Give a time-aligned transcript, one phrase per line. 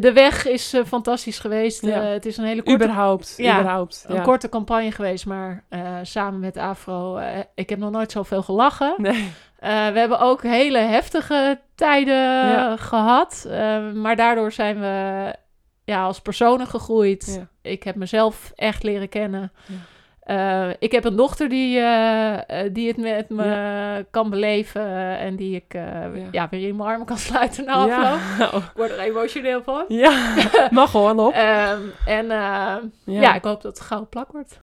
[0.00, 1.82] de weg is eh, fantastisch geweest.
[1.86, 2.02] Ja.
[2.02, 3.34] Eh, het is een hele korte, Überhaupt.
[3.36, 4.04] Ja, überhaupt.
[4.08, 7.20] een korte campagne geweest, maar eh, samen met Afro,
[7.54, 8.94] ik heb nog nooit zoveel gelachen.
[8.96, 9.32] Nee.
[9.60, 15.34] We hebben ook hele heftige tijden gehad, eh, maar daardoor zijn we
[15.84, 17.46] ja, als personen gegroeid.
[17.62, 19.52] Ik heb mezelf echt leren kennen.
[19.66, 19.74] Ja.
[20.28, 25.36] Eh, ik heb een dochter die, eh, eh, die het met me kan beleven en
[25.36, 26.10] die ik Ja.
[26.30, 26.48] ja.
[26.50, 28.50] weer in mijn armen kan sluiten na afloop.
[28.52, 28.56] Ja.
[28.56, 29.84] Ik word er emotioneel van.
[30.04, 30.36] ja,
[30.70, 31.32] mag gewoon op.
[31.32, 32.26] Ehm, en
[33.04, 33.34] ja.
[33.34, 34.58] ik hoop dat het gauw plak wordt.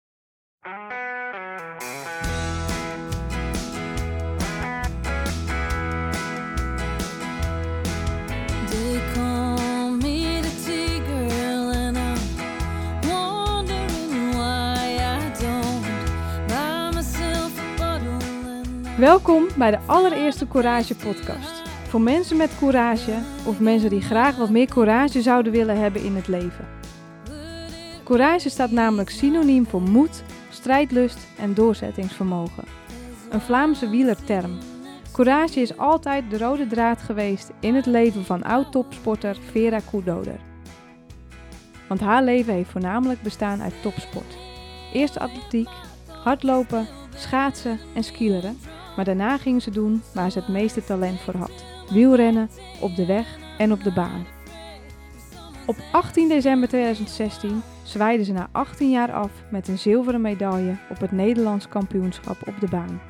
[19.04, 21.62] Welkom bij de allereerste Courage podcast.
[21.88, 26.16] Voor mensen met courage of mensen die graag wat meer courage zouden willen hebben in
[26.16, 26.68] het leven.
[28.04, 32.64] Courage staat namelijk synoniem voor moed, strijdlust en doorzettingsvermogen.
[33.30, 34.58] Een Vlaamse wielerterm.
[35.12, 40.40] Courage is altijd de rode draad geweest in het leven van oud-topsporter Vera Koedoder.
[41.88, 44.36] Want haar leven heeft voornamelijk bestaan uit topsport.
[44.92, 45.68] Eerst atletiek,
[46.06, 48.58] hardlopen, schaatsen en skileren.
[48.96, 52.50] Maar daarna ging ze doen waar ze het meeste talent voor had: wielrennen
[52.80, 54.26] op de weg en op de baan.
[55.66, 61.00] Op 18 december 2016 zwaaide ze na 18 jaar af met een zilveren medaille op
[61.00, 63.00] het Nederlands kampioenschap op de baan.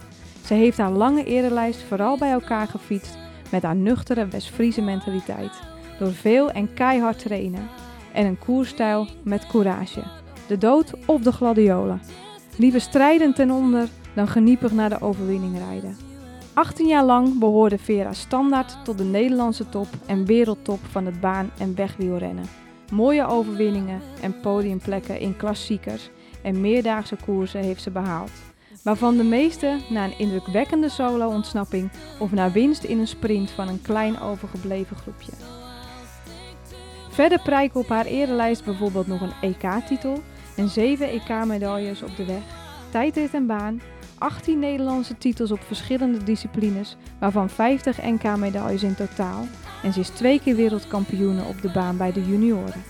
[0.45, 3.19] Ze heeft haar lange erelijst vooral bij elkaar gefietst
[3.51, 5.61] met haar nuchtere West-Friese mentaliteit,
[5.99, 7.69] door veel en keihard trainen
[8.13, 10.03] en een koerstijl met courage.
[10.47, 12.01] De dood of de gladiolen.
[12.57, 15.97] Liever strijden ten onder dan geniepig naar de overwinning rijden.
[16.55, 21.51] 18 jaar lang behoorde Vera standaard tot de Nederlandse top en wereldtop van het baan-
[21.59, 22.45] en wegwielrennen.
[22.93, 26.11] Mooie overwinningen en podiumplekken in klassiekers
[26.43, 28.31] en meerdaagse koersen heeft ze behaald.
[28.83, 33.83] Waarvan de meeste na een indrukwekkende solo-ontsnapping of na winst in een sprint van een
[33.83, 35.33] klein overgebleven groepje.
[37.11, 40.23] Verder prijken op haar erelijst bijvoorbeeld nog een EK-titel
[40.57, 42.43] en 7 EK-medailles op de weg,
[42.91, 43.81] tijdrit en baan,
[44.19, 49.45] 18 Nederlandse titels op verschillende disciplines, waarvan 50 NK-medailles in totaal.
[49.83, 52.83] En ze is twee keer wereldkampioene op de baan bij de junioren.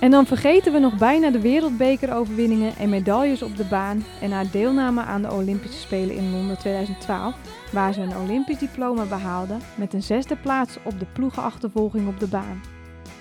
[0.00, 4.50] En dan vergeten we nog bijna de wereldbekeroverwinningen en medailles op de baan en haar
[4.50, 7.34] deelname aan de Olympische Spelen in Londen 2012,
[7.72, 12.26] waar ze een Olympisch diploma behaalde met een zesde plaats op de ploegenachtervolging op de
[12.28, 12.60] baan.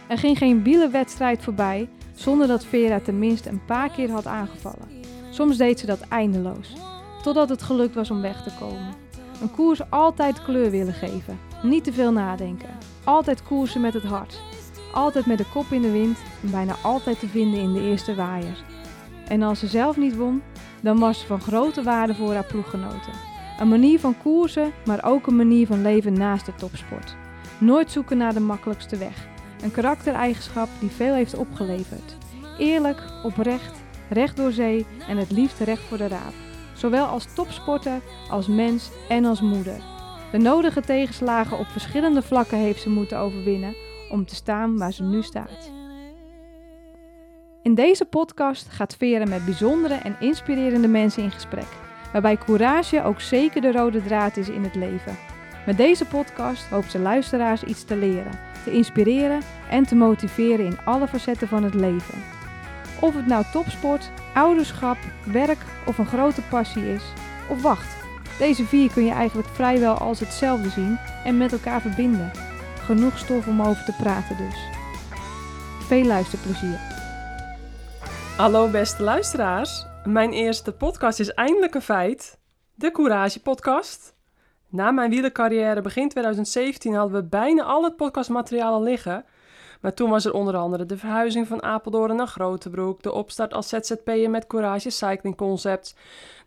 [0.08, 4.95] Er ging geen wielerwedstrijd voorbij zonder dat Vera tenminste een paar keer had aangevallen.
[5.36, 6.74] Soms deed ze dat eindeloos,
[7.22, 8.94] totdat het gelukt was om weg te komen.
[9.42, 12.70] Een koers altijd kleur willen geven, niet te veel nadenken,
[13.04, 14.42] altijd koersen met het hart,
[14.94, 18.16] altijd met de kop in de wind en bijna altijd te vinden in de eerste
[18.16, 18.64] waaier.
[19.28, 20.42] En als ze zelf niet won,
[20.82, 23.14] dan was ze van grote waarde voor haar ploeggenoten.
[23.60, 27.16] Een manier van koersen, maar ook een manier van leven naast de topsport.
[27.58, 29.28] Nooit zoeken naar de makkelijkste weg.
[29.64, 32.16] Een karaktereigenschap die veel heeft opgeleverd.
[32.58, 36.34] Eerlijk, oprecht, recht door zee en het liefst recht voor de raap.
[36.74, 39.78] Zowel als topsporter, als mens en als moeder.
[40.32, 43.76] De nodige tegenslagen op verschillende vlakken heeft ze moeten overwinnen
[44.10, 45.72] om te staan waar ze nu staat.
[47.62, 51.68] In deze podcast gaat Vera met bijzondere en inspirerende mensen in gesprek,
[52.12, 55.18] waarbij courage ook zeker de rode draad is in het leven.
[55.66, 59.40] Met deze podcast hoopt ze luisteraars iets te leren, te inspireren
[59.70, 62.35] en te motiveren in alle facetten van het leven.
[63.02, 67.04] Of het nou topsport, ouderschap, werk of een grote passie is.
[67.50, 67.96] Of wacht,
[68.40, 72.32] deze vier kun je eigenlijk vrijwel als hetzelfde zien en met elkaar verbinden.
[72.80, 74.60] Genoeg stof om over te praten dus.
[75.80, 76.80] Veel luisterplezier.
[78.38, 79.86] Hallo beste luisteraars.
[80.04, 82.40] Mijn eerste podcast is eindelijk een feit.
[82.74, 84.16] De Courage podcast.
[84.70, 89.26] Na mijn wielercarrière begin 2017 hadden we bijna al het podcastmateriaal al liggen.
[89.86, 93.70] Maar toen was er onder andere de verhuizing van Apeldoorn naar Grotebroek, de opstart als
[93.70, 95.96] ZZP'er met Courage Cycling Concepts,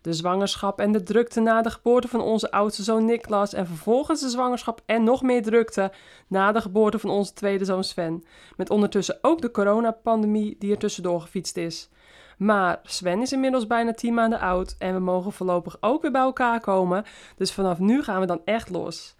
[0.01, 4.21] de zwangerschap en de drukte na de geboorte van onze oudste zoon Niklas en vervolgens
[4.21, 5.91] de zwangerschap en nog meer drukte
[6.27, 8.23] na de geboorte van onze tweede zoon Sven.
[8.55, 11.89] Met ondertussen ook de coronapandemie die er tussendoor gefietst is.
[12.37, 16.21] Maar Sven is inmiddels bijna 10 maanden oud en we mogen voorlopig ook weer bij
[16.21, 17.03] elkaar komen.
[17.37, 19.15] Dus vanaf nu gaan we dan echt los.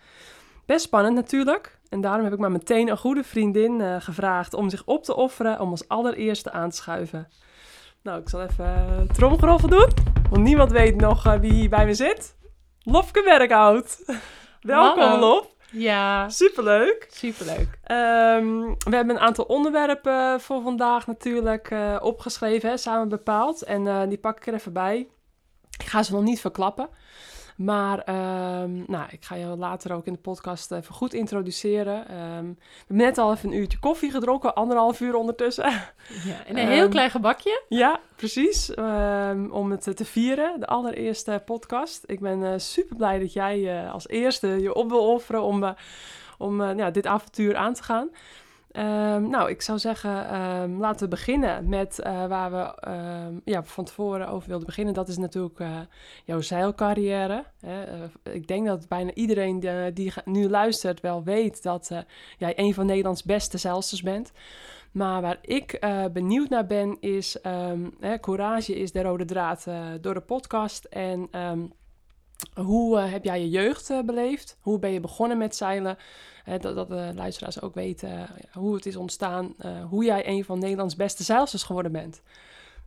[0.66, 1.79] Best spannend natuurlijk.
[1.90, 5.16] En daarom heb ik maar meteen een goede vriendin eh, gevraagd om zich op te
[5.16, 7.28] offeren om als allereerste aan te schuiven.
[8.04, 9.90] Nou, ik zal even uh, tromgeroffel doen.
[10.30, 12.36] Want niemand weet nog eh, wie hier bij me zit.
[12.84, 14.04] Lofke Berghout.
[14.62, 15.20] Welkom, Hallo.
[15.20, 15.48] Lof.
[15.72, 17.08] Ja, Superleuk.
[17.12, 17.80] superleuk.
[17.84, 23.62] Ehm, we hebben een aantal onderwerpen voor vandaag natuurlijk eh, opgeschreven, hè, samen bepaald.
[23.62, 25.08] En eh, die pak ik er even bij.
[25.78, 26.90] Ik ga ze nog niet verklappen.
[27.60, 32.08] Maar ehm, nou, ik ga je later ook in de podcast even goed introduceren.
[32.08, 35.64] Ehm, we hebben net al even een uurtje koffie gedronken, anderhalf uur ondertussen.
[36.26, 37.62] Ja, en een heel Ehm, klein gebakje.
[37.70, 38.74] ja, precies.
[39.52, 42.04] Om het te vieren, de allereerste podcast.
[42.06, 45.72] Ik ben super blij dat jij eh, als eerste je op wil offeren om, eh,
[46.38, 48.10] om eh, ja, dit avontuur aan te gaan.
[48.80, 53.64] Ehm, nou, ik zou zeggen, ehm, laten we beginnen met eh, waar we ehm, ja,
[53.64, 54.94] van tevoren over wilden beginnen.
[54.94, 55.80] Dat is natuurlijk eh,
[56.26, 57.44] jouw zeilcarrière.
[57.60, 57.84] Hè.
[57.84, 59.60] Eh, ik denk dat bijna iedereen
[59.94, 61.92] die nu luistert wel weet dat
[62.38, 64.32] jij een van Nederlands beste zeilsters bent.
[64.92, 65.80] Maar waar ik
[66.14, 67.38] benieuwd naar ben is,
[68.00, 69.68] hè, courage is de rode draad
[70.02, 70.86] door de podcast.
[70.86, 71.30] En
[72.56, 74.58] hoe eh, heb jij je jeugd eh, beleefd?
[74.62, 75.98] Hoe ben je begonnen met zeilen?
[76.60, 79.54] Dat, dat de luisteraars ook weten eh, hoe het is ontstaan.
[79.58, 82.22] eh, hoe jij een van Nederlands beste zeilsters geworden bent.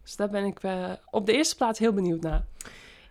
[0.02, 2.44] Dus daar ben ik eh, op de eerste plaats heel benieuwd naar.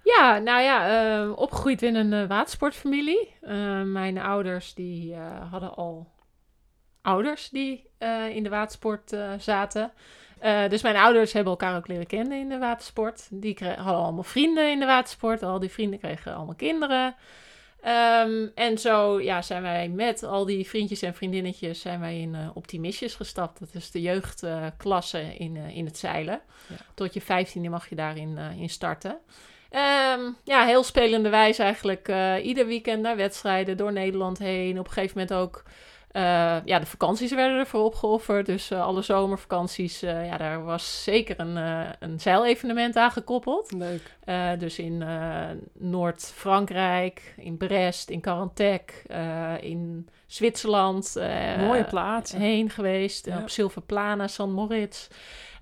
[0.04, 0.88] Ja, nou ja,
[1.22, 3.34] eh, opgegroeid in een eh, watersportfamilie.
[3.42, 6.08] Eh, mijn ouders die eh, hadden al
[7.02, 9.92] ouders die eh, in de watersport eh, zaten.
[10.42, 13.28] Eh, dus mijn ouders hebben elkaar ook leren kennen in de watersport.
[13.32, 15.44] Die hadden allemaal vrienden in de watersport.
[15.44, 17.16] Al die vrienden kregen allemaal kinderen.
[17.82, 22.36] Ehm, en zo ja, zijn wij met al die vriendjes en vriendinnetjes zijn wij in
[22.36, 23.60] eh, Optimistjes gestapt.
[23.60, 26.42] Dat is de jeugdklasse in, eh, in het zeilen.
[26.68, 26.76] Ja.
[26.94, 29.18] Tot je vijftiende mag je daarin in starten.
[29.70, 32.12] Ehm, ja, heel spelende wijze eigenlijk.
[32.44, 34.80] ieder weekend naar wedstrijden door Nederland heen.
[34.80, 35.64] Op een gegeven moment ook...
[36.12, 38.46] eh, ja, de vakanties werden ervoor opgeofferd.
[38.46, 41.56] Dus eh, alle zomervakanties, eh, ja, daar was zeker een,
[42.00, 43.72] een zeilevenement aan gekoppeld.
[43.72, 44.20] Leuk.
[44.60, 45.04] Dus in
[45.74, 49.04] Noord-Frankrijk, in Brest, in Carantec,
[49.60, 51.16] in Zwitserland.
[51.58, 52.40] Mooie plaatsen.
[52.40, 53.26] Heen geweest.
[53.26, 53.42] Ja.
[53.42, 55.08] Op Silverplana, San Moritz.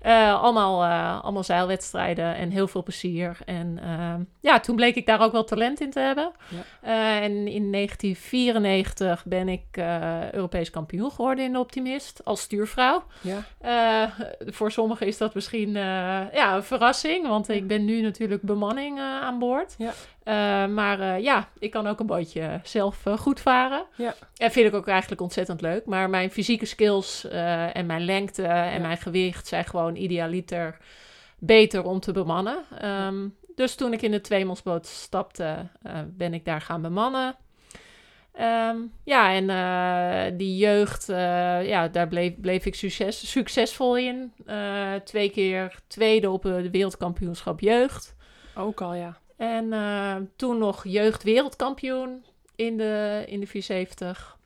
[0.00, 3.38] Eh, allemaal, eh, allemaal zeilwedstrijden en heel veel plezier.
[3.44, 6.32] En eh, ja, toen bleek ik daar ook wel talent in te hebben.
[6.48, 6.58] Ja.
[6.82, 9.62] Eh, en in 1994 ben ik
[10.32, 13.04] Europees kampioen geworden in de Optimist als stuurvrouw.
[13.20, 14.12] Ja,
[14.46, 15.72] voor sommigen is dat misschien
[16.32, 19.74] ja, een verrassing, want ik ben nu natuurlijk bemanning aan boord.
[19.78, 19.92] Ja.
[20.66, 23.84] Maar ja, ik kan ook een bootje zelf goed varen.
[23.96, 24.14] Ja.
[24.36, 25.86] En vind ik ook eigenlijk ontzettend leuk.
[25.86, 27.28] Maar mijn fysieke skills
[27.72, 28.78] en mijn lengte en Ja.
[28.78, 30.76] mijn gewicht zijn gewoon idealiter
[31.38, 32.64] beter om te bemannen.
[32.78, 37.36] Ehm, dus toen ik in de tweemansboot stapte, eh, ben ik daar gaan bemannen.
[38.32, 44.32] Ehm, ja, en eh, die jeugd, eh, ja, daar bleef, bleef ik succes, succesvol in.
[45.04, 48.14] Twee keer tweede op het wereldkampioenschap jeugd.
[48.56, 49.16] ook al ja.
[49.36, 52.24] En toen nog jeugd-wereldkampioen
[52.56, 54.38] in de, in de 470.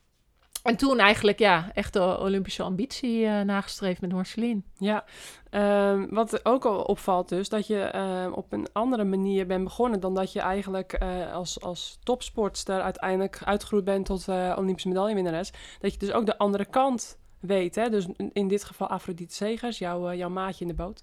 [0.64, 4.60] En toen eigenlijk, ja, echt de Olympische ambitie eh, nagestreefd met Marceline.
[4.78, 5.04] Ja,
[5.50, 10.00] ehm, wat ook al opvalt dus, dat je ehm, op een andere manier bent begonnen
[10.00, 15.52] dan dat je eigenlijk eh, als, als topsportster uiteindelijk uitgegroeid bent tot eh, Olympische medaillewinnares.
[15.80, 17.88] Dat je dus ook de andere kant weet, hè?
[17.90, 21.02] Dus in- dit geval Afrodite Segers, jouw, jouw maatje in de boot,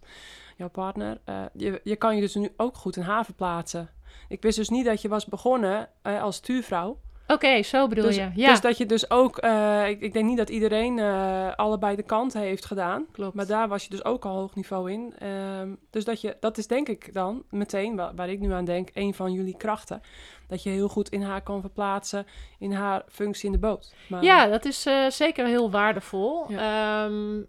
[0.58, 1.20] jouw partner.
[1.54, 3.90] Je, je kan je dus nu ook goed in haven plaatsen.
[4.28, 6.98] Ik wist dus niet dat je was begonnen als stuurvrouw.
[7.32, 8.32] Oké, zo bedoel Dus, je.
[8.36, 11.96] Ja, dus dat je dus ook, eh, ik, ik denk niet dat iedereen eh, allebei
[11.96, 13.06] de kanten heeft gedaan.
[13.12, 13.36] klopt.
[13.36, 15.14] Maar daar was je dus ook al hoog niveau in.
[15.20, 18.66] Ehm, dus dat, je, dat is denk ik dan meteen, waar, waar ik nu aan
[18.66, 20.02] denk, een van jullie krachten.
[20.48, 22.26] Dat je heel goed in haar kan verplaatsen
[22.60, 23.94] in haar functie in de boot.
[24.08, 26.46] Maar, Ja, dat is eh, zeker heel waardevol.
[26.50, 27.42] Ehm,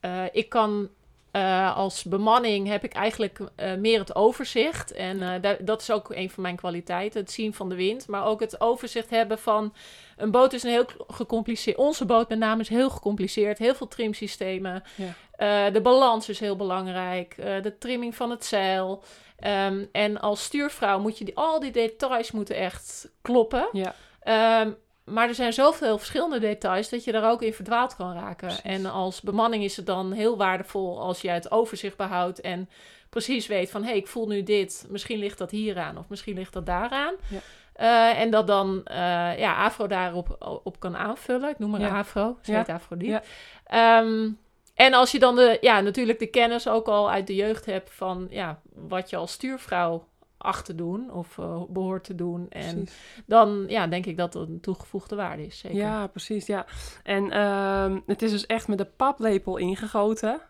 [0.00, 0.88] eh, ik kan
[1.32, 4.92] eh, als bemanning heb ik eigenlijk eh, meer het overzicht.
[4.92, 8.06] En eh, da- dat is ook een van mijn kwaliteiten, het zien van de wind.
[8.08, 9.74] Maar ook het overzicht hebben van...
[10.16, 11.76] Een boot is een heel gecompliceerd...
[11.76, 13.58] Onze boot met name is heel gecompliceerd.
[13.58, 14.82] Heel veel trimsystemen.
[14.94, 15.70] Ja.
[15.70, 17.34] De balans is heel belangrijk.
[17.36, 19.02] de trimming van het zeil.
[19.38, 23.68] Ehm, en als stuurvrouw moet je die, al die details moeten echt kloppen.
[23.72, 24.70] Ja, Ehm,
[25.04, 28.46] maar er zijn zoveel verschillende details dat je daar ook in verdwaald kan raken.
[28.46, 28.62] Precies.
[28.62, 32.68] En als bemanning is het dan heel waardevol als je het overzicht behoudt en
[33.10, 36.08] precies weet van hé, hey, ik voel nu dit, misschien ligt dat hier aan of
[36.08, 37.14] misschien ligt dat daaraan.
[37.28, 37.38] Ja.
[37.72, 41.50] Eh, en dat dan eh, ja, Afro daarop op kan aanvullen.
[41.50, 41.98] Ik noem maar Ja.
[41.98, 42.58] Afro, ze Ja.
[42.58, 43.10] heet Afrodite.
[43.10, 43.22] Ja.
[43.64, 44.30] Ehm,
[44.74, 47.90] en als je dan de, ja, natuurlijk de kennis ook al uit de jeugd hebt
[47.94, 50.04] van ja, wat je als stuurvrouw
[50.42, 52.46] acht te doen of eh, behoort te doen.
[52.50, 53.22] En precies.
[53.26, 55.58] dan ja, denk ik dat het een toegevoegde waarde is.
[55.58, 55.78] Zeker.
[55.78, 56.46] Ja, precies.
[56.46, 56.66] Ja.
[57.02, 60.40] En ehm, het is dus echt met de paplepel ingegoten.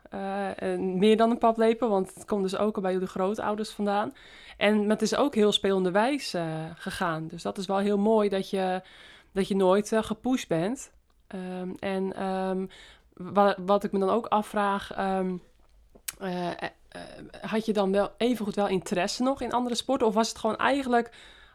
[0.56, 4.14] En meer dan een paplepel, want het komt dus ook al bij jullie grootouders vandaan.
[4.56, 7.26] En het is ook heel spelenderwijs eh gegaan.
[7.26, 8.82] Dus dat is wel heel mooi dat je
[9.32, 10.90] dat je nooit gepusht bent.
[11.26, 12.66] Ehm, en ehm,
[13.14, 14.90] wa- wat ik me dan ook afvraag,
[17.40, 20.06] had je dan wel evengoed wel interesse nog in andere sporten?
[20.06, 21.10] Of was het gewoon eigenlijk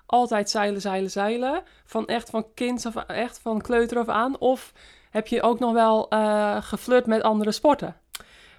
[0.06, 1.62] altijd zeilen, zeilen, zeilen?
[1.86, 4.38] Van echt van kind of echt van kleuter af aan?
[4.39, 4.74] Of
[5.10, 7.96] heb je ook nog wel eh geflirt met andere sporten?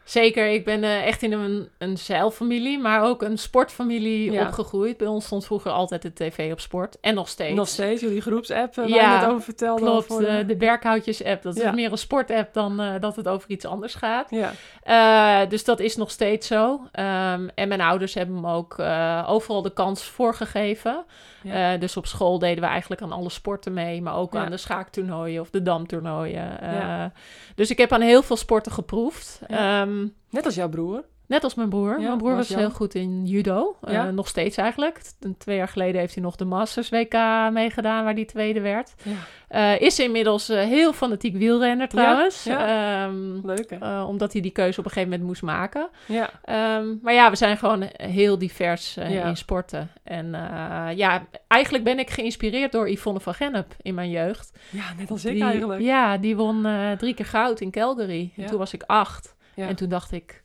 [0.04, 4.42] Zeker, ik ben eh, echt in een, een zeilfamilie, maar ook een sportfamilie Ja.
[4.46, 4.96] opgegroeid.
[4.96, 7.00] Bij ons stond vroeger altijd de tv op sport.
[7.00, 7.54] En nog steeds.
[7.56, 9.82] Nog steeds, jullie groepsapp eh, waar Ja, je net over vertelde.
[9.82, 11.42] Klopt, voor de- eh, de Berkhoutjes-app.
[11.42, 11.68] Dat Ja.
[11.68, 14.30] is meer een sportapp dan eh, dat het over iets anders gaat.
[14.30, 14.52] Ja,
[14.88, 16.80] Eh, dus dat is nog steeds zo.
[16.92, 21.04] Ehm, en mijn ouders hebben me ook eh, overal de kans voorgegeven.
[21.42, 21.72] Ja.
[21.72, 24.44] Eh, dus op school deden we eigenlijk aan alle sporten mee, maar ook Ja.
[24.44, 26.58] aan de schaaktoernooien of de damtoernooien.
[26.62, 27.12] Ja.
[27.54, 29.40] Dus ik heb aan heel veel sporten geproefd.
[29.46, 31.04] Ehm, net als jouw broer.
[31.28, 32.00] Net als mijn broer.
[32.00, 33.76] Ja, mijn broer was heel goed in judo.
[33.80, 35.00] Eh, nog steeds eigenlijk.
[35.38, 37.12] Twee jaar geleden heeft hij nog de Masters WK
[37.52, 38.94] meegedaan, waar hij tweede werd.
[39.02, 39.12] Ja.
[39.48, 42.46] Eh, is inmiddels eh, heel fanatiek wielrenner trouwens.
[42.46, 44.02] Ehm, Leuk hè?
[44.02, 45.88] omdat hij die keuze op een gegeven moment moest maken.
[46.06, 49.90] Ja, Ehm, maar ja, we zijn gewoon heel divers in sporten.
[50.02, 50.30] En
[50.96, 54.58] ja, eigenlijk ben ik geïnspireerd door Yvonne van Gennep in mijn jeugd.
[54.70, 55.80] ja net als ik eigenlijk.
[55.80, 56.66] Ja, die won
[56.98, 58.32] drie keer goud in Calgary.
[58.36, 59.36] En toen was ik acht.
[59.54, 60.42] En toen dacht ik,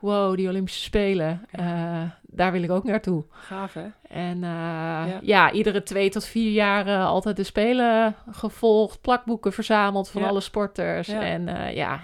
[0.00, 3.24] wow, die Olympische Spelen, eh, daar wil ik ook naartoe.
[3.30, 3.86] Gaaf hè?
[4.08, 5.18] En eh, Ja.
[5.22, 5.52] ja.
[5.52, 10.28] iedere twee tot vier jaar altijd de Spelen gevolgd, plakboeken verzameld van Ja.
[10.28, 11.06] alle sporters.
[11.08, 11.20] Ja.
[11.22, 12.00] En eh, ja,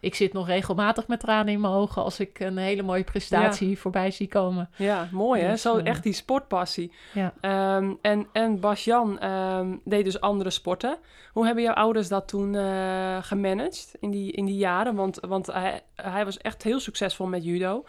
[0.00, 3.78] ik zit nog regelmatig met tranen in mijn ogen als ik een hele mooie prestatie
[3.78, 4.70] voorbij zie komen.
[4.76, 5.50] Ja, mooi hè?
[5.50, 6.92] Dus, Zo eh, echt die sportpassie.
[7.12, 7.34] Ja.
[7.40, 10.98] Ehm, en, en Bas-Jan ehm, deed dus andere sporten.
[11.32, 14.94] Hoe hebben jouw ouders dat toen eh, gemanaged in die, in die jaren?
[14.94, 17.84] Want, want hij, hij was echt heel succesvol met judo.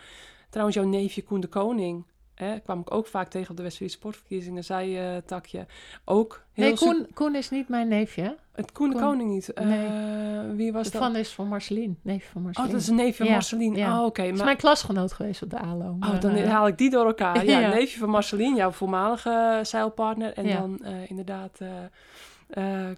[0.50, 2.06] Trouwens, jouw neefje Koen de Koning...
[2.46, 5.66] Hè, kwam ik ook vaak tegen op de West-Friese Sportverkiezingen, zei eh, Takje.
[6.06, 8.38] Ook heel Nee, Koen, Koen is niet mijn neefje.
[8.52, 9.54] Het Koen de Koen- Koning niet.
[9.54, 10.56] Eh, Nee.
[10.56, 11.02] wie was dat?
[11.02, 11.94] Van is van Marceline.
[12.02, 12.74] Neef van Oh, Marceline.
[12.74, 13.78] dat is een neefje van Ja, Marceline.
[13.78, 14.00] ja.
[14.00, 14.22] Oh, oké.
[14.24, 15.90] Is maar- mijn klasgenoot geweest op de ALO.
[15.90, 17.46] Oh, maar, dan eh, haal ik die door elkaar.
[17.46, 17.70] Ja, Ja.
[17.70, 20.34] neefje van Marceline, jouw voormalige zeilpartner.
[20.34, 21.60] En dan inderdaad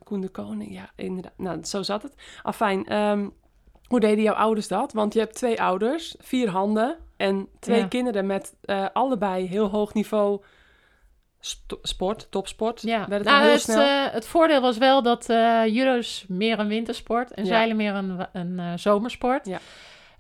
[0.04, 0.74] Koen de Koning.
[0.74, 1.34] Ja, inderdaad.
[1.38, 2.14] Nou, zo zat het.
[2.44, 3.28] Afijn, ehm,
[3.88, 4.94] hoe deden jouw ouders dat?
[4.94, 7.88] Want je hebt twee ouders, vier handen en twee Ja.
[7.88, 10.42] kinderen met eh, allebei heel hoog niveau
[11.82, 12.82] sport, topsport.
[12.82, 13.82] Ja, Werd het nou, heel het, snel?
[13.82, 15.26] eh, het voordeel was wel dat
[15.68, 17.50] judo is meer een wintersport en Ja.
[17.50, 19.46] zeilen meer een, een zomersport.
[19.48, 19.60] Ja.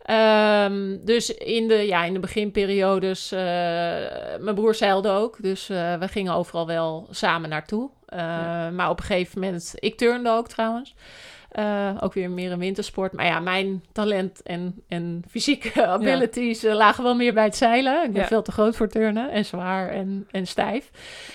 [0.03, 6.33] Ehm, dus in de, ja, in de beginperiodes, mijn broer zeilde ook, dus we gingen
[6.33, 7.89] overal wel samen naartoe.
[8.07, 8.69] Ja.
[8.69, 10.95] Maar op een gegeven moment, ik turnde ook trouwens.
[11.53, 13.11] Eh, ook weer meer een wintersport.
[13.11, 18.03] Maar ja, mijn talent en, en fysieke abilities eh, lagen wel meer bij het zeilen.
[18.03, 18.27] Ik ben Ja.
[18.27, 20.89] veel te groot voor turnen en zwaar en, en stijf.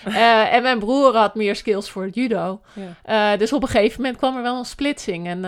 [0.04, 2.60] Eh, en mijn broer had meer skills voor het judo.
[3.04, 3.36] ja.
[3.36, 5.26] Dus op een gegeven moment kwam er wel een splitsing.
[5.26, 5.40] En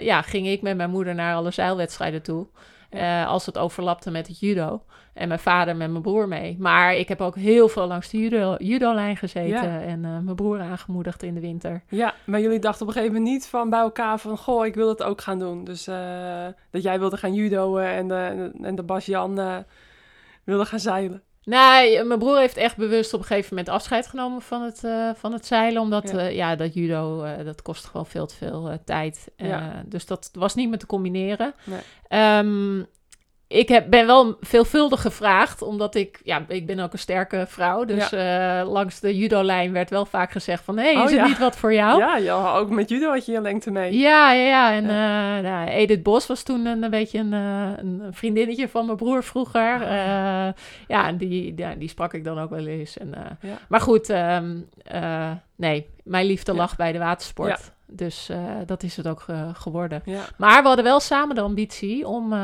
[0.00, 2.46] ja, ging ik met mijn moeder naar alle zeilwedstrijden toe.
[2.92, 4.82] Eh, als het overlapte met het judo.
[5.12, 6.56] En mijn vader met mijn broer mee.
[6.58, 9.72] Maar ik heb ook heel veel langs de judo, judo-lijn gezeten.
[9.72, 9.80] Ja.
[9.80, 11.82] En eh, mijn broer aangemoedigd in de winter.
[11.88, 14.38] ja, maar jullie dachten op een gegeven moment niet van bij elkaar van...
[14.38, 15.64] Goh, ik wil het ook gaan doen.
[15.64, 19.64] Dus eh, dat jij wilde gaan judoën en de, en de Bas-Jan
[20.44, 21.22] wilde gaan zeilen.
[21.44, 25.10] Nee, mijn broer heeft echt bewust op een gegeven moment afscheid genomen van het, eh,
[25.14, 25.82] van het zeilen.
[25.82, 26.20] Omdat Ja.
[26.20, 26.26] ja.
[26.28, 29.28] ja, dat judo, eh, dat kost gewoon veel te veel eh, tijd.
[29.36, 29.82] Eh, Ja.
[29.86, 31.54] Dus dat was niet meer te combineren.
[31.64, 31.80] Nee.
[32.08, 32.82] Ehm,
[33.52, 37.84] ik heb, ben wel veelvuldig gevraagd, omdat ik, ja, ik ben ook een sterke vrouw.
[37.84, 41.20] Dus eh, langs de judo-lijn werd wel vaak gezegd van, hé, hey, Oh, is het
[41.20, 41.26] ja.
[41.26, 41.98] niet wat voor jou?
[41.98, 43.98] Ja, ja, ook met judo had je je lengte mee.
[43.98, 44.72] Ja, ja, ja.
[44.72, 48.84] En eh, nou, Edith Bos was toen een, een beetje een, eh, een vriendinnetje van
[48.86, 49.74] mijn broer vroeger.
[49.74, 50.48] Oh, Eh,
[50.88, 52.98] ja, en die, die sprak ik dan ook wel eens.
[52.98, 53.14] En.
[53.68, 57.72] Maar goed, ehm, eh, nee, mijn liefde lag bij de watersport.
[57.92, 60.02] Dus eh, dat is het ook eh, geworden.
[60.04, 62.38] Ja, Maar we hadden wel samen de ambitie om eh,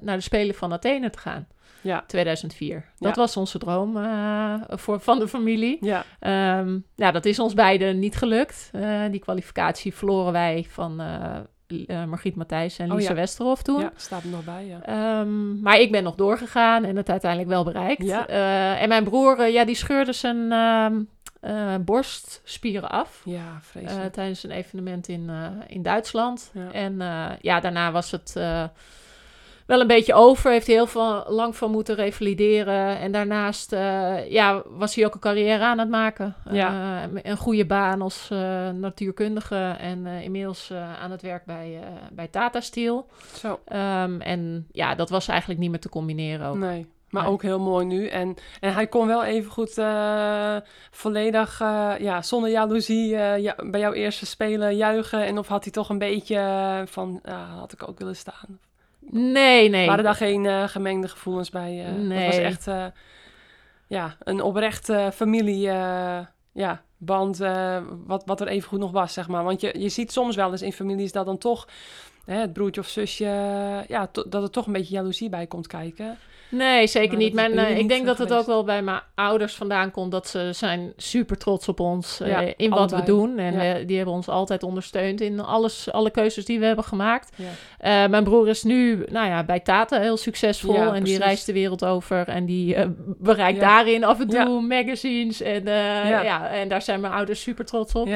[0.00, 1.46] naar de Spelen van Athene te gaan.
[1.80, 2.84] ja, 2004.
[2.98, 3.20] Dat Ja.
[3.20, 3.92] was onze droom
[4.68, 5.78] voor, van de familie.
[5.80, 6.04] ja.
[6.18, 8.70] Ehm, nou, dat is ons beiden niet gelukt.
[9.10, 13.14] Die kwalificatie verloren wij van eh, Margriet Matthijs en Oh, Lise ja.
[13.14, 13.80] Westerhof toen.
[13.80, 14.80] ja staat er nog bij, ja.
[14.82, 18.02] Ehm, maar ik ben nog doorgegaan en het uiteindelijk wel bereikt.
[18.02, 18.26] Ja.
[18.76, 21.02] En mijn broer, ja, die scheurde zijn ehm,
[21.42, 23.22] eh, borstspieren af.
[23.24, 26.50] Ja, eh, tijdens een evenement in, eh, in Duitsland.
[26.54, 26.72] Ja.
[26.72, 26.96] En
[27.40, 28.32] ja, daarna was het
[29.66, 30.50] wel een beetje over.
[30.50, 32.98] Heeft hij heel veel, lang van moeten revalideren.
[32.98, 33.70] En daarnaast
[34.28, 36.34] ja, was hij ook een carrière aan het maken.
[36.50, 37.02] Ja.
[37.22, 38.28] Een goede baan als
[38.74, 39.76] natuurkundige.
[39.78, 41.80] En inmiddels aan het werk bij,
[42.12, 43.08] bij Tata Steel.
[43.34, 43.60] Zo.
[43.64, 46.56] Ehm, en ja, dat was eigenlijk niet meer te combineren ook.
[46.56, 47.32] Nee, Maar Nee.
[47.32, 48.06] ook heel mooi nu.
[48.06, 50.56] En, en hij kon wel even goed eh,
[50.90, 55.24] volledig, eh, ja, zonder jaloezie eh, ja, bij jouw eerste spelen juichen.
[55.26, 56.38] En of had hij toch een beetje
[56.86, 58.58] van, ah, had ik ook willen staan.
[59.10, 59.86] Nee, nee.
[59.86, 61.78] Waren daar geen gemengde gevoelens bij?
[61.80, 61.86] eh?
[61.86, 62.40] Dat was Nee.
[62.40, 62.66] echt
[63.86, 65.60] ja, een oprechte familie,
[66.52, 67.38] ja, band,
[68.06, 69.44] wat, wat er even goed nog was, zeg maar.
[69.44, 71.68] Want je, je ziet soms wel eens in families dat dan toch
[72.24, 73.24] hè, het broertje of zusje,
[73.88, 76.18] ja, dat er toch een beetje jaloezie bij komt kijken.
[76.54, 77.36] Nee, zeker niet.
[77.36, 80.10] eh, ik denk dat het ook wel bij mijn ouders vandaan komt.
[80.10, 83.38] Dat ze zijn super trots op ons eh, Ja, in wat we doen.
[83.38, 83.58] En Ja.
[83.78, 87.30] we- die hebben ons altijd ondersteund in alles, alle keuzes die we hebben gemaakt.
[87.36, 87.44] Ja.
[88.04, 90.76] Eh, mijn broer is nu nou ja, bij Tata heel succesvol.
[90.94, 92.28] En die reist de wereld over.
[92.28, 92.86] En die eh,
[93.18, 95.40] bereikt daarin af en toe magazines.
[95.40, 96.22] En, eh, Ja.
[96.22, 96.48] ja.
[96.48, 98.08] en daar zijn mijn ouders super trots op.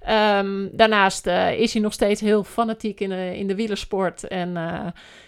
[0.00, 4.28] Ehm, daarnaast eh, is hij nog steeds heel fanatiek in de, in de wielersport.
[4.28, 4.86] En eh,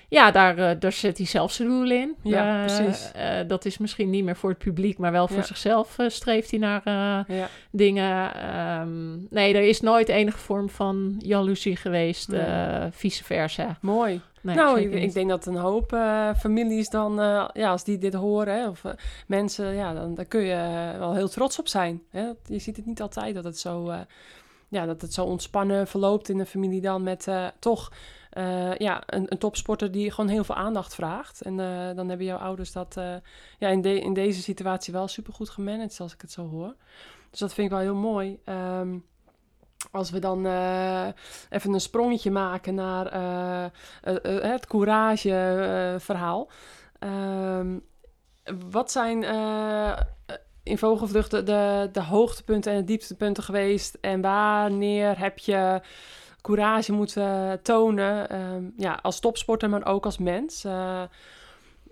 [0.09, 2.15] ja, daar, eh, daar zet hij zelf zijn doel in.
[2.23, 3.11] Ja, precies.
[3.47, 5.43] dat is misschien niet meer voor het publiek, maar wel voor Ja.
[5.43, 7.49] zichzelf streeft hij naar ja.
[7.71, 8.35] dingen.
[8.35, 12.43] Ehm, nee, er is nooit enige vorm van jaloezie geweest, Nee.
[12.91, 13.79] vice versa.
[13.81, 14.21] mooi.
[14.43, 15.97] Nee, nou, ik, ik denk dat een hoop
[16.39, 17.15] families dan,
[17.53, 18.83] ja, als die dit horen, hè, of
[19.27, 22.03] mensen, ja, dan, daar kun je wel heel trots op zijn.
[22.11, 22.29] Hè?
[22.47, 23.93] Je ziet het niet altijd dat het zo,
[24.71, 27.93] ja, dat het zo ontspannen verloopt in een familie dan met eh, toch,
[28.31, 31.41] eh, ja, een, een topsporter die gewoon heel veel aandacht vraagt.
[31.41, 32.95] En eh, dan hebben jouw ouders dat,
[33.59, 36.75] ja, in, de, in deze situatie wel supergoed gemanaged, zoals ik het zo hoor.
[37.31, 38.39] Dus dat vind ik wel heel mooi.
[38.45, 38.99] Ehm,
[39.91, 40.39] als we dan
[41.51, 43.13] even een sprongetje maken naar
[44.33, 46.51] het courage-verhaal.
[46.99, 47.79] Ehm,
[48.71, 49.25] wat zijn
[50.63, 53.99] in vogelvlucht de, de, hoogtepunten en de dieptepunten geweest?
[54.01, 55.81] En wanneer heb je
[56.41, 58.31] courage moeten tonen?
[58.31, 60.65] Ehm, ja, als topsporter, maar ook als mens.
[60.65, 61.03] Eh,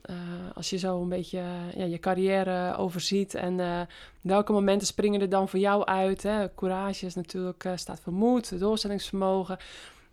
[0.03, 0.17] eh,
[0.55, 1.43] als je zo een beetje
[1.75, 3.81] ja, je carrière overziet en eh,
[4.21, 6.23] welke momenten springen er dan voor jou uit?
[6.23, 6.55] Hè?
[6.55, 9.59] Courage is natuurlijk, staat voor moed, doorzettingsvermogen.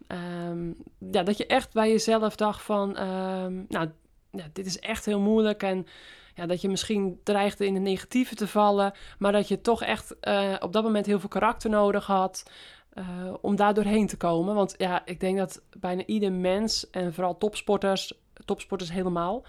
[0.07, 0.67] Ehm,
[1.11, 3.89] ja, dat je echt bij jezelf dacht van, ehm, nou,
[4.31, 5.87] ja, dit is echt heel moeilijk en
[6.35, 10.19] ja, dat je misschien dreigde in de negatieve te vallen, maar dat je toch echt
[10.19, 12.49] eh, op dat moment heel veel karakter nodig had
[12.89, 13.05] eh,
[13.41, 14.55] om daar doorheen te komen.
[14.55, 18.13] Want ja, ik denk dat bijna ieder mens en vooral topsporters,
[18.45, 19.45] topsporters helemaal,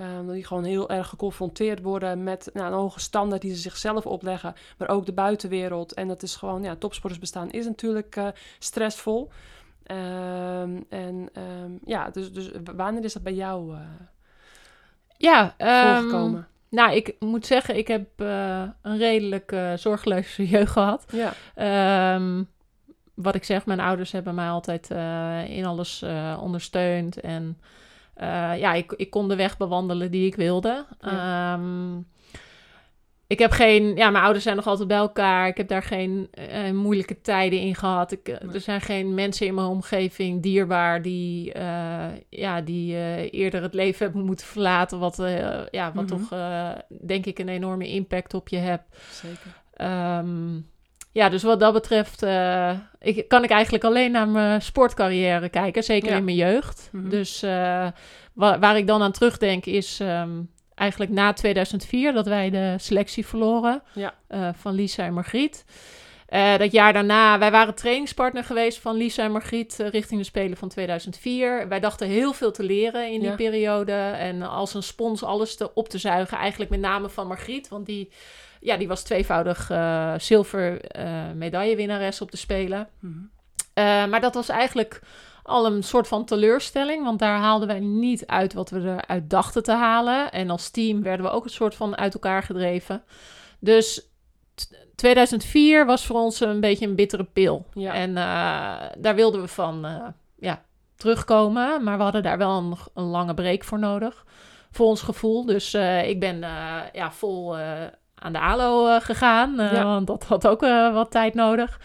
[0.00, 4.06] dat die gewoon heel erg geconfronteerd worden met nou, een hoge standaard die ze zichzelf
[4.06, 5.94] opleggen, maar ook de buitenwereld.
[5.94, 9.30] En dat is gewoon, ja, topsporters bestaan is natuurlijk eh, stressvol.
[9.82, 13.80] Ehm, en ehm, ja, dus, dus wanneer is dat bij jou eh
[15.20, 16.48] Ja, ehm, voorgekomen?
[16.68, 21.04] nou, ik moet zeggen, ik heb eh, een redelijk eh, zorgeloze jeugd gehad.
[21.12, 22.42] Ja, Ehm,
[23.14, 26.04] wat ik zeg, mijn ouders hebben mij altijd eh, in alles
[26.40, 27.20] ondersteund.
[27.20, 27.58] En
[28.56, 30.84] ja, ik, ik kon de weg bewandelen die ik wilde.
[31.00, 31.96] Ehm,
[33.30, 33.96] ik heb geen...
[33.96, 35.46] Ja, mijn ouders zijn nog altijd bij elkaar.
[35.48, 38.12] Ik heb daar geen eh, moeilijke tijden in gehad.
[38.12, 38.54] Ik, eh, Nee.
[38.54, 41.02] Er zijn geen mensen in mijn omgeving dierbaar...
[41.02, 44.98] die, eh, ja, die eh, eerder het leven hebben moeten verlaten.
[44.98, 46.16] Wat, eh, ja, wat Mhm.
[46.16, 46.68] toch, eh,
[47.06, 48.96] denk ik, een enorme impact op je hebt.
[49.10, 49.60] zeker.
[49.74, 50.54] Ehm,
[51.12, 55.82] ja, dus wat dat betreft eh, ik, kan ik eigenlijk alleen naar mijn sportcarrière kijken,
[55.82, 56.16] zeker Ja.
[56.16, 56.88] in mijn jeugd.
[56.92, 57.08] Mhm.
[57.08, 57.86] Dus eh,
[58.32, 60.30] wa- waar ik dan aan terugdenk is ehm,
[60.80, 64.14] eigenlijk na 2004 dat wij de selectie verloren Ja.
[64.26, 65.64] eh, van Lisa en Margriet.
[66.26, 70.26] Eh, dat jaar daarna, wij waren trainingspartner geweest van Lisa en Margriet eh, richting de
[70.26, 71.68] Spelen van 2004.
[71.68, 73.34] Wij dachten heel veel te leren in die Ja.
[73.34, 73.92] periode.
[74.18, 77.68] En als een spons alles te, op te zuigen, eigenlijk met name van Margriet.
[77.68, 78.10] Want die,
[78.60, 79.70] ja, die was tweevoudig
[80.22, 80.80] zilver
[81.34, 82.88] medaillewinnares op de Spelen.
[83.00, 84.08] Mhm.
[84.10, 85.00] Maar dat was eigenlijk
[85.50, 89.62] al een soort van teleurstelling, want daar haalden wij niet uit wat we eruit dachten
[89.62, 90.32] te halen.
[90.32, 93.02] En als team werden we ook een soort van uit elkaar gedreven.
[93.58, 94.08] Dus
[94.54, 97.66] t- 2004 was voor ons een beetje een bittere pil.
[97.74, 97.92] Ja.
[97.92, 98.22] En eh,
[98.98, 100.06] daar wilden we van eh,
[100.38, 100.62] ja,
[100.96, 104.24] terugkomen, maar we hadden daar wel een, een lange break voor nodig,
[104.70, 105.44] voor ons gevoel.
[105.46, 106.38] Dus eh, ik ben
[106.92, 107.56] ja, vol
[108.14, 109.84] aan de ALO gegaan, Ja.
[109.84, 110.60] want dat had ook
[110.92, 111.80] wat tijd nodig.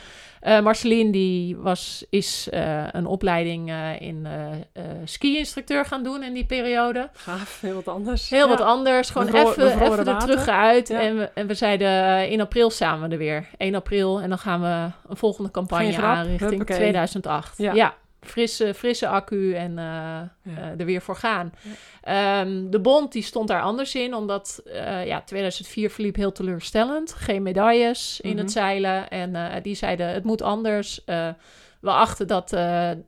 [0.46, 4.28] Eh Marceline die was, is eh, een opleiding eh, in
[5.06, 7.10] ski-instructeur gaan doen in die periode.
[7.14, 8.30] Gaaf, heel wat anders.
[8.30, 8.48] Heel Ja.
[8.48, 10.88] wat anders, gewoon Bevro- even, even er terug uit.
[10.88, 11.00] Ja.
[11.00, 13.48] En, we, en we zeiden in april samen er weer.
[13.58, 16.76] 1 april en dan gaan we een volgende campagne Geen grap, aan richting huppakee.
[16.78, 17.58] 2008.
[17.58, 17.74] Ja.
[17.74, 17.94] Ja,
[18.28, 21.54] frisse, frisse accu en eh, eh, er weer voor gaan.
[22.02, 27.14] Ehm, de bond die stond daar anders in, omdat eh, ja, 2004 verliep heel teleurstellend.
[27.14, 28.40] Geen medailles in Mhm.
[28.40, 29.10] het zeilen.
[29.10, 31.02] En die zeiden, het moet anders.
[31.80, 32.50] We achten dat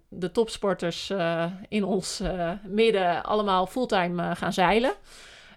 [0.09, 1.13] de topsporters
[1.67, 2.21] in ons
[2.67, 4.93] midden allemaal fulltime gaan zeilen.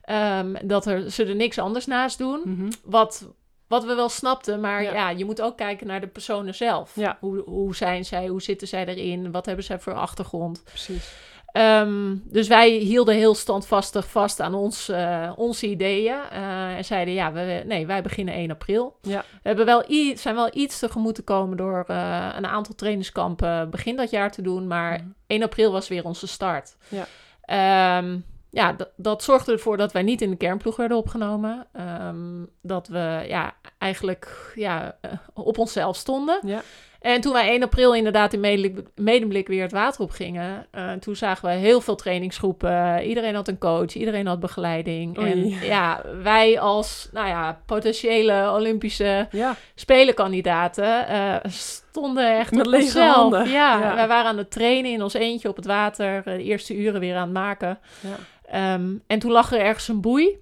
[0.02, 2.40] Ehm, dat er, ze er niks anders naast doen.
[2.44, 2.70] Mhm.
[2.84, 3.28] Wat,
[3.70, 4.92] wat we wel snapten, maar Ja.
[4.92, 5.10] ja.
[5.10, 6.92] je moet ook kijken naar de personen zelf.
[6.94, 7.16] Ja.
[7.20, 8.26] Hoe, hoe zijn zij?
[8.26, 9.30] Hoe zitten zij erin?
[9.32, 10.62] Wat hebben zij voor achtergrond?
[10.64, 11.12] Precies.
[11.52, 16.14] Ehm, dus wij hielden heel standvastig vast aan ons, eh, onze ideeën.
[16.30, 18.96] eh, en zeiden, ja, we, nee, wij beginnen 1 april.
[19.02, 19.18] Ja.
[19.42, 23.70] We hebben wel i- zijn wel iets tegemoet te komen door eh, een aantal trainingskampen
[23.70, 24.66] begin dat jaar te doen.
[24.66, 25.08] Maar Mhm.
[25.26, 26.76] 1 april was weer onze start.
[26.88, 27.06] Ja.
[27.42, 28.18] Ehm,
[28.50, 31.66] ja, dat, dat zorgde ervoor dat wij niet in de kernploeg werden opgenomen.
[31.72, 36.38] Ehm, dat we ja, eigenlijk ja, eh, op onszelf stonden.
[36.44, 36.62] Ja.
[37.00, 40.92] En toen wij 1 april inderdaad in Medemblik, Medemblik weer het water op gingen, eh,
[40.92, 43.02] toen zagen we heel veel trainingsgroepen.
[43.02, 45.18] Iedereen had een coach, iedereen had begeleiding.
[45.18, 45.30] Oei.
[45.32, 49.56] En ja, wij als nou ja, potentiële Olympische Ja.
[49.74, 53.14] spelenkandidaten eh, stonden echt Met op lege onszelf.
[53.14, 53.48] handen.
[53.48, 53.94] Ja, Ja.
[53.94, 57.14] wij waren aan het trainen in ons eentje op het water, de eerste uren weer
[57.16, 57.78] aan het maken.
[58.00, 58.16] Ja.
[58.50, 60.38] Ehm, en toen lag er ergens een boei.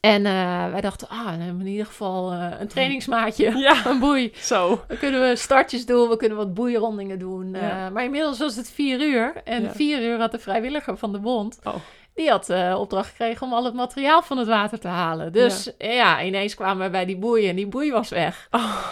[0.00, 3.56] En eh, wij dachten, ah, dan hebben we in ieder geval eh, een trainingsmaatje.
[3.58, 3.86] Ja.
[3.86, 4.32] Een boei.
[4.36, 4.84] Zo.
[4.88, 7.50] Dan kunnen we startjes doen, we kunnen wat boeirondingen doen.
[7.52, 7.86] Ja.
[7.86, 9.32] Eh, maar inmiddels was het vier uur.
[9.44, 9.70] En Ja.
[9.70, 11.58] vier uur had de vrijwilliger van de bond...
[11.64, 11.74] Oh.
[12.14, 15.32] Die had opdracht gekregen om al het materiaal van het water te halen.
[15.32, 18.48] Dus ja, ineens kwamen we bij die boei en die boei was weg.
[18.50, 18.82] Oh.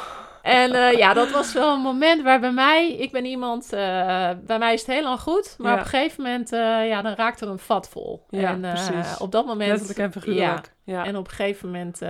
[0.42, 2.92] En eh, ja, dat was wel een moment waar bij mij...
[2.92, 3.72] Ik ben iemand...
[3.72, 5.55] eh, bij mij is het heel lang goed.
[5.59, 5.79] Maar Ja.
[5.79, 6.53] op een gegeven moment...
[6.53, 8.24] eh, ja, dan raakt er een vat vol.
[8.29, 9.18] Ja, en precies.
[9.18, 9.70] op dat moment...
[9.70, 10.72] Letterlijk en figuurlijk.
[10.85, 11.05] Ja.
[11.05, 12.00] En op een gegeven moment...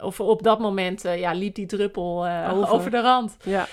[0.00, 2.72] of op dat moment ja, liep die druppel Over.
[2.74, 2.90] over.
[2.90, 3.36] de rand.
[3.42, 3.66] Ja.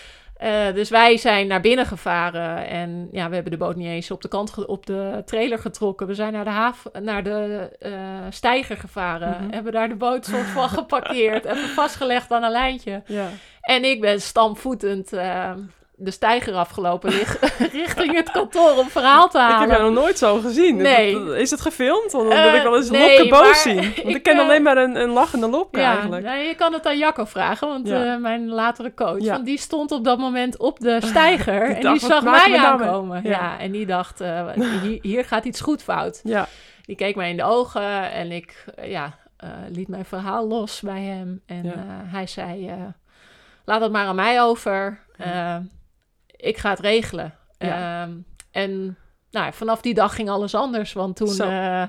[0.74, 4.22] Dus wij zijn naar binnen gevaren en ja, we hebben de boot niet eens op
[4.22, 6.08] de kant op de trailer getrokken.
[6.08, 7.92] We zijn naar de haven, naar de eh
[8.30, 9.54] steiger gevaren, Mhm.
[9.54, 13.02] hebben daar de boot soort van geparkeerd, even vastgelegd aan een lijntje.
[13.06, 13.28] Ja.
[13.66, 15.52] En ik ben stampvoetend eh,
[15.98, 17.10] de steiger afgelopen
[17.72, 19.60] richting het kantoor om verhaal te Ik halen.
[19.70, 20.76] heb jou nog nooit zo gezien.
[20.76, 21.36] Nee.
[21.38, 22.12] Is het gefilmd?
[22.12, 23.76] Want dan Eh, wil ik wel eens nee, Lopke boos maar zien.
[23.84, 26.24] Want ik, ik, ken eh, alleen maar een, een lachende Lopke Ja, eigenlijk.
[26.26, 28.14] nou, je kan het aan Jacco vragen, want Ja.
[28.14, 29.22] eh, mijn latere coach.
[29.22, 29.32] Ja.
[29.34, 32.50] Want die stond op dat moment op de steiger Die en dacht, die zag mij
[32.50, 33.22] nou aankomen.
[33.24, 33.60] Ja.
[33.60, 34.20] En die dacht,
[34.82, 36.20] hier, hier gaat iets goed fout.
[36.24, 36.48] Ja.
[36.86, 39.14] Die keek mij in de ogen en ik ja,
[39.70, 41.42] liet mijn verhaal los bij hem.
[41.46, 41.74] En Ja.
[42.06, 42.72] hij zei,
[43.66, 45.00] laat het maar aan mij over.
[45.18, 45.58] Eh,
[46.36, 47.34] ik ga het regelen.
[47.58, 48.12] Ehm,
[48.52, 48.98] en
[49.32, 50.94] nou, vanaf die dag ging alles anders.
[50.94, 51.84] Want toen, eh,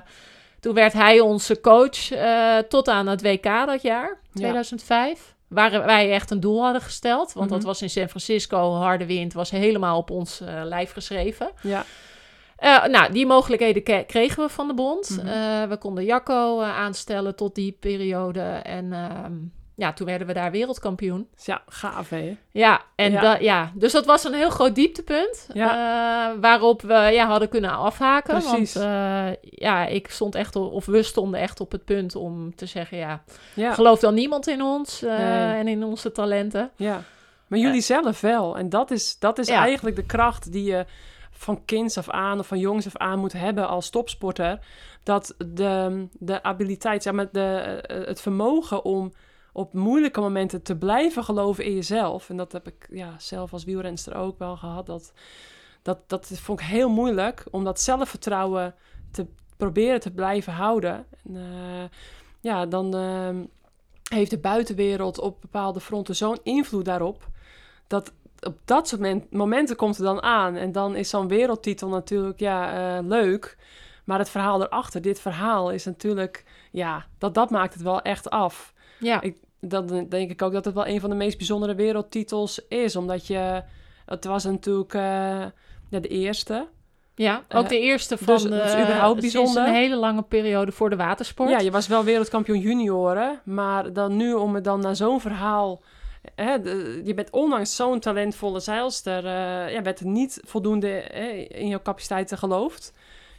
[0.59, 4.33] toen werd hij onze coach eh, tot aan het WK dat jaar, Ja.
[4.33, 5.35] 2005.
[5.47, 7.33] Waar wij echt een doel hadden gesteld.
[7.33, 7.55] Want Mhm.
[7.55, 11.51] dat was in San Francisco, harde wind, was helemaal op ons lijf geschreven.
[11.61, 11.85] Ja.
[12.87, 15.09] Nou, die mogelijkheden kregen we van de bond.
[15.23, 15.69] Mhm.
[15.69, 18.41] We konden Jacco aanstellen tot die periode.
[18.63, 19.33] En ehm,
[19.77, 21.27] ja, toen werden we daar wereldkampioen.
[21.43, 22.37] Ja, gaaf hè.
[22.51, 23.21] Ja, en Ja.
[23.21, 23.37] ja.
[23.39, 25.47] ja, dus dat was een heel groot dieptepunt.
[25.53, 28.33] eh, waarop we ja, hadden kunnen afhaken.
[28.39, 28.73] Precies.
[28.73, 32.55] Want eh, ja, ik stond echt, op, of we stonden echt op het punt om
[32.55, 33.73] te zeggen: ja, Ja.
[33.73, 35.57] gelooft dan niemand in ons eh, Nee.
[35.59, 36.71] en in onze talenten?
[36.75, 37.01] Ja,
[37.47, 38.57] maar jullie zelf wel.
[38.57, 39.59] En dat is, dat is Ja.
[39.61, 40.85] eigenlijk de kracht die je
[41.31, 44.59] van kinds af aan of van jongs af aan moet hebben als topsporter.
[45.03, 49.13] Dat de, de abiliteit, zeg maar, de, het vermogen om
[49.57, 52.29] op moeilijke momenten te blijven geloven in jezelf.
[52.29, 54.85] En dat heb ik ja, zelf als wielrenster ook wel gehad.
[54.85, 55.13] Dat,
[55.81, 58.75] dat, dat vond ik heel moeilijk om dat zelfvertrouwen
[59.11, 59.25] te
[59.57, 61.05] proberen te blijven houden.
[61.25, 61.83] En, eh,
[62.41, 63.43] ja, dan ehm,
[64.09, 67.27] heeft de buitenwereld op bepaalde fronten zo'n invloed daarop.
[67.87, 70.55] Dat op dat soort men- momenten komt het dan aan.
[70.55, 73.57] En dan is zo'n wereldtitel natuurlijk ja, eh, leuk.
[74.05, 78.29] Maar het verhaal erachter, dit verhaal is natuurlijk, ja, dat, dat maakt het wel echt
[78.29, 78.73] af.
[78.99, 82.67] Ja, Ik- Dan denk ik ook dat het wel een van de meest bijzondere wereldtitels
[82.67, 82.95] is.
[82.95, 83.63] Omdat je,
[84.05, 85.01] het was natuurlijk eh,
[85.89, 86.67] ja, de eerste.
[87.15, 89.67] ja ook eh, de eerste van dus dat is de, überhaupt sinds bijzonder.
[89.67, 91.49] een hele lange periode voor de watersport.
[91.49, 93.41] Ja, je was wel wereldkampioen junioren.
[93.43, 95.81] Maar dan nu om het dan naar zo'n verhaal...
[96.35, 99.25] Hè, de- je bent ondanks zo'n talentvolle zeilster...
[99.25, 102.93] eh, ja, werd er niet voldoende hè, in jouw capaciteiten geloofd.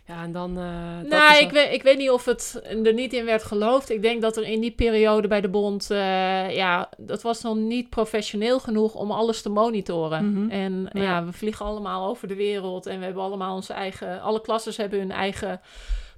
[0.09, 0.59] Ja, en dan...
[0.59, 3.90] eh, dat Nou, ik weet, ik weet niet of het er niet in werd geloofd.
[3.90, 7.57] Ik denk dat er in die periode bij de bond, eh, ja, dat was nog
[7.57, 10.33] niet professioneel genoeg om alles te monitoren.
[10.33, 10.51] Mhm.
[10.51, 11.03] En Ja.
[11.03, 11.25] ja.
[11.25, 14.99] we vliegen allemaal over de wereld en we hebben allemaal onze eigen, alle klasses hebben
[14.99, 15.61] hun eigen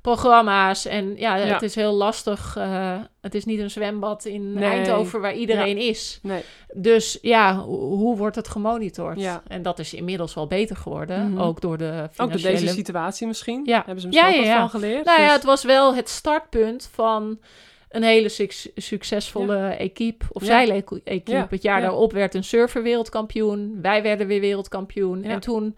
[0.00, 0.86] programma's.
[0.86, 1.44] En ja, Ja.
[1.44, 2.56] het is heel lastig.
[2.56, 4.64] eh, het is niet een zwembad in Nee.
[4.70, 6.18] Eindhoven waar iedereen is.
[6.22, 6.42] Nee,
[6.74, 9.20] Dus ja, ho- hoe wordt het gemonitord?
[9.20, 9.42] Ja.
[9.46, 11.40] En dat is inmiddels wel beter geworden, Mhm.
[11.40, 12.60] ook door de ook door financiële...
[12.60, 13.62] deze situatie misschien.
[13.64, 13.82] Ja.
[13.86, 14.60] Hebben ze Ja, misschien ja, ja.
[14.60, 15.04] wat van geleerd.
[15.04, 17.38] Nou ja, Dus- het was wel het startpunt van
[17.88, 20.24] een hele suc- succesvolle equipe.
[20.32, 20.46] Of Ja.
[20.48, 21.20] zeilequipe.
[21.24, 21.86] Ja, Het jaar ja.
[21.86, 23.78] daarop werd een surfer wereldkampioen.
[23.82, 25.22] Wij werden weer wereldkampioen.
[25.22, 25.28] Ja.
[25.28, 25.76] En toen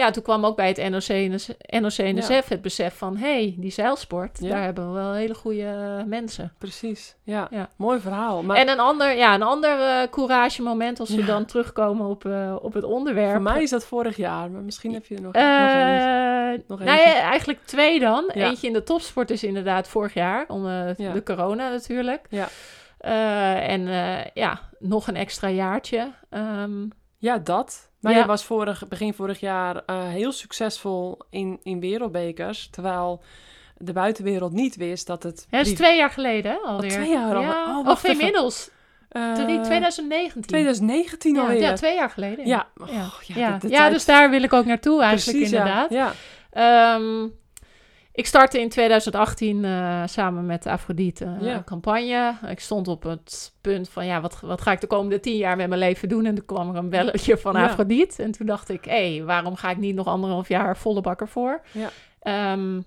[0.00, 1.40] ja, toen kwam ook bij het NOC,
[1.80, 3.16] NOC-NSF het besef van...
[3.16, 4.48] hé, hey, die zeilsport, Ja.
[4.48, 6.52] daar hebben we wel hele goede mensen.
[6.58, 7.16] Precies.
[7.24, 7.68] Ja, Ja.
[7.76, 8.42] mooi verhaal.
[8.42, 11.26] Maar En een ander, ja, een ander eh courage moment, als we Ja.
[11.26, 13.30] dan terugkomen op, eh, op het onderwerp.
[13.32, 15.58] voor mij is dat vorig jaar, maar misschien heb je er nog, Eh, nog
[16.50, 16.64] een.
[16.68, 18.30] nog nou ja, eigenlijk twee dan.
[18.34, 18.46] Ja.
[18.48, 21.12] Eentje in de topsport is inderdaad vorig jaar, om eh, Ja.
[21.12, 22.26] de corona natuurlijk.
[22.30, 22.48] Ja.
[22.98, 26.12] Eh, en eh, ja, nog een extra jaartje.
[26.30, 26.86] Ehm,
[27.18, 27.89] Ja, dat.
[28.00, 28.18] Maar Ja.
[28.18, 32.68] je was vorig, begin vorig jaar eh, heel succesvol in, in wereldbekers.
[32.70, 33.22] Terwijl
[33.76, 35.46] de buitenwereld niet wist dat het...
[35.50, 36.90] ja, dat is twee jaar geleden hè, alweer.
[36.90, 37.42] twee jaar al?
[37.42, 38.70] Ja, Oh, of inmiddels.
[39.34, 40.42] Drie- 2019.
[40.42, 41.60] 2019 ja, alweer.
[41.60, 42.46] ja, twee jaar geleden.
[42.46, 42.84] Ja, ja.
[42.84, 43.52] oh, ja, ja.
[43.58, 45.90] de- de Ja, tijd- dus daar wil ik ook naartoe eigenlijk Precies, inderdaad.
[45.90, 46.12] Ja.
[46.50, 47.26] Ehm,
[48.12, 51.54] ik startte in 2018 eh, samen met Afrodite eh, Ja.
[51.54, 52.34] een campagne.
[52.48, 55.56] Ik stond op het punt van, ja, wat, wat ga ik de komende tien jaar
[55.56, 56.24] met mijn leven doen?
[56.26, 57.64] En toen kwam er een belletje van Ja.
[57.64, 58.22] Afrodite.
[58.22, 61.28] En toen dacht ik, hé, hey, waarom ga ik niet nog anderhalf jaar volle bakker
[61.28, 61.60] voor?
[61.72, 61.90] Ja.
[62.20, 62.80] Ehm,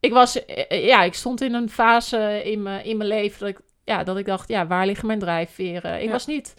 [0.00, 3.48] ik was, eh, ja, ik stond in een fase in mijn, in mijn leven dat
[3.48, 5.98] ik, ja, dat ik dacht, ja, waar liggen mijn drijfveren?
[5.98, 6.10] Ik Ja.
[6.10, 6.54] was niet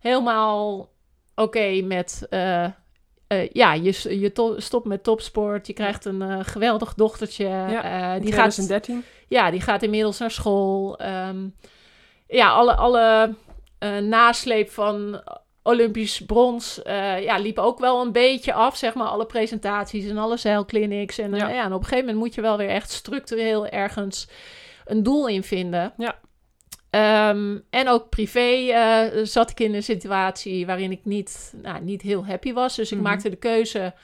[0.00, 0.88] helemaal
[1.34, 2.26] oké met...
[2.30, 2.66] eh,
[3.26, 5.66] eh, ja, je, je to- stopt met topsport.
[5.66, 7.44] Je krijgt een eh, geweldig dochtertje.
[7.44, 9.04] Ja, In die, gaat, 2013.
[9.28, 10.98] ja, die gaat inmiddels naar school.
[10.98, 11.48] Ehm,
[12.26, 13.34] ja, alle, alle
[14.02, 15.22] nasleep van
[15.62, 16.80] Olympisch brons
[17.20, 18.76] ja, liep ook wel een beetje af.
[18.76, 21.18] Zeg maar, alle presentaties en alle zeilclinics.
[21.18, 21.48] En, Ja.
[21.48, 21.64] ja.
[21.64, 24.28] en op een gegeven moment moet je wel weer echt structureel ergens
[24.84, 25.92] een doel in vinden.
[25.96, 26.18] Ja.
[26.96, 32.02] Ehm, en ook privé eh, zat ik in een situatie waarin ik niet, nou, niet
[32.02, 32.76] heel happy was.
[32.76, 33.06] Dus ik Mhm.
[33.06, 33.94] maakte de keuze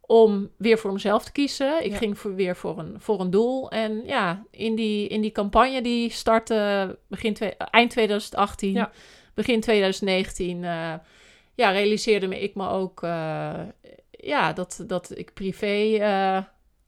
[0.00, 1.84] om weer voor mezelf te kiezen.
[1.84, 1.96] Ik Ja.
[1.96, 3.70] ging voor, weer voor een, voor een doel.
[3.70, 8.90] En ja, in die, in die campagne die startte begin twee- eind 2018, Ja.
[9.34, 10.64] begin 2019...
[10.64, 10.92] eh,
[11.54, 13.52] ja, realiseerde me ik me ook eh,
[14.10, 15.72] ja, dat, dat ik privé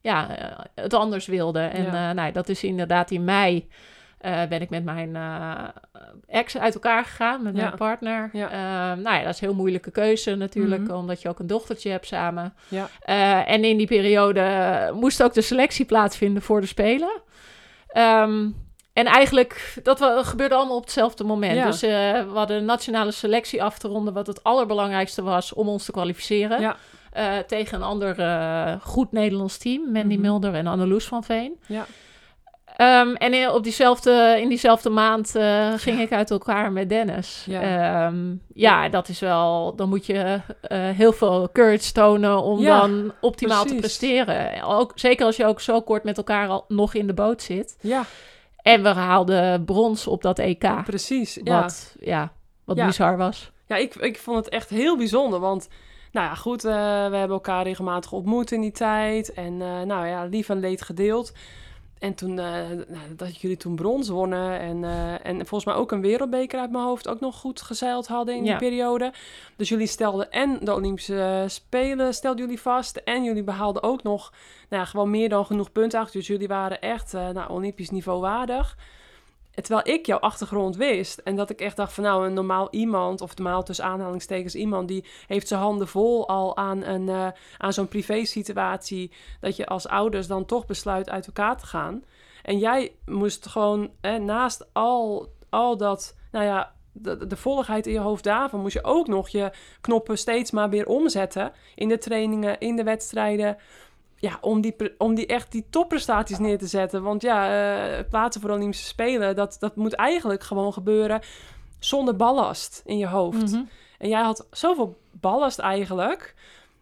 [0.00, 0.36] ja,
[0.74, 1.60] het anders wilde.
[1.60, 2.12] En Ja.
[2.12, 3.68] nou, dat is inderdaad in mei
[4.26, 5.54] eh, ben ik met mijn eh,
[6.26, 7.62] ex uit elkaar gegaan, met Ja.
[7.62, 8.30] mijn partner.
[8.32, 8.50] Ja.
[8.50, 10.92] Ehm, nou ja, dat is een heel moeilijke keuze natuurlijk, Mhm.
[10.96, 12.54] omdat je ook een dochtertje hebt samen.
[12.68, 12.88] Ja.
[13.00, 14.42] Eh, en in die periode
[14.94, 17.20] moest ook de selectie plaatsvinden voor de Spelen.
[17.88, 18.48] Ehm,
[18.92, 21.56] en eigenlijk, dat gebeurde allemaal op hetzelfde moment.
[21.56, 21.66] Ja.
[21.66, 25.84] Dus we hadden een nationale selectie af te ronden, wat het allerbelangrijkste was om ons
[25.84, 26.60] te kwalificeren.
[26.60, 26.76] Ja.
[27.46, 28.14] Tegen een ander
[28.82, 30.20] goed Nederlands team, Mandy Mhm.
[30.22, 31.60] Mulder en Anneloes van Veen.
[31.66, 31.86] Ja.
[32.76, 37.44] Ehm, en in, op diezelfde, in diezelfde maand eh, ging ik uit elkaar met Dennis.
[37.46, 37.62] Ja.
[37.62, 38.12] Ja,
[38.52, 39.76] ja dat is wel...
[39.76, 44.62] Dan moet je eh, heel veel courage tonen om Ja, dan optimaal te presteren.
[44.62, 47.76] Ook, zeker als je ook zo kort met elkaar al nog in de boot zit.
[47.80, 48.04] Ja,
[48.56, 50.84] En we haalden brons op dat EK.
[50.84, 51.38] precies.
[51.44, 52.32] Wat, ja,
[52.64, 53.50] wat bizar was.
[53.66, 55.40] Ja, ik, ik vond het echt heel bijzonder.
[55.40, 55.68] Want,
[56.12, 56.72] nou ja, goed, eh,
[57.08, 59.32] we hebben elkaar regelmatig ontmoet in die tijd.
[59.32, 61.32] En, nou ja, lief en leed gedeeld.
[61.98, 62.64] En toen, eh,
[63.16, 64.60] dat jullie toen brons wonnen.
[64.60, 68.06] En, eh, en volgens mij ook een wereldbeker uit mijn hoofd ook nog goed gezeild
[68.06, 68.58] hadden in Ja.
[68.58, 69.12] die periode.
[69.56, 72.96] Dus jullie stelden en de Olympische Spelen stelden jullie vast.
[72.96, 74.32] En jullie behaalden ook nog,
[74.68, 76.18] nou gewoon meer dan genoeg punten achter.
[76.18, 78.76] Dus jullie waren echt, eh nou, Olympisch niveau waardig.
[79.62, 81.18] Terwijl ik jouw achtergrond wist.
[81.18, 84.88] En dat ik echt dacht van nou, een normaal iemand, of normaal tussen aanhalingstekens iemand,
[84.88, 89.12] die heeft zijn handen vol al aan, een, eh, aan zo'n privé-situatie.
[89.40, 92.04] Dat je als ouders dan toch besluit uit elkaar te gaan.
[92.42, 93.90] En jij moest gewoon
[94.20, 97.36] naast al, al dat, nou ja, de, de
[97.82, 101.52] in je hoofd daarvan, moest je ook nog je knoppen steeds maar weer omzetten.
[101.74, 103.56] In de trainingen, in de wedstrijden
[104.16, 107.02] ja, om die, om die echt die topprestaties neer te zetten.
[107.02, 107.44] Want ja,
[107.98, 111.20] eh, plaatsen voor de Olympische Spelen, dat, dat moet eigenlijk gewoon gebeuren
[111.78, 113.52] zonder ballast in je hoofd.
[113.52, 113.62] Mhm.
[113.98, 116.34] En jij had zoveel ballast eigenlijk.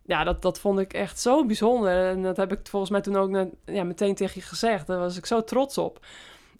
[0.07, 2.09] Ja, dat, dat vond ik echt zo bijzonder.
[2.09, 4.87] En dat heb ik volgens mij toen ook net, ja, meteen tegen je gezegd.
[4.87, 6.07] Daar was ik zo trots op.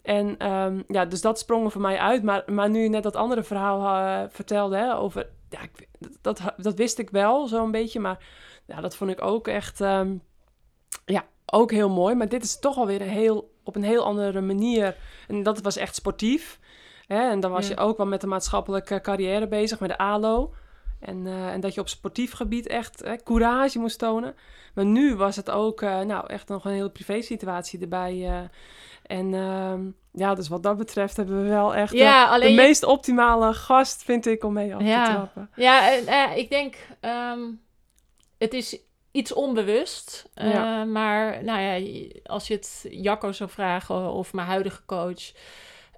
[0.01, 2.23] En ehm, ja, dus dat sprong er voor mij uit.
[2.23, 5.27] Maar, maar nu je net dat andere verhaal eh, vertelde hè, over...
[5.49, 5.87] Ja, ik,
[6.21, 7.99] dat, dat wist ik wel zo'n beetje.
[7.99, 8.25] Maar
[8.65, 9.81] ja, dat vond ik ook echt...
[9.81, 10.15] ehm,
[11.05, 12.15] ja, ook heel mooi.
[12.15, 14.95] Maar dit is toch alweer een heel, op een heel andere manier.
[15.27, 16.59] En dat was echt sportief.
[17.07, 17.29] Hè?
[17.29, 17.73] En dan was Ja.
[17.73, 20.53] je ook wel met de maatschappelijke carrière bezig, met de ALO.
[20.99, 24.35] En, eh, en dat je op sportief gebied echt hè, courage moest tonen.
[24.73, 28.27] Maar nu was het ook eh, nou, echt nog een hele privé situatie erbij.
[28.27, 28.39] eh.
[29.05, 32.83] en ehm, ja, dus wat dat betreft hebben we wel echt Ja, de je- meest
[32.83, 35.05] optimale gast, vind ik, om mee af Ja.
[35.05, 35.49] te trappen.
[35.55, 37.39] Ja, en, ik denk, ehm,
[38.37, 38.79] het is
[39.15, 40.29] iets onbewust.
[40.33, 40.83] eh.
[40.83, 45.31] Maar nou ja, als je het Jacco zou vragen of mijn huidige coach.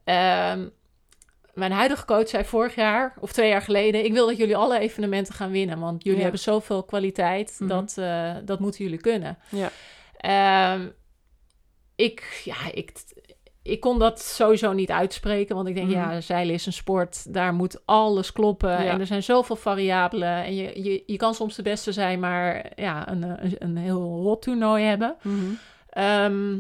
[0.04, 0.68] ehm,
[1.54, 4.80] mijn huidige coach zei vorig jaar of twee jaar geleden: Ik wil dat jullie alle
[4.80, 5.80] evenementen gaan winnen.
[5.80, 6.24] Want jullie Ja.
[6.24, 7.56] hebben zoveel kwaliteit.
[7.60, 7.70] Mhm.
[7.70, 9.38] dat, eh, dat moeten jullie kunnen.
[9.50, 9.72] Ja.
[10.18, 10.88] Ehm,
[11.96, 12.92] ik, ja, ik,
[13.68, 15.56] ik kon dat sowieso niet uitspreken.
[15.56, 15.98] Want ik denk, Mhm.
[15.98, 17.34] ja, zeilen is een sport.
[17.34, 18.70] Daar moet alles kloppen.
[18.70, 18.78] Ja.
[18.92, 20.44] En er zijn zoveel variabelen.
[20.44, 24.02] En je, je, je kan soms de beste zijn, maar ja, een, een, een heel
[24.22, 25.16] rot toernooi hebben.
[25.22, 25.36] Mhm.
[25.90, 26.56] Ehm,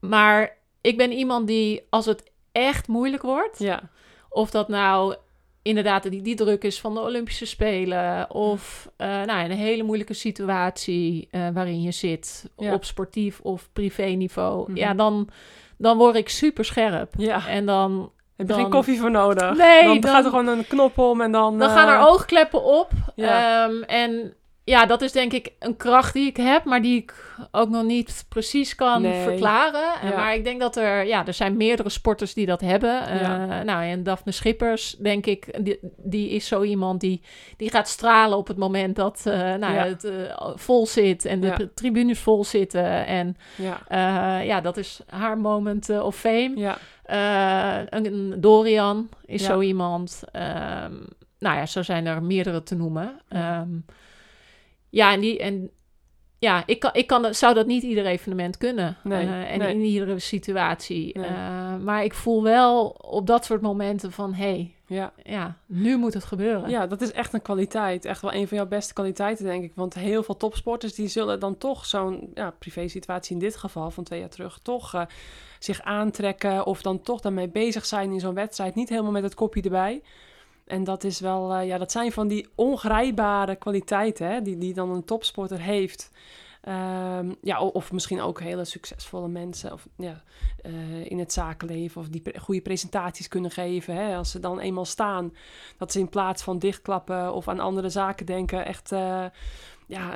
[0.00, 3.82] maar ik ben iemand die, als het echt moeilijk wordt, Ja.
[4.28, 5.16] of dat nou
[5.62, 10.14] inderdaad die, die druk is van de Olympische Spelen, of eh, nou, een hele moeilijke
[10.14, 12.72] situatie eh, waarin je zit, Ja.
[12.74, 15.28] op sportief of privé niveau, ja, dan,
[15.78, 17.12] dan word ik super scherp.
[17.16, 17.46] Ja.
[17.46, 19.56] En dan, Heb je Dan- geen koffie voor nodig?
[19.56, 21.58] Nee, dan, dan- gaat er gewoon een knop om en dan...
[21.58, 22.90] dan eh, gaan er oogkleppen op.
[23.14, 23.64] Ja.
[23.64, 24.34] Ehm, en
[24.68, 27.84] ja, dat is denk ik een kracht die ik heb, maar die ik ook nog
[27.84, 29.22] niet precies kan Nee.
[29.22, 30.08] verklaren.
[30.08, 30.16] Ja.
[30.16, 33.06] Maar ik denk dat er, ja, er zijn meerdere sporters die dat hebben.
[33.06, 37.22] Eh, nou, en Daphne Schippers, denk ik, die, die is zo iemand die,
[37.56, 39.84] die gaat stralen op het moment dat eh, nou, Ja.
[39.86, 40.12] het eh,
[40.54, 43.06] vol zit en de tribunes vol zitten.
[43.06, 44.40] En Ja.
[44.40, 46.52] ja, dat is haar moment of fame.
[46.56, 46.78] Ja.
[47.90, 50.22] Een, Dorian is zo iemand.
[50.32, 50.92] Ehm,
[51.38, 53.20] nou ja, zo zijn er meerdere te noemen.
[53.28, 53.68] Ehm,
[54.90, 55.70] ja, en, die, en
[56.38, 58.96] ja, ik, kan, ik kan, zou dat niet ieder evenement kunnen.
[59.04, 59.74] Nee, Eh, en nee.
[59.74, 61.18] in iedere situatie.
[61.18, 61.26] Nee.
[61.26, 64.34] Eh, maar ik voel wel op dat soort momenten van...
[64.34, 65.12] hé, hey, Ja.
[65.22, 66.70] ja, nu moet het gebeuren.
[66.70, 68.04] ja, dat is echt een kwaliteit.
[68.04, 69.72] Echt wel een van jouw beste kwaliteiten, denk ik.
[69.74, 74.04] Want heel veel topsporters die zullen dan toch zo'n ja, privé-situatie in dit geval van
[74.04, 74.58] twee jaar terug...
[74.62, 75.02] toch eh,
[75.58, 78.74] zich aantrekken of dan toch daarmee bezig zijn in zo'n wedstrijd.
[78.74, 80.02] Niet helemaal met het kopje erbij.
[80.68, 84.74] En dat is wel, eh, ja, dat zijn van die ongrijpbare kwaliteiten hè, die, die
[84.74, 86.10] dan een topsporter heeft.
[86.60, 90.22] Ehm, ja, of misschien ook hele succesvolle mensen of, ja,
[90.62, 93.94] eh, in het zakenleven of die goede presentaties kunnen geven.
[93.94, 95.34] Hè, als ze dan eenmaal staan,
[95.78, 99.24] dat ze in plaats van dichtklappen of aan andere zaken denken, echt eh,
[99.86, 100.12] ja,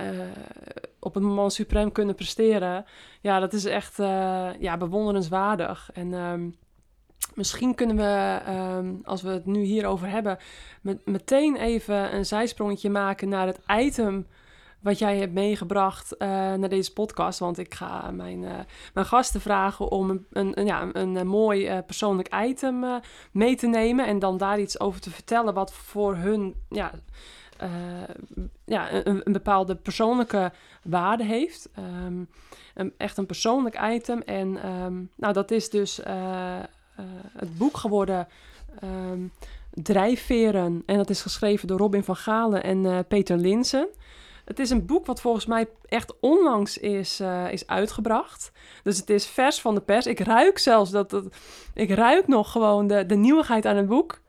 [0.99, 2.85] op het moment suprem kunnen presteren.
[3.21, 3.97] Ja, dat is echt
[4.59, 5.91] ja, bewonderenswaardig.
[5.93, 6.49] En ehm,
[7.35, 10.39] misschien kunnen we, ehm, als we het nu hierover hebben,
[10.81, 14.27] met, meteen even een zijsprongetje maken naar het item
[14.83, 17.39] wat jij hebt meegebracht eh, naar deze podcast.
[17.39, 18.59] Want ik ga mijn, eh,
[18.95, 23.01] mijn gasten vragen om een, een, ja, een, mooi eh, persoonlijk item
[23.33, 24.07] mee te nemen.
[24.07, 26.93] En dan daar iets over te vertellen wat voor hun ja,
[28.65, 31.69] ja, een, een bepaalde persoonlijke waarde heeft.
[31.75, 32.25] Ehm,
[32.75, 34.21] een, echt een persoonlijk item.
[34.21, 36.01] En ehm, nou, dat is dus
[37.39, 38.29] het boek geworden.
[38.81, 39.27] ehm,
[39.75, 40.83] Drijfveren.
[40.87, 43.89] En dat is geschreven door Robin van Galen en eh, Peter Linsen.
[44.45, 48.53] Het is een boek wat volgens mij echt onlangs is, eh, is uitgebracht.
[48.83, 50.07] Dus het is vers van de pers.
[50.07, 51.11] Ik ruik zelfs dat...
[51.11, 51.25] dat
[51.75, 54.21] ik ruik nog gewoon de, de nieuwigheid aan het boek.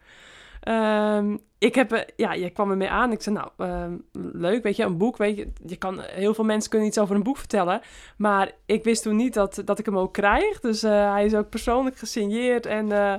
[0.63, 3.11] Ehm, ik heb, eh, ja, je kwam ermee aan.
[3.11, 3.97] Ik zei, nou, ehm,
[4.33, 7.15] leuk, weet je, een boek, weet je, je kan, heel veel mensen kunnen iets over
[7.15, 7.81] een boek vertellen,
[8.17, 10.59] maar ik wist toen niet dat, dat ik hem ook krijg.
[10.59, 13.13] Dus eh, hij is ook persoonlijk gesigneerd en, eh,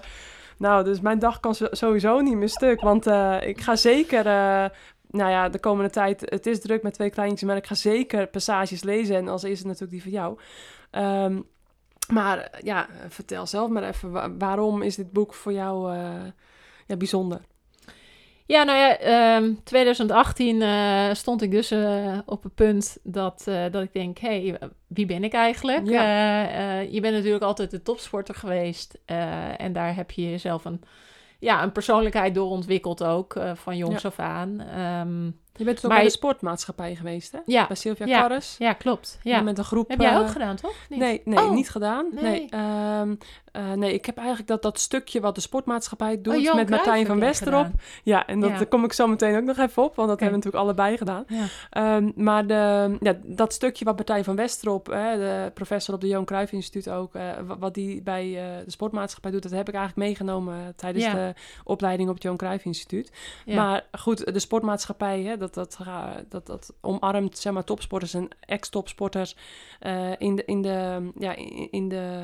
[0.58, 3.06] nou, dus mijn dag kan sowieso niet meer stuk, want
[3.42, 4.24] ik ga zeker,
[5.10, 8.26] nou ja, de komende tijd, het is druk met twee kleintjes, maar ik ga zeker
[8.26, 10.38] passages lezen en als eerste natuurlijk die van jou.
[10.90, 11.40] Ehm,
[12.12, 15.96] maar ja, vertel zelf maar even, wa- waarom is dit boek voor jou
[16.86, 17.40] ja, bijzonder?
[18.46, 23.64] Ja, nou ja, ehm 2018 eh, stond ik dus eh, op het punt dat, eh,
[23.70, 25.88] dat ik denk, hé, hey, wie ben ik eigenlijk?
[25.88, 26.78] Ja.
[26.78, 28.98] Je bent natuurlijk altijd de topsporter geweest
[29.58, 30.82] en daar heb je jezelf een,
[31.38, 34.08] ja, een persoonlijkheid door ontwikkeld ook, van jongs Ja.
[34.08, 34.60] af aan.
[34.60, 35.24] Ehm,
[35.56, 37.38] Je bent ook Maar bij de sportmaatschappij geweest, hè?
[37.46, 38.20] ja, Bij Sylvia Ja.
[38.20, 38.54] Karres.
[38.58, 39.18] ja, klopt.
[39.22, 39.40] Ja.
[39.40, 39.88] Met een groep.
[39.88, 40.74] Heb jij ook gedaan, toch?
[40.88, 40.98] Niet?
[40.98, 41.50] Nee, nee Oh.
[41.50, 42.06] niet gedaan.
[42.12, 42.22] Nee.
[42.22, 42.46] Nee.
[42.48, 43.14] Ehm,
[43.54, 46.68] eh, nee, ik heb eigenlijk dat, dat stukje wat de sportmaatschappij doet Oh, Johan met
[46.68, 47.66] Martijn van Westerop.
[48.02, 48.56] Ja, en dat, Ja.
[48.56, 50.96] daar kom ik zo meteen ook nog even op, want dat hebben we natuurlijk allebei
[50.96, 51.24] gedaan.
[51.28, 51.44] Ja.
[51.70, 56.06] Ehm, maar de, ja, dat stukje wat Martijn van Westerop, hè, de professor op de
[56.06, 59.68] Johan Cruijff Instituut ook, eh, wa- wat die bij eh, de sportmaatschappij doet, dat heb
[59.68, 63.12] ik eigenlijk meegenomen tijdens de opleiding op het Johan Cruijff Instituut.
[63.46, 65.78] Maar goed, de sportmaatschappij, hè, dat, dat,
[66.28, 69.36] dat, dat omarmt zeg maar, topsporters en ex-topsporters
[70.18, 72.20] in de, in de, ja, in in de,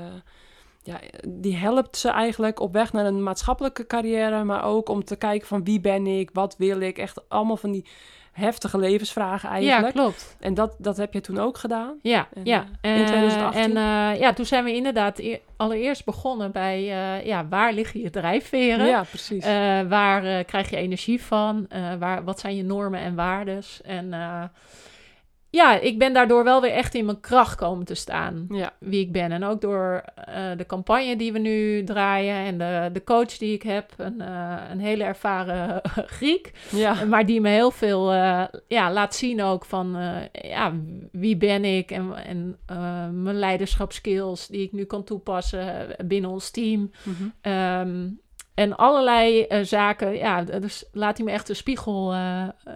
[0.83, 5.17] ja, die helpt ze eigenlijk op weg naar een maatschappelijke carrière, maar ook om te
[5.17, 7.87] kijken van wie ben ik, wat wil ik, echt allemaal van die
[8.33, 9.95] heftige levensvragen ja, eigenlijk.
[9.95, 10.37] klopt.
[10.41, 11.99] en dat, dat heb je toen ook gedaan.
[12.03, 12.67] Ja, En, ja.
[12.81, 13.63] eh, in Eh, 2018?
[13.63, 18.01] En eh, ja, toen zijn we inderdaad e- allereerst begonnen bij, eh, ja, waar liggen
[18.01, 18.87] je drijfveren?
[18.87, 19.45] Ja, precies.
[19.45, 21.67] Eh, waar eh, krijg je energie van?
[21.69, 23.81] Eh, waar, wat zijn je normen en waardes?
[23.83, 24.43] En eh,
[25.51, 28.47] ja, ik ben daardoor wel weer echt in mijn kracht komen te staan.
[28.49, 28.73] Ja.
[28.79, 29.33] Wie ik ben.
[29.33, 32.35] En ook door eh, de campagne die we nu draaien.
[32.35, 33.93] En de, de coach die ik heb.
[33.97, 35.81] Een, eh, een hele ervaren
[36.17, 36.53] Griek.
[36.71, 37.05] Ja.
[37.05, 39.97] Maar die me heel veel eh, ja, laat zien ook van
[40.33, 40.73] ja,
[41.13, 42.59] wie ben ik en, en
[43.23, 46.91] mijn leiderschapskills die ik nu kan toepassen binnen ons team.
[47.03, 47.29] Mhm.
[47.41, 48.09] Ehm,
[48.55, 52.15] en allerlei zaken, ja, dus laat hij me echt de spiegel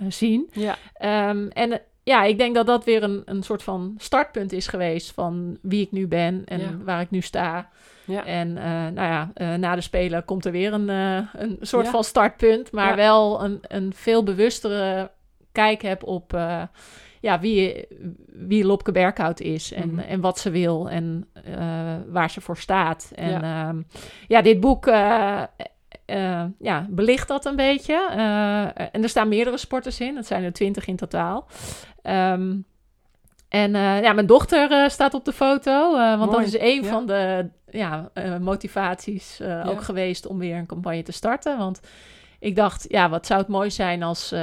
[0.09, 0.51] zien.
[0.53, 0.77] Ja.
[0.95, 5.13] Ehm, en ja, ik denk dat dat weer een, een soort van startpunt is geweest
[5.13, 6.77] van wie ik nu ben en Ja.
[6.85, 7.69] waar ik nu sta.
[8.07, 8.25] Ja.
[8.25, 11.85] En eh, nou ja, eh, na de Spelen komt er weer een, eh, een soort
[11.85, 11.91] Ja.
[11.91, 15.11] van startpunt, maar wel een, een veel bewustere
[15.53, 16.33] kijk heb op
[17.21, 17.87] ja, wie,
[18.27, 19.99] wie Lopke Berkhout is en, Mhm.
[19.99, 21.29] en wat ze wil en
[22.09, 23.13] waar ze voor staat.
[23.15, 23.75] En Ja.
[24.29, 24.85] ja dit boek
[26.59, 28.09] ja, belicht dat een beetje.
[28.93, 31.47] En er staan meerdere sporters in, dat zijn er twintig in totaal.
[32.05, 32.57] Ehm,
[33.49, 36.61] en eh, ja, mijn dochter eh, staat op de foto, eh, want Mooi, dat is
[36.61, 36.89] een ja.
[36.89, 41.59] van de ja, motivaties ook geweest om weer een campagne te starten.
[41.59, 41.81] Want
[42.39, 44.35] ik dacht, ja, wat zou het mooi zijn als,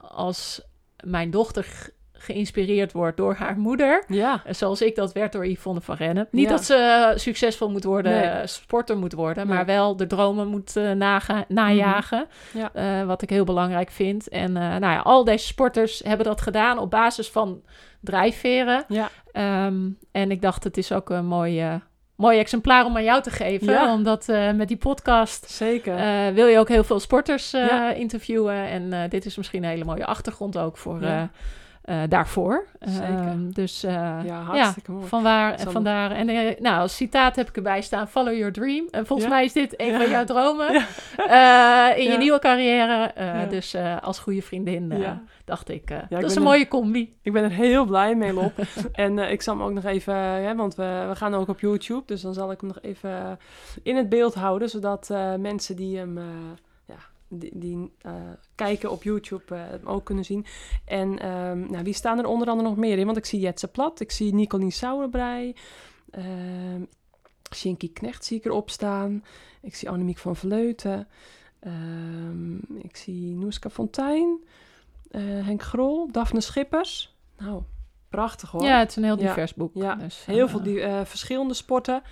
[0.00, 0.60] als
[1.04, 1.90] mijn dochter
[2.24, 4.04] geïnspireerd wordt door haar moeder.
[4.08, 4.42] Ja.
[4.50, 6.28] Zoals ik dat werd door Yvonne van Rennen.
[6.30, 6.50] Niet Ja.
[6.50, 8.22] dat ze succesvol moet worden, Nee.
[8.22, 9.54] eh, sporter moet worden, Nee.
[9.56, 12.26] maar wel de dromen moet eh, naga- najagen.
[12.52, 12.70] Ja.
[12.72, 14.28] Eh, wat ik heel belangrijk vind.
[14.28, 17.62] En nou ja, al deze sporters hebben dat gedaan op basis van
[18.00, 18.84] drijfveren.
[18.88, 19.08] Ja.
[19.32, 21.74] Ehm, en ik dacht, het is ook een mooi, eh,
[22.16, 23.72] mooi exemplaar om aan jou te geven.
[23.72, 23.92] Ja.
[23.92, 25.94] Omdat met die podcast Zeker.
[26.34, 27.90] wil je ook heel veel sporters Ja.
[27.92, 28.54] interviewen.
[28.68, 31.30] En dit is misschien een hele mooie achtergrond ook voor Ja.
[31.84, 32.66] Eh, daarvoor.
[32.80, 33.08] Zeker.
[33.08, 33.92] Ehm, dus eh,
[34.24, 35.06] ja, hartstikke mooi.
[35.06, 36.10] vanwaar, Zal- vandaar.
[36.10, 38.86] En eh, nou, als citaat heb ik erbij staan: Follow your dream.
[38.90, 39.34] En volgens Ja.
[39.34, 40.72] mij is dit een van jouw dromen
[42.00, 43.12] in je nieuwe carrière.
[43.48, 44.92] Dus als goede vriendin
[45.44, 47.16] dacht ik, dat is een er- mooie combi.
[47.22, 48.52] Ik ben er heel blij mee, Lop.
[48.92, 52.02] en ik zal hem ook nog even, hè, want we, we gaan ook op YouTube,
[52.06, 53.38] dus dan zal ik hem nog even
[53.82, 55.08] in het beeld houden, zodat
[55.38, 56.18] mensen die hem,
[57.38, 58.12] die, die eh,
[58.54, 60.46] kijken op YouTube eh, ook kunnen zien.
[60.84, 63.04] En ehm, nou, wie staan er onder andere nog meer in?
[63.06, 65.54] Want ik zie Jetse Plat, ik zie Nicolien Sauerbrei,
[66.10, 66.82] ehm
[67.54, 69.24] Shinky Knecht zie ik erop staan,
[69.62, 71.08] ik zie Annemiek van Vleuten,
[71.60, 74.38] ehm, ik zie Noeska Fontijn,
[75.10, 77.14] eh, Henk Grol, Daphne Schippers.
[77.38, 77.62] Nou,
[78.08, 78.62] prachtig hoor.
[78.64, 79.28] Ja, het is een heel Ja.
[79.28, 79.70] divers boek.
[79.74, 82.02] Ja, Dus, Heel veel die, verschillende sporten.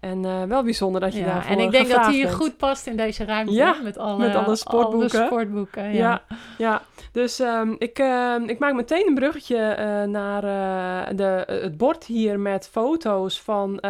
[0.00, 2.36] En eh, wel bijzonder dat je ja, daarvoor en ik denk dat die hier bent.
[2.36, 3.52] goed past in deze ruimte.
[3.52, 5.18] Ja, met alle, met alle sportboeken.
[5.18, 6.22] alle sportboeken, ja.
[6.28, 6.82] Ja, ja.
[7.12, 12.04] dus ehm, ik, ehm, ik maak meteen een bruggetje eh, naar eh, de, het bord
[12.04, 13.80] hier met foto's van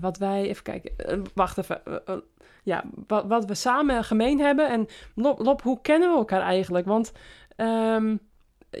[0.00, 0.42] wat wij...
[0.48, 0.92] Even kijken,
[1.34, 1.82] wacht even.
[2.62, 4.68] ja, wat, wat we samen gemeen hebben.
[4.68, 6.86] En Lop, Lop, hoe kennen we elkaar eigenlijk?
[6.86, 7.12] Want
[7.56, 8.16] ehm,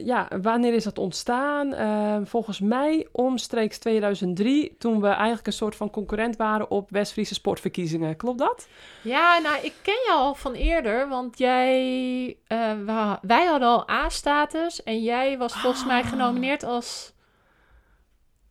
[0.04, 1.72] ja, wanneer is dat ontstaan?
[1.74, 7.34] Ehm, volgens mij omstreeks 2003, toen we eigenlijk een soort van concurrent waren op West-Friese
[7.34, 8.16] sportverkiezingen.
[8.16, 8.68] Klopt dat?
[9.02, 13.90] Ja, nou, ik ken jou al van eerder, want jij, eh, wa- wij hadden al
[13.90, 16.08] A-status en jij was volgens mij Ah.
[16.08, 17.12] genomineerd als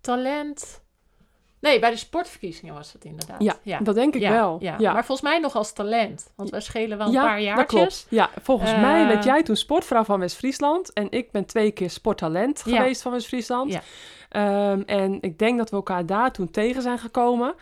[0.01, 0.82] talent.
[1.63, 3.43] Nee, bij de sportverkiezingen was het inderdaad.
[3.43, 3.79] Ja, ja.
[3.79, 4.57] dat denk ik ja, wel.
[4.59, 4.93] Ja.
[4.93, 7.79] Maar volgens mij nog als talent, want wij schelen wel een paar dat jaartjes.
[7.79, 8.05] klopt.
[8.09, 10.93] Ja, volgens Eh, mij werd jij toen sportvrouw van West-Friesland.
[10.93, 13.71] En ik ben twee keer sporttalent geweest van West-Friesland.
[13.73, 13.81] Ja.
[14.29, 17.53] Ehm, en ik denk dat we elkaar daar toen tegen zijn gekomen.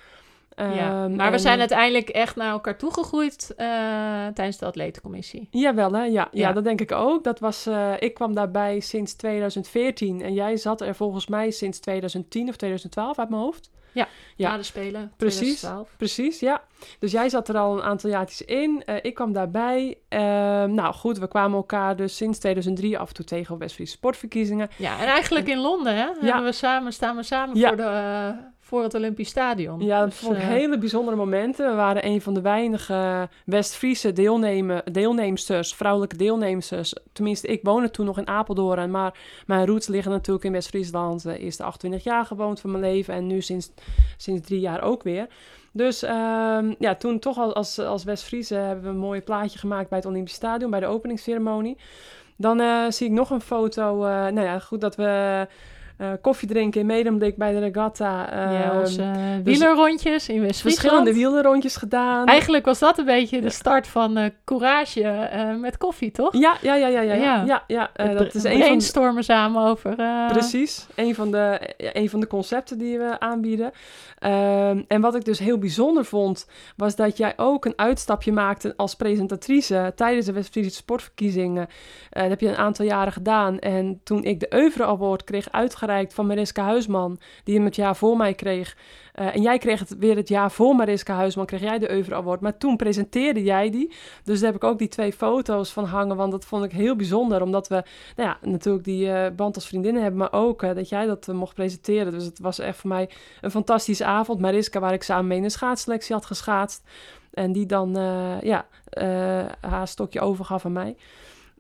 [0.56, 0.66] Ja,
[1.04, 3.68] Ehm, maar we zijn uiteindelijk echt naar elkaar toegegroeid eh,
[4.34, 5.48] tijdens de atletencommissie.
[5.52, 6.04] Jawel, hè?
[6.04, 6.28] Ja, ja.
[6.32, 6.52] Ja.
[6.54, 7.24] dat denk ik ook.
[7.24, 11.80] Dat was, eh, ik kwam daarbij sinds 2014 en jij zat er volgens mij sinds
[11.80, 13.70] 2010 of 2012 uit mijn hoofd.
[13.94, 14.08] Ja.
[14.38, 15.38] Na de Spelen, Precies.
[15.60, 15.90] 2012.
[15.98, 16.62] Precies, ja.
[17.00, 18.84] Dus jij zat er al een aantal jaartjes in.
[18.86, 19.98] Eh, ik kwam daarbij.
[20.10, 23.92] Ehm, nou goed, we kwamen elkaar dus sinds 2003 af en toe tegen op West-Friese
[23.92, 24.70] sportverkiezingen.
[24.78, 26.08] Ja, en eigenlijk in Londen, hè?
[26.20, 27.68] Hebben we samen, staan we samen Ja.
[27.68, 29.80] voor, de, eh, voor het Olympisch Stadion.
[29.80, 31.70] Ja, dat Dus, vond ik eh, hele bijzondere momenten.
[31.70, 36.94] We waren een van de weinige West-Friese deelnemen, deelnemsters, vrouwelijke deelnemsters.
[37.14, 41.24] Tenminste, ik woonde toen nog in Apeldoorn, maar mijn roots liggen natuurlijk in West-Friesland.
[41.24, 43.72] De eerste 28 jaar gewoond van mijn leven en nu sinds,
[44.18, 45.28] sinds drie jaar ook weer.
[45.72, 49.90] Dus ehm, ja, toen toch al als, als West-Friese hebben we een mooi plaatje gemaakt
[49.90, 51.78] bij het Olympisch Stadion, bij de openingsceremonie.
[52.36, 54.06] Dan eh, zie ik nog een foto.
[54.06, 55.48] eh, nou ja, goed dat we
[56.02, 58.28] eh, koffie drinken in Medemblik bij de regatta.
[58.32, 60.80] ja, Ehm, onze eh, wielerrondjes in West-Friesland.
[60.80, 62.26] verschillende wielerrondjes gedaan.
[62.26, 66.34] Eigenlijk was dat een beetje de start van eh, Courage eh, met koffie, toch?
[66.34, 67.14] Ja, ja, ja, ja, ja.
[67.14, 67.44] ja.
[67.46, 67.64] Ja.
[67.68, 69.96] ja, dat is een van brainstormen samen over...
[70.28, 73.72] Precies, een van, de, een van de concepten die we aanbieden.
[74.20, 78.74] Ehm, en wat ik dus heel bijzonder vond, was dat jij ook een uitstapje maakte
[78.78, 81.68] als presentatrice tijdens de West-Friese sportverkiezingen.
[82.10, 83.60] Dat heb je een aantal jaren gedaan.
[83.60, 87.96] En toen ik de Oeuvre Award kreeg uitgereikt van Mariska Huisman, die hem het jaar
[87.96, 88.78] voor mij kreeg.
[89.12, 92.16] eh, en jij kreeg het weer het jaar voor Mariska Huisman, kreeg jij de Oeuvre
[92.16, 92.42] Award.
[92.42, 93.92] Maar toen presenteerde jij die.
[94.24, 96.96] Dus daar heb ik ook die twee foto's van hangen, want dat vond ik heel
[96.96, 97.42] bijzonder.
[97.42, 97.84] Omdat we
[98.16, 101.28] nou ja, natuurlijk die eh, band als vriendinnen hebben, maar ook eh, dat jij dat
[101.28, 102.12] mocht presenteren.
[102.12, 103.10] Dus het was echt voor mij
[103.42, 104.40] een fantastische avond.
[104.40, 106.84] Mariska, waar ik samen mee in een schaatsselectie had geschaatst.
[107.34, 107.92] En die dan
[108.42, 108.66] ja,
[109.62, 110.96] haar stokje overgaf aan mij.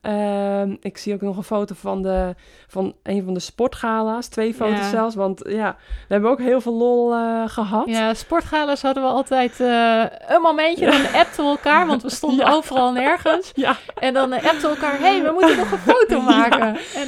[0.01, 2.35] Ehm, ik zie ook nog een foto van, de,
[2.67, 4.27] van een van de sportgala's.
[4.27, 4.89] Twee foto's Ja.
[4.89, 5.75] zelfs, want ja,
[6.07, 7.85] we hebben ook heel veel lol eh, gehad.
[7.87, 10.03] Ja, sportgalas hadden we altijd eh,
[10.35, 10.85] een momentje.
[10.85, 12.51] Dan appten we elkaar, want we stonden Ja.
[12.53, 13.51] overal nergens.
[13.55, 16.77] Ja, En dan eh, appten we elkaar, hé, hey, we moeten nog een foto maken.
[16.95, 17.07] En,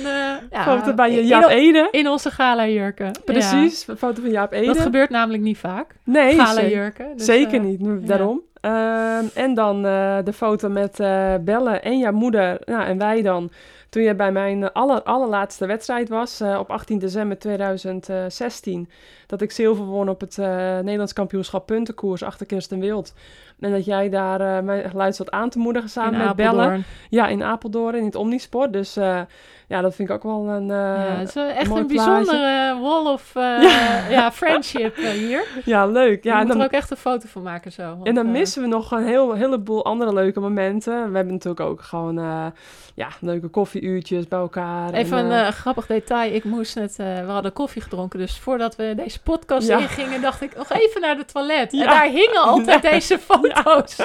[0.64, 1.88] foto bij je Jaap Ede.
[1.92, 3.12] in onze gala-jurken.
[3.26, 4.58] Precies, een foto van Jaap Ja.
[4.58, 4.68] Ede.
[4.68, 6.46] Dat gebeurt namelijk niet vaak, nee, zeker.
[6.46, 7.18] gala-jurken.
[7.18, 8.42] Dus, Zeker niet, daarom.
[8.64, 12.58] Ehm, en dan eh, de foto met eh Belle en jouw moeder.
[12.66, 13.52] Nou, en wij dan.
[13.90, 18.90] Toen je bij mijn aller, allerlaatste wedstrijd was, eh, op 18 december 2016.
[19.28, 23.14] Dat ik zilver won op het Nederlands kampioenschap puntenkoers achter Kirsten Wild.
[23.60, 26.62] En dat jij daar mijn geluid zat aan te moedigen samen in met Belle.
[26.62, 26.84] Apeldoorn.
[27.10, 28.74] Ja, in Apeldoorn, in het Omnisport.
[28.74, 28.98] Dus
[29.68, 30.72] ja, dat vind ik ook wel een...
[30.72, 34.10] eh, ja, het is wel echt een bijzondere wall of eh, Ja.
[34.10, 34.32] ja.
[34.32, 35.44] friendship eh, hier.
[35.66, 36.24] ja, leuk.
[36.24, 37.84] Ja, Ja, je en moet dan, er ook echt een foto van maken zo.
[37.84, 40.94] want, En dan eh, missen we nog een heel, heleboel andere leuke momenten.
[41.10, 42.46] We hebben natuurlijk ook gewoon eh,
[42.96, 44.94] ja, leuke koffieuurtjes bij elkaar.
[44.94, 46.34] Even en, een eh, eh, grappig detail.
[46.34, 48.20] Ik moest net, eh, we hadden koffie gedronken.
[48.20, 49.78] Dus voordat we deze podcast Ja.
[49.80, 51.72] ingingen, dacht ik nog even naar de toilet.
[51.74, 53.96] En daar hingen altijd deze foto's.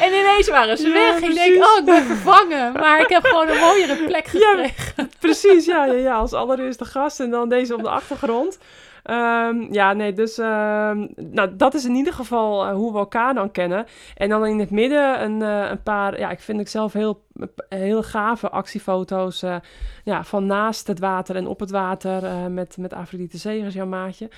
[0.00, 1.28] En ineens waren ze weg.
[1.28, 2.72] Ik denk, oh, ik ben vervangen.
[2.72, 4.99] Maar ik heb gewoon een mooiere plek gekregen.
[5.20, 8.58] Precies, ja, ja, ja, als allereerste gast en dan deze op de achtergrond.
[9.02, 13.34] Ehm, ja, nee, dus ehm, nou, dat is in ieder geval eh, hoe we elkaar
[13.34, 13.86] dan kennen.
[14.16, 17.24] En dan in het midden een, eh, een paar, ja, ik vind ik zelf heel,
[17.68, 19.56] heel gave actiefoto's eh,
[20.04, 24.30] ja, van naast het water en op het water met, met Afrodite Zegers, jouw maatje.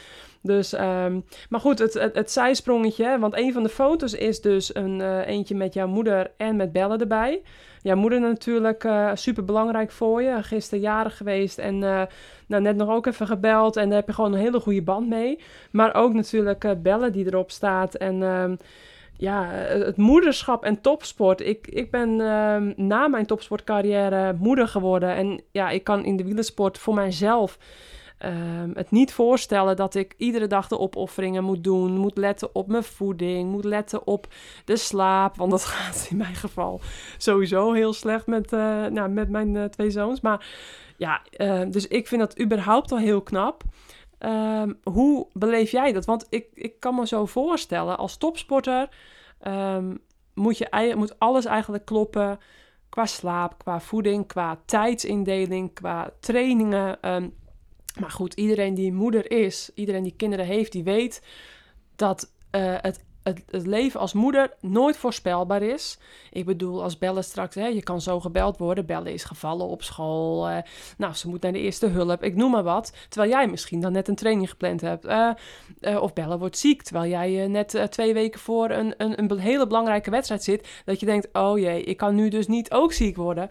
[0.43, 5.21] Dus, ehm, maar goed, het, het, zijsprongetje, want een van de foto's is dus een,
[5.21, 7.43] eentje met jouw moeder en met Bellen erbij.
[7.83, 10.43] Jouw moeder natuurlijk eh super belangrijk voor je.
[10.43, 12.03] Gisteren jarig geweest en eh,
[12.47, 13.76] nou, net nog ook even gebeld.
[13.76, 15.39] En daar heb je gewoon een hele goede band mee.
[15.70, 17.95] Maar ook natuurlijk eh, Bellen die erop staat.
[17.95, 18.57] En ehm,
[19.16, 21.41] ja, het moederschap en topsport.
[21.41, 25.14] Ik, ik ben ehm, na mijn topsportcarrière moeder geworden.
[25.14, 27.59] En ja, ik kan in de wielersport voor mijzelf
[28.23, 31.97] ehm, het niet voorstellen dat ik iedere dag de opofferingen moet doen.
[31.97, 33.51] Moet letten op mijn voeding.
[33.51, 34.27] Moet letten op
[34.64, 35.37] de slaap.
[35.37, 36.81] Want dat gaat in mijn geval
[37.18, 40.20] sowieso heel slecht met, eh, nou, met mijn eh, twee zoons.
[40.20, 40.47] Maar
[40.97, 43.62] ja, eh, dus ik vind dat überhaupt al heel knap.
[44.18, 46.05] Ehm, hoe beleef jij dat?
[46.05, 48.89] Want ik, ik kan me zo voorstellen, als topsporter
[49.41, 49.95] ehm,
[50.35, 52.39] moet, je, moet alles eigenlijk kloppen
[52.89, 57.01] qua slaap, qua voeding, qua tijdsindeling, qua trainingen.
[57.01, 57.29] ehm.
[58.01, 61.22] Maar goed, iedereen die moeder is, iedereen die kinderen heeft, die weet
[61.97, 65.99] dat eh, het, het, het leven als moeder nooit voorspelbaar is.
[66.30, 68.86] Ik bedoel, als bellen straks, hè, je kan zo gebeld worden.
[68.86, 70.49] Bellen is gevallen op school.
[70.49, 70.59] eh,
[70.97, 72.22] nou, ze moet naar de eerste hulp.
[72.22, 72.93] Ik noem maar wat.
[73.09, 75.05] Terwijl jij misschien dan net een training gepland hebt.
[75.05, 76.82] Eh, of bellen wordt ziek.
[76.82, 80.68] Terwijl jij net twee weken voor een, een, een hele belangrijke wedstrijd zit.
[80.84, 83.51] Dat je denkt, oh jee, ik kan nu dus niet ook ziek worden.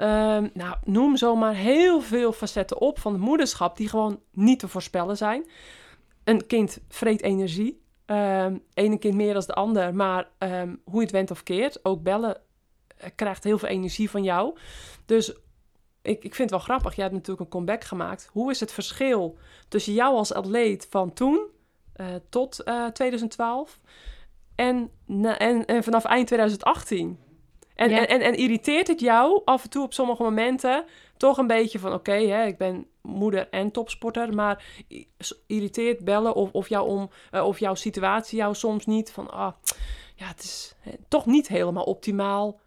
[0.00, 4.68] Ehm, nou, noem zomaar heel veel facetten op van het moederschap die gewoon niet te
[4.68, 5.46] voorspellen zijn.
[6.24, 7.82] Een kind vreet energie.
[8.06, 11.84] Ehm ene kind meer dan de ander, maar ehm, hoe je het went of keert,
[11.84, 12.40] ook bellen
[12.96, 14.56] eh, krijgt heel veel energie van jou.
[15.06, 15.32] Dus
[16.02, 16.94] ik, ik vind het wel grappig.
[16.94, 18.28] Jij hebt natuurlijk een comeback gemaakt.
[18.32, 19.38] Hoe is het verschil
[19.68, 21.46] tussen jou als atleet van toen
[21.92, 23.80] eh, tot eh, 2012
[24.54, 27.18] en, na- en, en vanaf eind 2018?
[27.80, 28.06] En, Ja.
[28.06, 30.84] en, en, irriteert het jou af en toe op sommige momenten
[31.16, 31.92] toch een beetje van...
[31.92, 32.14] oké,
[32.46, 34.34] ik ben moeder en topsporter...
[34.34, 34.64] maar
[35.46, 39.30] irriteert bellen of, of, jou om, eh, of jouw situatie jou soms niet van...
[39.30, 39.52] ah,
[40.14, 40.74] ja, het is
[41.08, 42.60] toch niet helemaal optimaal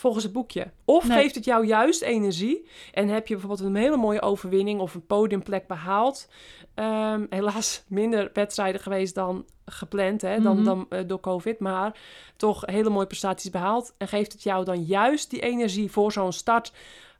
[0.00, 0.70] volgens het boekje.
[0.84, 1.18] Of Nee.
[1.18, 5.06] geeft het jou juist energie en heb je bijvoorbeeld een hele mooie overwinning of een
[5.06, 6.28] podiumplek behaald.
[6.74, 10.64] Ehm, helaas minder wedstrijden geweest dan gepland, hè, dan, Mhm.
[10.64, 11.98] dan eh, door COVID, maar
[12.36, 13.94] toch hele mooie prestaties behaald.
[13.98, 16.72] En geeft het jou dan juist die energie voor zo'n start.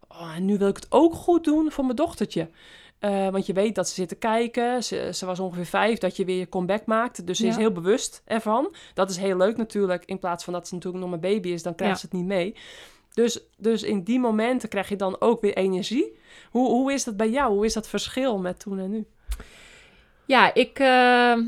[0.09, 2.49] Oh, en nu wil ik het ook goed doen voor mijn dochtertje.
[3.01, 4.83] Eh, want je weet dat ze zitten kijken.
[4.85, 7.27] Ze, ze was ongeveer vijf dat je weer je comeback maakt.
[7.27, 8.75] Dus ze is heel bewust ervan.
[8.95, 10.05] Dat is heel leuk natuurlijk.
[10.05, 12.01] In plaats van dat ze natuurlijk nog maar baby is, dan krijgt Ja.
[12.01, 12.55] ze het niet mee.
[13.15, 16.19] Dus, dus in die momenten krijg je dan ook weer energie.
[16.51, 17.53] Hoe, hoe is dat bij jou?
[17.55, 19.07] Hoe is dat verschil met toen en nu?
[20.25, 20.87] Ja, ik, eh,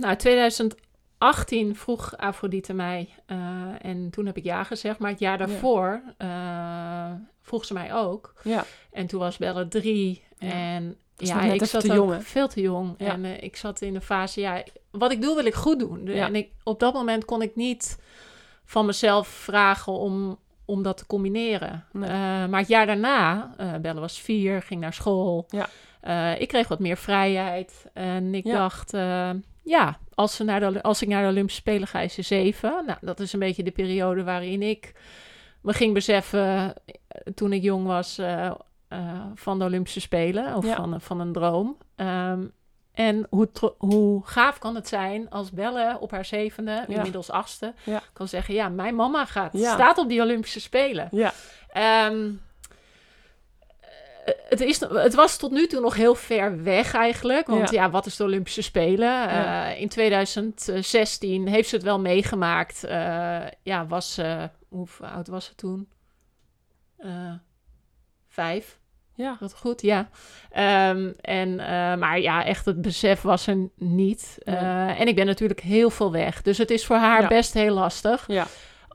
[0.00, 3.38] nou, 2018 vroeg Afrodite mij eh,
[3.82, 4.98] en toen heb ik ja gezegd.
[4.98, 6.03] Maar het jaar daarvoor
[7.42, 8.34] vroeg ze mij ook.
[8.42, 10.22] Ja, En toen was Belle drie.
[10.38, 12.95] En ja, ik zat te jong, veel te jong.
[12.99, 13.07] Ja.
[13.07, 16.07] En eh, ik zat in de fase, ja, wat ik doe wil ik goed doen.
[16.07, 16.27] Ja.
[16.27, 17.99] En ik, op dat moment kon ik niet
[18.65, 21.85] van mezelf vragen om, om dat te combineren.
[21.93, 22.11] Nee.
[22.11, 25.49] Eh, maar het jaar daarna, eh Belle was vier, ging naar school.
[25.49, 25.69] Ja.
[26.37, 27.87] Ik kreeg wat meer vrijheid.
[27.93, 28.91] En ik dacht,
[29.63, 32.83] ja, als, ze naar de, als ik naar de Olympische Spelen ga, is ze zeven.
[32.87, 34.93] Nou, dat is een beetje de periode waarin ik
[35.61, 36.75] me ging beseffen,
[37.35, 38.21] toen ik jong was,
[38.93, 40.57] eh, eh, van de Olympische Spelen.
[40.57, 40.74] Of Ja.
[40.76, 41.76] van, van een droom.
[41.97, 42.45] Ehm,
[42.93, 46.86] en hoe, hoe gaaf kan het zijn als Belle op haar zevende, Ja.
[46.86, 48.03] inmiddels achtste, Ja.
[48.12, 51.09] kan zeggen: Ja, mijn mama gaat, staat op die Olympische Spelen.
[51.11, 51.32] ja,
[51.72, 52.30] Ehm,
[54.24, 57.47] eh, het, is, het was tot nu toe nog heel ver weg eigenlijk.
[57.47, 59.09] Want ja, wat is de Olympische Spelen?
[59.09, 59.70] Ja.
[59.72, 62.84] Eh, in 2016 heeft ze het wel meegemaakt.
[62.84, 64.51] Eh, ja, was ze...
[64.68, 65.88] Hoe oud was ze toen?
[66.97, 67.32] Eh,
[68.28, 68.80] vijf.
[69.15, 69.37] Ja.
[69.41, 70.09] Wat goed, ja.
[70.51, 74.39] Ehm, en, eh, maar ja, echt het besef was er niet.
[74.45, 74.57] Nee.
[74.57, 76.43] Eh, en ik ben natuurlijk heel veel weg.
[76.43, 77.29] Dus het is voor haar Ja.
[77.29, 78.25] best heel lastig.
[78.27, 78.47] Ja.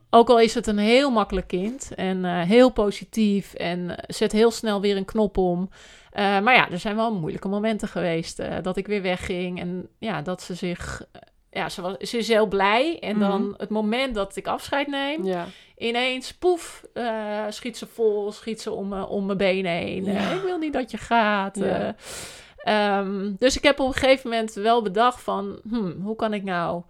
[0.09, 4.51] Ook al is het een heel makkelijk kind en eh, heel positief en zet heel
[4.51, 5.69] snel weer een knop om.
[6.13, 10.41] Maar ja, er zijn wel moeilijke momenten geweest dat ik weer wegging en ja, dat
[10.41, 11.05] ze zich...
[11.49, 13.53] eh, ja, ze, was, ze is heel blij en dan Mhm.
[13.57, 15.45] het moment dat ik afscheid neem, ja.
[15.77, 20.05] ineens, poef, eh, schiet ze vol, schiet ze om, me- om mijn benen heen.
[20.05, 20.13] Ja.
[20.13, 21.55] Eh, ik wil niet dat je gaat.
[21.57, 21.65] Ja.
[21.65, 21.89] eh.
[22.97, 26.43] Ehm, dus ik heb op een gegeven moment wel bedacht van, hmm, hoe kan ik
[26.43, 26.81] nou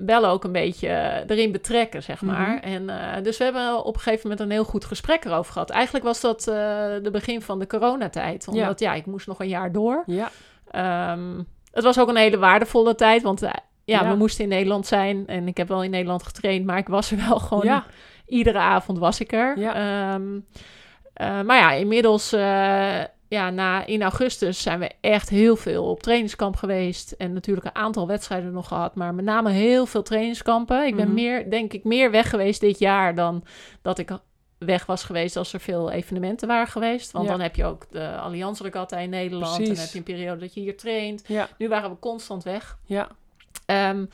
[0.00, 2.48] Bellen ook een beetje eh, erin betrekken, zeg maar.
[2.48, 2.64] Mhm.
[2.64, 5.70] En eh, dus we hebben op een gegeven moment een heel goed gesprek erover gehad.
[5.70, 6.54] Eigenlijk was dat eh,
[7.02, 8.48] de begin van de coronatijd.
[8.48, 8.94] Omdat ja.
[8.94, 10.02] ik moest nog een jaar door.
[10.06, 10.30] Ja,
[10.70, 11.40] Ehm,
[11.74, 13.50] het was ook een hele waardevolle tijd, want eh,
[13.84, 14.10] ja, Ja.
[14.10, 15.26] we moesten in Nederland zijn.
[15.26, 17.64] En ik heb wel in Nederland getraind, maar ik was er wel gewoon...
[17.64, 17.84] ja,
[18.26, 19.58] Iedere avond was ik er.
[19.58, 19.74] Ja.
[20.14, 20.38] Ehm,
[21.14, 22.32] eh, maar ja, inmiddels...
[22.32, 27.10] eh, ja, na, in augustus zijn we echt heel veel op trainingskamp geweest.
[27.12, 28.94] En natuurlijk een aantal wedstrijden nog gehad.
[28.94, 30.86] Maar met name heel veel trainingskampen.
[30.86, 31.14] Ik ben Mhm.
[31.14, 33.44] meer, denk ik, meer weg geweest dit jaar dan
[33.82, 34.10] dat ik
[34.64, 37.12] weg was geweest als er veel evenementen waren geweest.
[37.12, 37.30] Want Ja.
[37.30, 39.58] dan heb je ook de Allianz Regatta in Nederland.
[39.58, 41.22] En dan heb je een periode dat je hier traint.
[41.26, 42.78] ja, Nu waren we constant weg.
[42.84, 43.08] ja,
[43.66, 44.04] Ehm,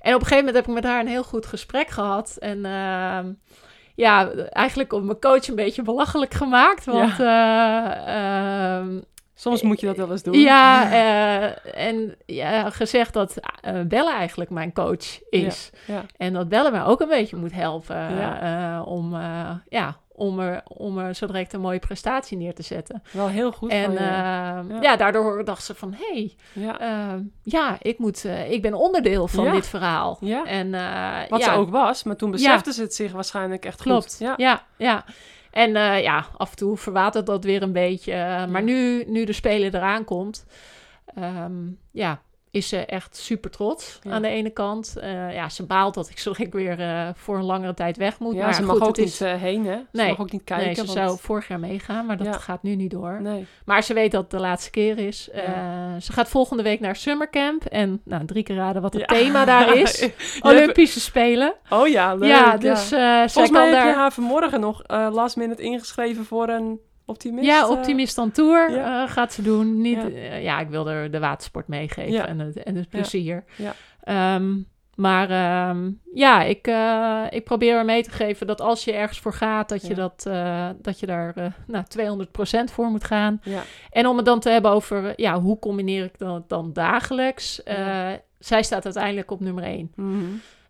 [0.00, 2.36] en op een gegeven moment heb ik met haar een heel goed gesprek gehad.
[2.40, 3.32] En ehm,
[3.94, 6.84] ja, eigenlijk op mijn coach een beetje belachelijk gemaakt.
[6.84, 9.00] Want eh, ehm,
[9.34, 10.38] Soms moet je dat wel eens doen.
[10.38, 15.70] ja, eh, en ja, gezegd dat eh Belle eigenlijk mijn coach is.
[15.86, 16.04] ja.
[16.16, 18.40] En dat Belle mij ook een beetje moet helpen Ja.
[18.80, 22.62] eh, om, eh, ja, om, er, om er zo direct een mooie prestatie neer te
[22.62, 23.02] zetten.
[23.10, 23.98] Wel heel goed en van je.
[23.98, 24.96] ehm, Ja.
[24.96, 26.80] daardoor dacht ze van, hé, hey, ja.
[26.80, 30.16] Ehm, ja, ik, moet, eh, ik ben onderdeel van dit verhaal.
[30.20, 30.44] Ja.
[30.44, 34.04] En, eh, Wat ze ook was, maar toen besefte ze het zich waarschijnlijk echt klopt.
[34.16, 34.18] goed.
[34.26, 34.34] Ja.
[34.36, 35.04] Ja, ja.
[35.54, 38.12] En eh, ja, af en toe verwatert dat weer een beetje.
[38.12, 40.46] eh, maar nu, nu de speler eraan komt,
[41.14, 41.54] ehm,
[41.90, 42.20] ja,
[42.54, 44.10] is ze echt super trots Ja.
[44.10, 44.96] aan de ene kant.
[44.96, 48.18] Eh, ja, ze baalt dat ik zo ik weer eh, voor een langere tijd weg
[48.18, 48.34] moet.
[48.34, 49.76] Ja, maar ze goed, mag ook niet is, eh, heen, hè?
[49.76, 50.08] Ze Nee.
[50.08, 50.66] mag ook niet kijken.
[50.66, 52.32] Nee, ze want- zou vorig jaar meegaan, maar dat Ja.
[52.32, 53.18] gaat nu niet door.
[53.22, 53.46] Nee.
[53.64, 55.28] Maar ze weet dat het de laatste keer is.
[55.34, 56.00] Ja.
[56.00, 57.64] Ze gaat volgende week naar Summercamp.
[57.64, 60.08] En nou, drie keer raden wat het thema daar is.
[60.40, 61.54] Olympische Spelen.
[61.68, 62.28] Oh ja, leuk.
[62.28, 63.86] ja, dus eh zij Volgens kan mij heb daar...
[63.88, 67.46] je haar vanmorgen nog last minute ingeschreven voor een optimist.
[67.46, 67.70] ja, eh.
[67.70, 69.02] Optimist on Tour ja.
[69.04, 69.80] eh, gaat ze doen.
[69.80, 70.34] Niet, Ja.
[70.34, 72.26] ja, ik wil er de watersport meegeven Ja.
[72.26, 73.44] en, het, en het plezier.
[73.56, 73.74] Ja.
[74.02, 74.52] Ehm,
[74.94, 79.18] maar ehm, ja, ik, eh, ik probeer er mee te geven dat als je ergens
[79.20, 83.40] voor gaat, dat je, dat, eh, dat je daar eh nou, 200% voor moet gaan.
[83.42, 86.72] Ja, En om het dan te hebben over, eh, ja, hoe combineer ik dat dan
[86.72, 87.62] dagelijks?
[87.62, 89.92] Eh, zij staat uiteindelijk op nummer 1.
[89.96, 90.24] Mhm.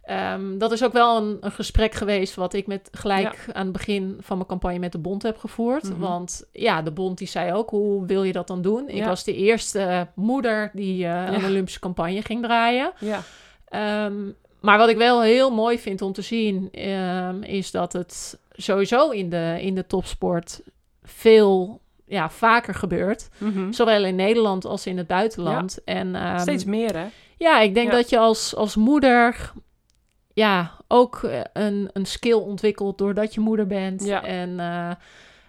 [0.05, 3.72] Ehm, dat is ook wel een, een gesprek geweest wat ik met gelijk aan het
[3.72, 5.82] begin van mijn campagne met de bond heb gevoerd.
[5.82, 5.98] Mhm.
[5.98, 8.88] Want ja, de bond die zei ook, hoe wil je dat dan doen?
[8.88, 12.92] Ik was de eerste moeder die eh, een Olympische campagne ging draaien.
[12.98, 13.22] ja,
[13.64, 14.14] Ehm,
[14.61, 19.11] maar wat ik wel heel mooi vind om te zien, ehm, is dat het sowieso
[19.11, 20.61] in de, in de topsport
[21.02, 23.28] veel ja, vaker gebeurt.
[23.38, 23.72] Mhm.
[23.72, 25.84] Zowel in Nederland als in het buitenland.
[25.84, 27.07] En, Steeds meer, hè?
[27.36, 29.52] ja, ik denk dat je als, als moeder
[30.35, 34.05] ja, ook eh, een, een skill ontwikkelt doordat je moeder bent.
[34.05, 34.24] Ja.
[34.24, 34.91] En eh,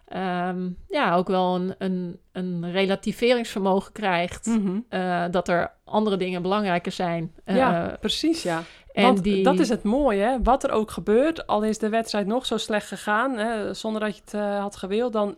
[0.08, 4.46] ehm, ja, ook wel een, een, een relativeringsvermogen krijgt.
[4.46, 4.80] Mhm.
[4.90, 7.34] eh, dat er andere dingen belangrijker zijn.
[7.46, 8.64] Ja, precies, ja.
[8.94, 10.42] en Want die, dat is het mooie, hè?
[10.44, 14.16] wat er ook gebeurt, al is de wedstrijd nog zo slecht gegaan, hè, zonder dat
[14.16, 15.36] je het had gewild, dan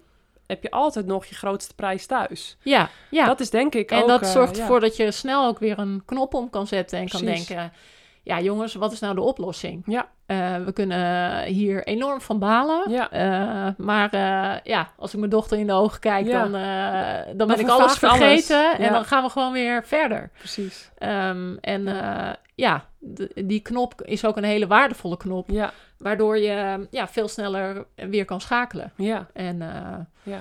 [0.47, 2.57] heb je altijd nog je grootste prijs thuis.
[2.63, 3.25] Ja, ja.
[3.25, 4.07] Dat is denk ik en ook...
[4.07, 4.61] dat eh, zorgt ja.
[4.61, 7.71] ervoor dat je snel ook weer een knop om kan zetten en kan denken...
[8.27, 9.83] Ja, jongens, wat is nou de oplossing?
[9.85, 10.07] Ja.
[10.25, 12.91] Eh, we kunnen hier enorm van balen.
[12.91, 13.11] Ja.
[13.11, 16.41] Eh, maar eh, ja, als ik mijn dochter in de ogen kijk, Ja.
[16.47, 16.51] dan,
[17.37, 18.77] dan ben ik alles vergeten.
[18.77, 20.29] En dan gaan we gewoon weer verder.
[20.37, 20.91] Precies.
[20.97, 21.83] Ehm, en
[22.55, 22.85] ja,
[23.35, 25.49] die knop is ook een hele waardevolle knop.
[25.49, 28.91] Ja, Waardoor je ja, veel sneller weer kan schakelen.
[28.95, 29.57] ja, En
[30.23, 30.39] ja.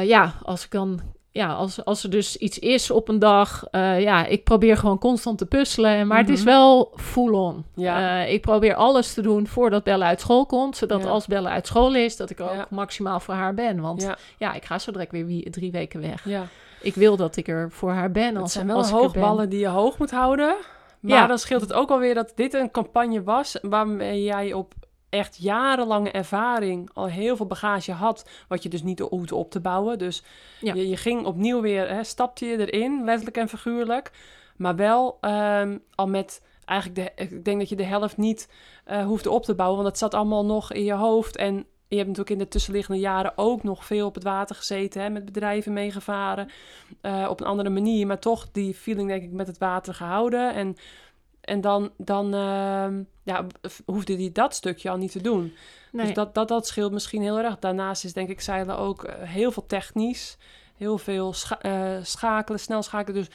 [0.00, 1.00] ja, als ik dan,
[1.32, 4.98] ja, als, als er dus iets is op een dag, eh, ja, ik probeer gewoon
[4.98, 6.06] constant te puzzelen.
[6.06, 6.48] Maar het is Mhm.
[6.48, 7.64] wel full on.
[7.74, 8.22] Ja.
[8.24, 11.08] Eh, ik probeer alles te doen voordat Bella uit school komt, zodat Ja.
[11.08, 12.66] als Bella uit school is, dat ik ook Ja.
[12.70, 13.80] maximaal voor haar ben.
[13.80, 16.24] Want ja, ja, ik ga zo direct weer wie, drie weken weg.
[16.24, 16.46] ja.
[16.82, 18.26] Ik wil dat ik er voor haar ben.
[18.34, 20.54] Het Als, zijn wel als hoogballen die je hoog moet houden.
[21.00, 21.26] Maar Ja.
[21.26, 24.72] dan scheelt het ook alweer dat dit een campagne was waarmee jij op
[25.10, 29.60] echt jarenlange ervaring al heel veel bagage had, wat je dus niet hoefde op te
[29.60, 29.98] bouwen.
[29.98, 30.22] Dus
[30.60, 30.74] Ja.
[30.74, 34.10] je, je ging opnieuw weer, hè, stapte je erin, letterlijk en figuurlijk.
[34.56, 38.48] Maar wel ehm, al met eigenlijk, de, ik denk dat je de helft niet
[38.84, 41.36] eh, hoefde op te bouwen, want het zat allemaal nog in je hoofd.
[41.36, 41.54] En
[41.88, 45.10] je hebt natuurlijk in de tussenliggende jaren ook nog veel op het water gezeten, hè,
[45.10, 46.48] met bedrijven meegevaren.
[47.00, 50.54] eh, op een andere manier, maar toch die feeling denk ik met het water gehouden.
[50.54, 50.76] En,
[51.50, 53.46] en dan, dan ehm, ja,
[53.84, 55.54] hoefde die dat stukje al niet te doen.
[55.92, 56.06] Nee.
[56.06, 57.58] Dus dat, dat, dat scheelt misschien heel erg.
[57.58, 60.36] Daarnaast is denk ik zeilen ook eh, heel veel technisch.
[60.74, 63.20] Heel veel scha- eh, schakelen, snel schakelen.
[63.20, 63.30] Dus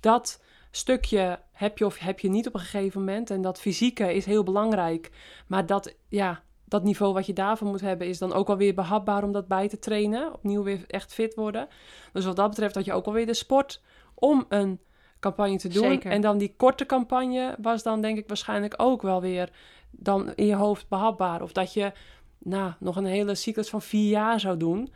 [0.00, 3.30] dat stukje heb je of heb je niet op een gegeven moment.
[3.30, 5.10] En dat fysieke is heel belangrijk.
[5.46, 8.06] Maar dat, ja, dat niveau wat je daarvoor moet hebben...
[8.06, 10.34] is dan ook alweer behapbaar om dat bij te trainen.
[10.34, 11.68] Opnieuw weer echt fit worden.
[12.12, 13.82] Dus wat dat betreft had je ook alweer de sport
[14.14, 14.80] om een
[15.20, 15.84] campagne te doen.
[15.84, 16.10] Zeker.
[16.10, 19.50] En dan die korte campagne was dan denk ik waarschijnlijk ook wel weer...
[19.90, 21.42] dan in je hoofd behapbaar.
[21.42, 21.92] Of dat je
[22.38, 24.92] nou, nog een hele cyclus van vier jaar zou doen...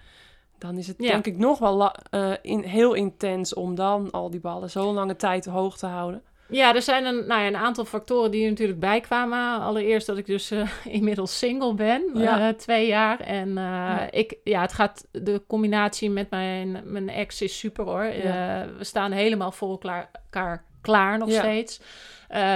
[0.59, 1.11] Dan is het Ja.
[1.11, 5.17] denk ik nog wel eh, in, heel intens om dan al die ballen zo'n lange
[5.17, 6.23] tijd hoog te houden.
[6.49, 9.61] Ja, er zijn een, nou ja, een aantal factoren die er natuurlijk bijkwamen.
[9.61, 10.69] Allereerst dat ik dus eh,
[10.99, 12.49] inmiddels single ben, Ja.
[12.49, 13.21] eh, twee jaar.
[13.21, 14.11] En eh, Ja.
[14.11, 18.05] ik, ja, het gaat, de combinatie met mijn, mijn ex is super hoor.
[18.05, 18.67] Ja.
[18.79, 21.81] We staan helemaal voor elkaar, elkaar klaar nog steeds.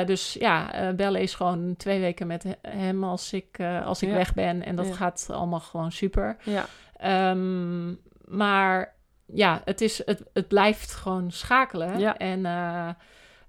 [0.07, 4.09] Dus ja, eh bellen is gewoon twee weken met he- hem als ik, als ik
[4.09, 4.15] Ja.
[4.15, 4.65] weg ben.
[4.65, 4.95] En dat Ja.
[4.95, 6.37] gaat allemaal gewoon super.
[6.43, 6.67] Ja,
[6.97, 7.89] Ehm,
[8.25, 8.95] maar
[9.27, 11.99] ja, het, is, het, het blijft gewoon schakelen.
[11.99, 12.17] Ja.
[12.17, 12.47] En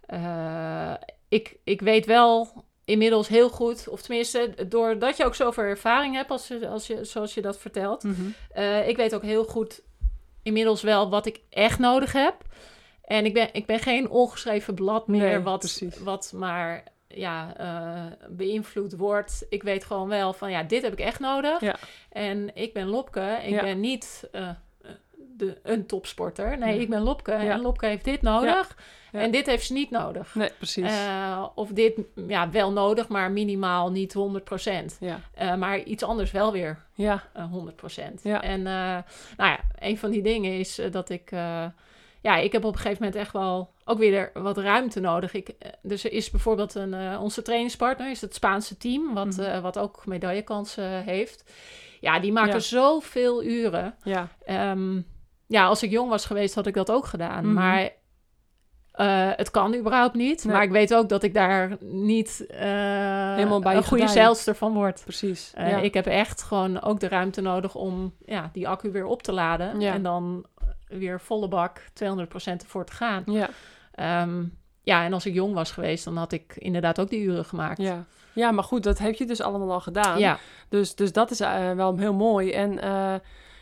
[0.10, 0.94] eh,
[1.30, 6.32] ik, ik weet wel inmiddels heel goed, of tenminste, doordat je ook zoveel ervaring hebt,
[6.32, 8.04] als, als je, zoals je dat vertelt.
[8.04, 8.22] Mhm.
[8.52, 9.82] eh, ik weet ook heel goed
[10.44, 12.36] inmiddels wel wat ik echt nodig heb.
[13.04, 16.00] En ik ben, ik ben geen ongeschreven blad meer, Nee, wat, precies.
[16.00, 19.46] wat maar ja, eh, beïnvloed wordt.
[19.50, 21.60] Ik weet gewoon wel van, ja, dit heb ik echt nodig.
[21.62, 21.76] Ja.
[22.10, 23.62] En ik ben Lopke, ik Ja.
[23.62, 24.30] ben niet
[25.40, 26.58] de, een topsporter.
[26.58, 26.82] Nee, Ja.
[26.82, 27.40] ik ben Lopke Ja.
[27.40, 28.76] en Lopke heeft dit nodig.
[29.12, 29.20] Ja.
[29.20, 30.36] En dit heeft ze niet nodig.
[30.36, 30.86] Nee, precies.
[30.92, 34.98] Eh, of dit, ja, wel nodig, maar minimaal niet 100%.
[35.00, 38.24] ja, Eh, maar iets anders wel weer ja, eh 100%.
[38.24, 38.42] Ja.
[38.42, 38.74] En eh,
[39.38, 41.32] nou ja, een van die dingen is eh, dat ik...
[41.32, 41.66] eh,
[42.22, 45.34] ja, ik heb op een gegeven moment echt wel ook weer wat ruimte nodig.
[45.34, 49.26] Ik, eh, dus er is bijvoorbeeld een, eh, onze trainingspartner, is het Spaanse team, wat,
[49.38, 49.42] Mhm.
[49.42, 51.52] eh, wat ook medaillekansen heeft.
[52.00, 53.96] Ja, die maken zoveel uren.
[54.04, 55.02] ja, Ehm,
[55.50, 57.46] ja, als ik jong was geweest, had ik dat ook gedaan.
[57.46, 57.54] Mhm.
[57.54, 57.90] Maar
[58.92, 60.44] eh, het kan überhaupt niet.
[60.44, 60.54] Nee.
[60.54, 62.60] Maar ik weet ook dat ik daar niet eh,
[63.36, 64.22] Helemaal bij een goede gedij.
[64.22, 65.02] zeilster van word.
[65.04, 65.52] precies.
[65.56, 65.78] Eh, ja.
[65.78, 69.32] Ik heb echt gewoon ook de ruimte nodig om ja, die accu weer op te
[69.32, 69.80] laden.
[69.80, 69.94] Ja.
[69.94, 70.46] En dan
[70.88, 73.24] weer volle bak 200% ervoor te gaan.
[73.26, 73.50] ja,
[73.92, 74.44] Ehm,
[74.82, 77.78] ja, en als ik jong was geweest, dan had ik inderdaad ook die uren gemaakt.
[77.82, 78.06] ja.
[78.34, 80.20] ja, maar goed, dat heb je dus allemaal al gedaan.
[80.20, 80.38] ja.
[80.70, 81.40] Dus, dus dat is
[81.76, 82.52] wel heel mooi.
[82.52, 82.80] En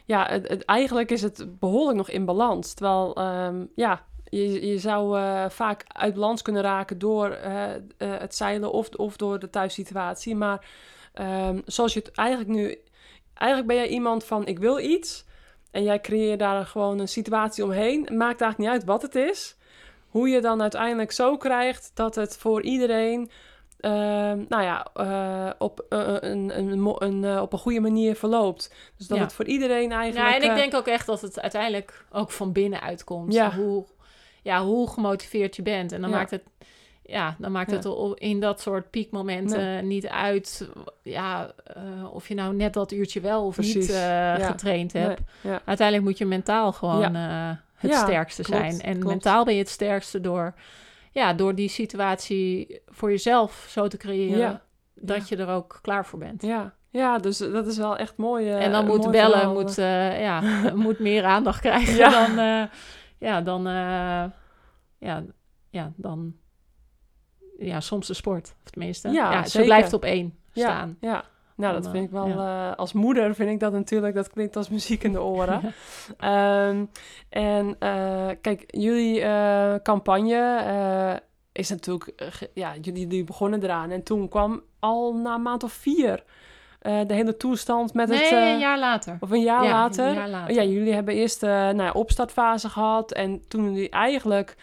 [0.07, 0.29] ja,
[0.65, 2.73] eigenlijk is het behoorlijk nog in balans.
[2.73, 7.81] Terwijl, ehm, ja, je, je zou eh, vaak uit balans kunnen raken door eh, eh,
[7.97, 10.35] het zeilen of, of door de thuissituatie.
[10.35, 10.65] Maar
[11.13, 12.77] ehm, zoals je het eigenlijk nu...
[13.33, 15.25] Eigenlijk ben jij iemand van, ik wil iets.
[15.71, 17.99] En jij creëert daar gewoon een situatie omheen.
[18.01, 19.55] Maakt eigenlijk niet uit wat het is.
[20.09, 23.29] Hoe je dan uiteindelijk zo krijgt dat het voor iedereen...
[23.79, 28.73] ehm, nou ja, eh, op, eh, een, een, een, eh, op een goede manier verloopt.
[28.97, 29.23] Dus dat Ja.
[29.23, 30.29] het voor iedereen eigenlijk...
[30.29, 33.33] Ja, en ik eh, denk ook echt dat het uiteindelijk ook van binnen uitkomt.
[33.33, 33.51] Ja.
[33.55, 33.85] Hoe,
[34.41, 35.91] ja, hoe gemotiveerd je bent.
[35.91, 36.15] En dan Ja.
[36.15, 36.43] maakt het...
[37.03, 40.69] ja, dan maakt het in dat soort piekmomenten niet uit
[41.03, 45.21] ja, eh, of je nou net dat uurtje wel of niet Precies, eh, getraind hebt.
[45.41, 45.57] Nee.
[45.65, 48.81] Uiteindelijk moet je mentaal gewoon eh, het sterkste klopt, zijn.
[48.81, 49.07] En klopt.
[49.07, 50.53] mentaal ben je het sterkste door,
[51.17, 54.61] ja, door die situatie voor jezelf zo te creëren Ja.
[54.93, 56.41] dat je er ook klaar voor bent.
[56.41, 56.73] Ja.
[56.89, 58.49] ja, dus dat is wel echt mooi.
[58.49, 59.53] eh, en dan moet bellen, verhaal.
[59.53, 60.41] moet, eh, ja,
[60.85, 62.09] moet meer aandacht krijgen Ja.
[62.09, 62.63] dan, eh,
[63.19, 64.23] ja, dan, eh,
[64.99, 65.23] ja,
[65.69, 66.35] ja, dan,
[67.59, 69.09] ja, soms de sport, of tenminste.
[69.09, 70.97] Ja, Ja, ze blijft op één ja, staan.
[71.01, 71.23] Ja,
[71.57, 74.55] nou dat vind ik wel, eh, eh, als moeder vind ik dat natuurlijk, dat klinkt
[74.55, 75.61] als muziek in de oren.
[76.17, 76.85] Ehm,
[77.29, 81.15] en eh, kijk, jullie eh, campagne eh,
[81.51, 83.89] is natuurlijk, eh, ja, jullie, begonnen eraan.
[83.91, 86.23] En toen kwam al na een maand of vier
[86.79, 88.31] eh, de hele toestand met Nee, het...
[88.31, 89.17] eh, een jaar later.
[89.19, 90.07] Of een jaar Ja, later.
[90.07, 90.55] Een jaar later.
[90.55, 93.11] Ja, jullie hebben eerst eh nou ja, opstartfase gehad.
[93.11, 94.55] En toen jullie eigenlijk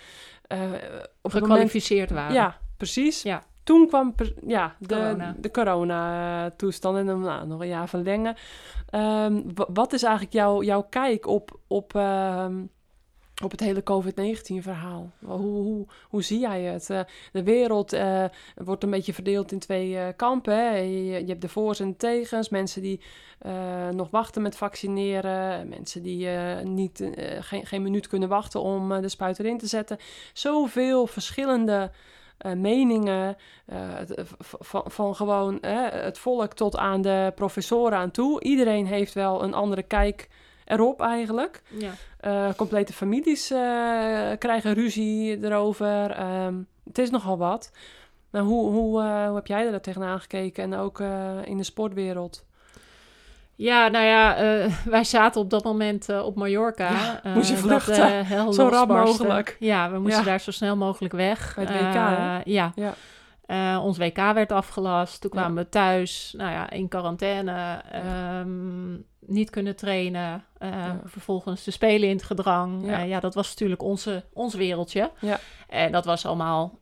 [0.47, 0.80] eh, moment...
[1.22, 2.34] gekwalificeerd waren.
[2.34, 3.22] Ja, precies.
[3.22, 3.42] Ja.
[3.65, 4.15] Toen kwam
[4.47, 5.35] ja, de Corona.
[5.39, 8.37] de corona-toestand en dan nou, nog een jaar verlengen.
[8.91, 12.62] Ehm, wa- wat is eigenlijk jouw, jouw kijk op, op, ehm,
[13.43, 15.11] op het hele COVID-19-verhaal?
[15.25, 16.91] Hoe, hoe, hoe zie jij het?
[16.91, 17.01] Eh,
[17.33, 20.55] de wereld eh, wordt een beetje verdeeld in twee eh, kampen.
[20.55, 20.77] Hè?
[20.77, 22.49] Je, je hebt de voor's en de tegens.
[22.49, 23.01] Mensen die
[23.91, 25.69] nog wachten met vaccineren.
[25.69, 26.29] Mensen die
[26.62, 27.11] niet,
[27.41, 29.97] geen, geen minuut kunnen wachten om de spuit erin te zetten.
[30.33, 31.91] Zoveel verschillende
[32.45, 33.36] eh, meningen.
[33.66, 35.59] eh, het- eh, van, van gewoon
[35.90, 38.42] het volk tot aan de professoren aan toe.
[38.42, 40.28] Iedereen heeft wel een andere kijk
[40.64, 41.62] erop eigenlijk.
[41.78, 42.53] Ja.
[42.57, 43.47] Complete families
[44.38, 46.11] krijgen ruzie erover.
[46.11, 47.70] Ehm, het is nogal wat.
[48.30, 50.62] Nou, hoe, hoe, hoe heb jij er tegenaan gekeken?
[50.64, 51.01] En ook
[51.45, 52.45] in de sportwereld?
[53.57, 56.90] Ja, nou ja, eh, wij zaten op dat moment eh, op Mallorca.
[56.90, 58.26] Ja, eh, moest je vluchten.
[58.55, 59.57] Zo rap mogelijk.
[59.59, 60.26] Ja, we moesten Ja.
[60.28, 61.55] daar zo snel mogelijk weg.
[61.55, 61.94] Bij het WK?
[62.46, 62.72] Ja.
[62.74, 62.94] Ja.
[63.80, 65.20] Ons WK werd afgelast.
[65.20, 67.82] Toen kwamen we thuis, nou ja, in quarantaine.
[67.90, 68.92] ehm,
[69.26, 70.44] niet kunnen trainen.
[70.59, 71.00] eh, Ja.
[71.05, 72.96] Vervolgens de spelen in het gedrang.
[73.07, 75.11] Ja dat was natuurlijk onze, ons wereldje.
[75.20, 75.38] Ja.
[75.68, 76.78] En dat was allemaal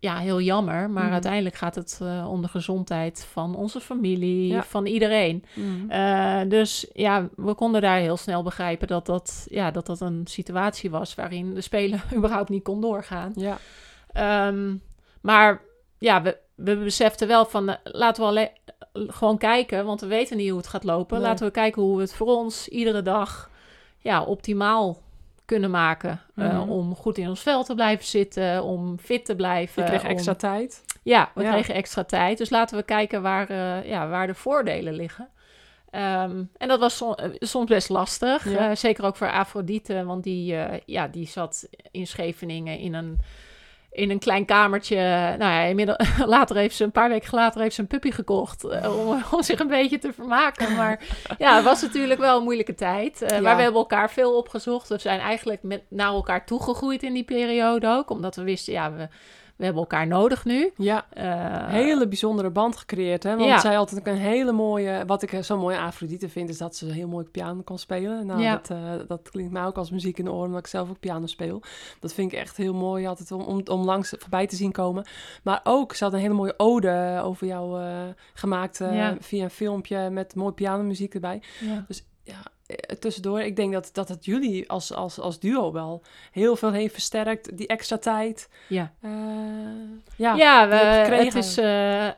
[0.00, 0.90] ja, heel jammer.
[0.90, 1.12] Maar Mhm.
[1.12, 4.62] uiteindelijk gaat het eh, om de gezondheid van onze familie, Ja.
[4.62, 5.44] van iedereen.
[5.54, 5.90] Mhm.
[5.90, 10.22] Eh, dus ja, we konden daar heel snel begrijpen dat dat, ja, dat dat een
[10.26, 13.32] situatie was waarin de speler überhaupt niet kon doorgaan.
[13.36, 13.58] ja.
[14.12, 14.74] Ehm,
[15.20, 15.60] maar
[15.98, 18.48] ja, we, we beseften wel van, eh, laten we alleen
[18.92, 21.18] gewoon kijken, want we weten niet hoe het gaat lopen.
[21.18, 21.26] Nee.
[21.26, 23.50] Laten we kijken hoe we het voor ons iedere dag
[23.98, 24.98] ja, optimaal
[25.48, 26.20] kunnen maken.
[26.36, 26.68] Eh, Mhm.
[26.70, 29.82] om goed in ons vel te blijven zitten, om fit te blijven.
[29.82, 30.84] Je kreeg om- extra tijd.
[31.02, 31.50] ja, we Ja.
[31.50, 32.38] kregen extra tijd.
[32.38, 35.28] Dus laten we kijken waar, eh, ja, waar de voordelen liggen.
[35.90, 38.50] Ehm, en dat was som- eh, soms best lastig.
[38.50, 38.74] Ja.
[38.74, 43.18] Zeker ook voor Afrodite, want die, ja, die zat in Scheveningen in een,
[43.90, 44.96] in een klein kamertje.
[45.38, 48.64] Nou ja, inmiddels, later heeft ze, een paar weken later, heeft ze een puppy gekocht.
[48.64, 50.74] eh, om, om zich een beetje te vermaken.
[50.76, 51.00] Maar
[51.38, 53.22] ja, het was natuurlijk wel een moeilijke tijd.
[53.22, 53.40] eh, Ja.
[53.42, 54.88] Maar we hebben elkaar veel opgezocht.
[54.88, 58.10] We zijn eigenlijk met, naar elkaar toegegroeid in die periode ook.
[58.10, 59.08] Omdat we wisten, ja, we,
[59.58, 60.72] we hebben elkaar nodig nu.
[60.76, 63.22] Ja, Eh, hele bijzondere band gecreëerd.
[63.22, 63.30] Hè?
[63.36, 63.58] Want Ja.
[63.58, 65.02] zij had ook een hele mooie...
[65.06, 68.26] Wat ik zo mooi Afrodite vind, is dat ze heel mooi piano kan spelen.
[68.26, 68.52] Nou, Ja.
[68.52, 71.00] dat, eh, dat klinkt mij ook als muziek in de oren, omdat ik zelf ook
[71.00, 71.62] piano speel.
[72.00, 75.06] Dat vind ik echt heel mooi altijd om, om, om langs voorbij te zien komen.
[75.42, 78.02] Maar ook, ze had een hele mooie ode over jou eh,
[78.34, 79.16] gemaakt eh, Ja.
[79.20, 81.42] via een filmpje met mooi pianomuziek erbij.
[81.60, 81.84] ja.
[82.22, 82.36] Ja, eh,
[82.98, 86.02] tussendoor, ik denk dat, dat het jullie als, als, als duo wel
[86.32, 87.56] heel veel heeft versterkt.
[87.56, 88.48] Die extra tijd.
[88.68, 89.10] Ja, Eh,
[90.16, 90.74] ja, ja, we,
[91.14, 91.64] het, is, eh,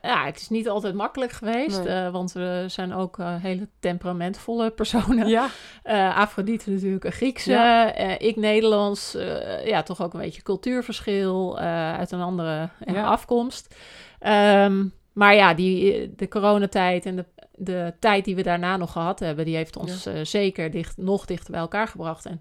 [0.03, 1.85] ja, het is niet altijd makkelijk geweest.
[1.85, 1.95] Nee.
[2.05, 5.29] eh, want we zijn ook eh, hele temperamentvolle personen.
[5.29, 5.49] ja,
[5.83, 7.95] Eh, Afrodite natuurlijk een Griekse, Ja.
[7.95, 9.15] eh, ik Nederlands.
[9.15, 13.05] eh, ja, toch ook een beetje cultuurverschil eh, uit een andere eh, Ja.
[13.05, 13.75] afkomst.
[14.19, 17.25] Ehm, maar ja, die, de coronatijd en de,
[17.61, 19.45] de tijd die we daarna nog gehad hebben...
[19.45, 22.27] die heeft ons eh, zeker dicht, nog dichter bij elkaar gebracht.
[22.27, 22.41] En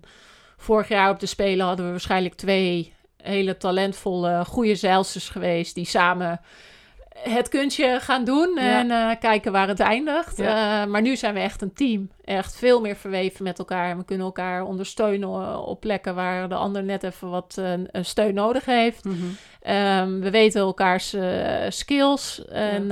[0.57, 5.75] vorig jaar op de Spelen hadden we waarschijnlijk twee hele talentvolle, goede zeilsters geweest...
[5.75, 6.41] die samen
[7.21, 8.79] het kunstje gaan doen Ja.
[8.79, 10.37] en eh, kijken waar het eindigt.
[10.37, 10.81] Ja.
[10.83, 12.09] Eh, maar nu zijn we echt een team.
[12.23, 13.89] Echt veel meer verweven met elkaar.
[13.89, 17.55] En we kunnen elkaar ondersteunen eh, op plekken waar de ander net even wat
[17.91, 19.03] een steun nodig heeft.
[19.05, 19.15] Mhm.
[19.61, 21.15] Ehm, we weten elkaars
[21.69, 22.91] skills en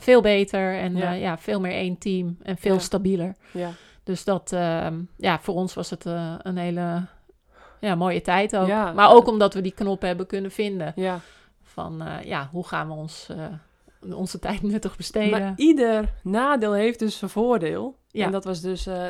[0.00, 0.78] veel beter.
[0.78, 1.38] En Ja.
[1.38, 3.34] veel meer één team en veel stabieler.
[3.50, 3.70] ja.
[4.04, 6.04] Dus dat, ehm, ja, voor ons was het
[6.42, 7.02] een hele
[7.80, 8.68] ja, mooie tijd ook.
[8.68, 10.92] Maar ook omdat we die knop hebben kunnen vinden.
[10.96, 11.20] ja.
[11.62, 13.28] Van ja, hoe gaan we ons,
[14.12, 15.30] onze tijd nuttig besteden?
[15.40, 17.96] Maar ieder nadeel heeft dus een voordeel.
[18.08, 18.24] Ja.
[18.24, 18.86] En dat was dus...
[18.86, 19.06] eh,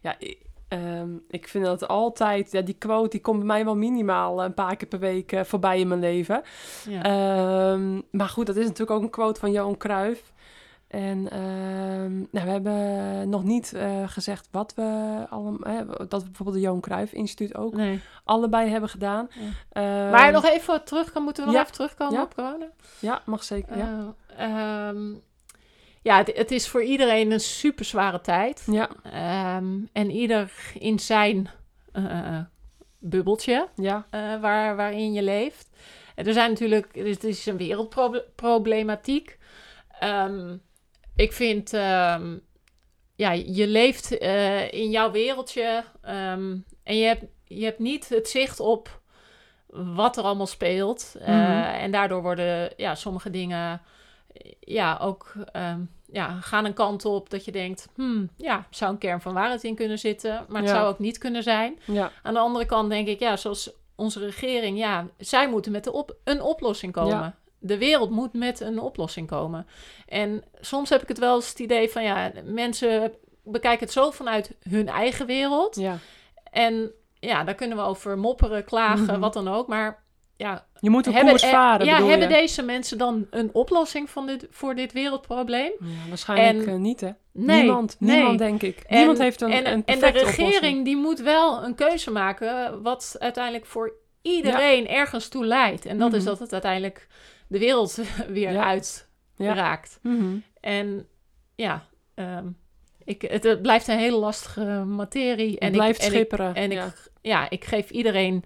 [0.00, 0.38] ja, i-
[0.68, 4.54] Ehm, ik vind dat altijd, ja, die quote die komt bij mij wel minimaal een
[4.54, 6.42] paar keer per week eh, voorbij in mijn leven.
[6.88, 7.02] Ja.
[7.02, 10.32] Ehm, maar goed, dat is natuurlijk ook een quote van Johan Cruijff.
[10.88, 14.82] En ehm, nou, we hebben nog niet eh, gezegd wat we
[15.30, 18.00] allemaal, hè, dat we bijvoorbeeld het Johan Cruijff Instituut ook nee.
[18.24, 19.28] allebei hebben gedaan.
[19.72, 20.10] Ja.
[20.10, 21.64] Maar nog even terug, kan, moeten we nog ja.
[21.64, 22.66] even terugkomen op corona?
[22.98, 23.76] Ja, mag zeker.
[23.78, 24.14] Ja.
[24.40, 25.12] Eh, ehm,
[26.02, 28.66] ja, het, het is voor iedereen een super zware tijd.
[28.72, 31.50] ja, Ehm, en ieder in zijn
[31.92, 32.38] eh,
[32.98, 35.68] bubbeltje ja, eh, waar, waarin je leeft.
[36.14, 39.38] En er zijn natuurlijk, het is een wereldproblematiek.
[39.98, 40.56] Ehm,
[41.16, 41.70] ik vind,
[43.14, 45.84] ja, je leeft eh, in jouw wereldje
[46.82, 49.00] en je hebt, je hebt niet het zicht op
[49.66, 51.14] wat er allemaal speelt.
[51.20, 51.74] Eh, Mhm.
[51.74, 53.82] En daardoor worden ja, sommige dingen
[54.60, 55.80] ja, ook ehm,
[56.12, 59.64] ja, gaan een kant op dat je denkt, hmm, ja, zou een kern van waarheid
[59.64, 60.76] in kunnen zitten, maar het Ja.
[60.76, 61.78] zou ook niet kunnen zijn.
[61.84, 65.84] ja, Aan de andere kant denk ik, ja, zoals onze regering, ja, zij moeten met
[65.84, 67.16] de op een oplossing komen.
[67.18, 67.34] Ja.
[67.58, 69.66] De wereld moet met een oplossing komen.
[70.06, 73.12] En soms heb ik het wel eens het idee van, ja, mensen
[73.44, 75.76] bekijken het zo vanuit hun eigen wereld.
[75.76, 75.98] ja.
[76.50, 79.18] En ja, daar kunnen we over mopperen, klagen, Mhm.
[79.20, 79.66] wat dan ook.
[79.66, 80.02] Maar
[80.36, 82.26] ja, Je moet een hebben, koers eh, varen, ja, hebben je?
[82.34, 85.72] deze mensen dan een oplossing van dit, voor dit wereldprobleem?
[85.80, 87.10] Ja, waarschijnlijk En- eh, niet, hè?
[87.32, 88.16] Nee, niemand, nee.
[88.16, 88.78] niemand denk ik.
[88.86, 90.84] En- niemand heeft een, en, een en de regering oplossing.
[90.84, 95.86] die moet wel een keuze maken wat uiteindelijk voor iedereen ergens toe leidt.
[95.86, 96.28] En dat is Mhm.
[96.28, 97.06] dat het uiteindelijk
[97.48, 98.64] de wereld weer Ja.
[98.64, 99.98] uitraakt.
[100.02, 100.10] Ja.
[100.10, 100.36] Mhm.
[100.60, 101.06] En
[101.54, 102.46] ja, ehm,
[103.04, 105.58] ik, het, het blijft een hele lastige materie.
[105.58, 106.54] En Het blijft ik, en ik- schipperen.
[106.54, 106.84] en ja.
[106.84, 108.44] ik, ja, ik geef iedereen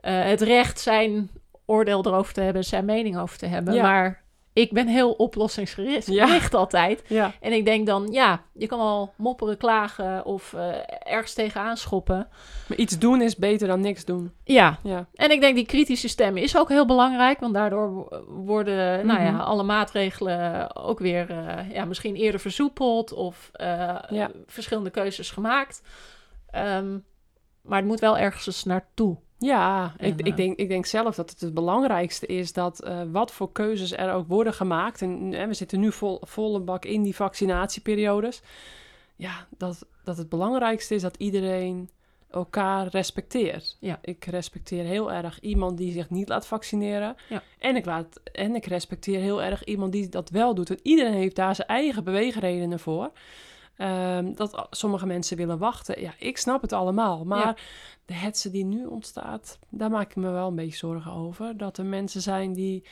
[0.00, 1.30] eh, het recht zijn
[1.68, 3.74] oordeel erover te hebben, zijn mening over te hebben.
[3.74, 3.82] Ja.
[3.82, 6.38] Maar ik ben heel oplossingsgericht Ja.
[6.50, 7.02] altijd.
[7.06, 10.68] ja, En ik denk dan, ja, je kan wel mopperen, klagen of eh,
[11.02, 12.28] ergens tegenaan schoppen.
[12.68, 14.32] maar iets doen is beter dan niks doen.
[14.44, 18.24] Ja, Ja, en ik denk die kritische stem is ook heel belangrijk, want daardoor wo-
[18.28, 19.40] worden nou ja, Mhm.
[19.40, 23.66] alle maatregelen ook weer eh, ja, misschien eerder versoepeld of eh,
[24.10, 24.30] Ja.
[24.46, 25.82] verschillende keuzes gemaakt.
[26.50, 26.98] Ehm,
[27.62, 29.16] maar het moet wel ergens naartoe.
[29.38, 32.82] Ja En, ik, eh, ik, denk, ik denk zelf dat het het belangrijkste is dat
[32.82, 35.02] eh, wat voor keuzes er ook worden gemaakt.
[35.02, 38.42] En eh, we zitten nu vol, volle bak in die vaccinatieperiodes.
[39.16, 41.90] Ja, dat, dat het belangrijkste is dat iedereen
[42.30, 43.76] elkaar respecteert.
[43.80, 43.98] Ja.
[44.02, 47.16] Ik respecteer heel erg iemand die zich niet laat vaccineren.
[47.28, 47.42] Ja.
[47.58, 50.70] En, ik laat, en ik respecteer heel erg iemand die dat wel doet.
[50.70, 53.10] En iedereen heeft daar zijn eigen beweegredenen voor.
[53.78, 56.00] Ehm, dat sommige mensen willen wachten.
[56.00, 57.24] Ja, ik snap het allemaal.
[57.24, 57.56] Maar Ja.
[58.04, 61.56] de hetze die nu ontstaat, daar maak ik me wel een beetje zorgen over.
[61.56, 62.84] Dat er mensen zijn die,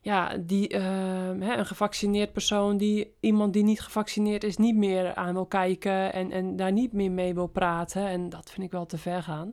[0.00, 5.14] ja, die ehm, hè, een gevaccineerd persoon, die iemand die niet gevaccineerd is, niet meer
[5.14, 8.06] aan wil kijken en, en daar niet meer mee wil praten.
[8.08, 9.52] En dat vind ik wel te ver gaan.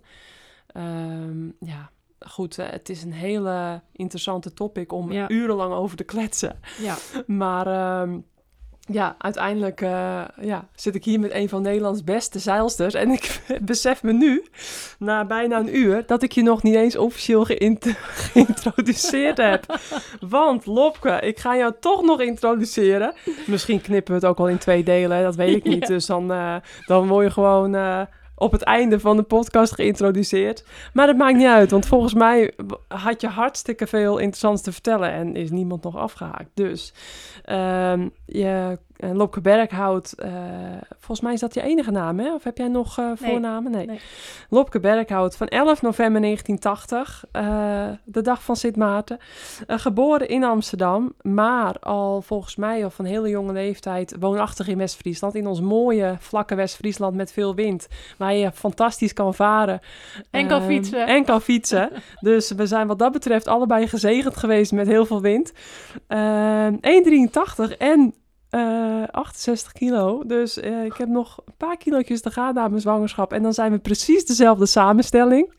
[0.68, 5.30] Ehm, ja, goed, het is een hele interessante topic om Ja.
[5.30, 6.60] urenlang over te kletsen.
[6.80, 6.98] Ja,
[7.28, 7.68] Maar
[8.92, 12.94] ja, uiteindelijk eh, ja, zit ik hier met een van Nederlands beste zeilsters.
[12.94, 14.46] En ik besef me nu,
[15.00, 17.96] na bijna een uur, dat ik je nog niet eens officieel geïnt-
[18.32, 19.80] geïntroduceerd heb.
[20.20, 23.14] Want Lopke, ik ga jou toch nog introduceren.
[23.46, 25.82] Misschien knippen we het ook wel in twee delen, dat weet ik niet.
[25.82, 25.88] Ja.
[25.88, 26.56] Dus dan, eh,
[26.86, 28.02] dan word je gewoon eh,
[28.36, 30.66] op het einde van de podcast geïntroduceerd.
[30.94, 32.54] Maar dat maakt niet uit, want volgens mij
[32.88, 36.50] had je hartstikke veel interessants te vertellen en is niemand nog afgehaakt.
[36.54, 36.94] Dus
[37.44, 40.32] ehm, je, eh, Lopke Berghout, eh,
[40.90, 42.34] volgens mij is dat je enige naam, hè?
[42.34, 43.16] Of heb jij nog Nee.
[43.16, 43.72] voornamen?
[43.72, 43.86] Nee.
[43.86, 44.00] Nee.
[44.50, 49.18] Lopke Berghout van 11 november 1980, eh, de dag van Sint Maarten.
[49.68, 55.36] Geboren in Amsterdam, maar al volgens mij al van hele jonge leeftijd woonachtig in West-Friesland.
[55.36, 57.88] In ons mooie vlakke West-Friesland met veel wind,
[58.18, 59.80] waar je fantastisch kan varen.
[60.32, 61.08] En kan Ehm, fietsen.
[61.08, 61.90] En kan fietsen.
[62.20, 65.54] dus we zijn wat dat betreft allebei gezegend geweest met heel veel wind.
[66.08, 68.14] Ehm 1,83 en
[68.54, 70.24] eh 68 kilo.
[70.26, 73.34] Dus eh, ik heb nog een paar kilootjes te gaan na mijn zwangerschap.
[73.34, 75.54] En dan zijn we precies dezelfde samenstelling.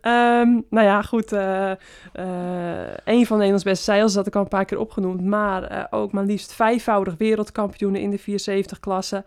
[0.00, 1.32] Ehm, nou ja, goed.
[1.32, 5.24] eh eh, een van Nederlands beste zeilers, dat ik al een paar keer opgenoemd.
[5.24, 9.24] Maar eh, ook maar liefst vijfvoudig wereldkampioenen in de 74-klasse.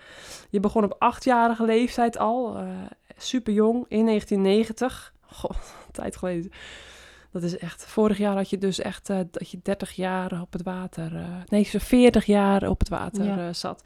[0.50, 2.58] Je begon op achtjarige leeftijd al.
[2.58, 2.64] eh
[3.18, 5.14] super jong, in 1990.
[5.26, 6.52] Goh, een tijd geleden.
[7.32, 7.86] Dat is echt.
[7.86, 11.16] Vorig jaar had je dus echt eh, dat je 30 jaar op het water.
[11.16, 13.38] eh, nee, zo 40 jaar op het water Ja.
[13.48, 13.84] eh, zat.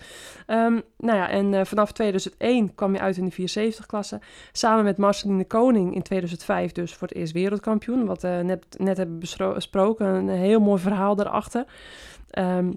[0.47, 4.21] Ehm, nou ja, en vanaf 2001 kwam je uit in de 74-klasse.
[4.51, 8.05] Samen met Marceline Koning in 2005 dus voor het eerst wereldkampioen.
[8.05, 10.05] Wat we net, net hebben bespro- besproken.
[10.07, 11.65] Een heel mooi verhaal daarachter.
[12.29, 12.71] Ehm,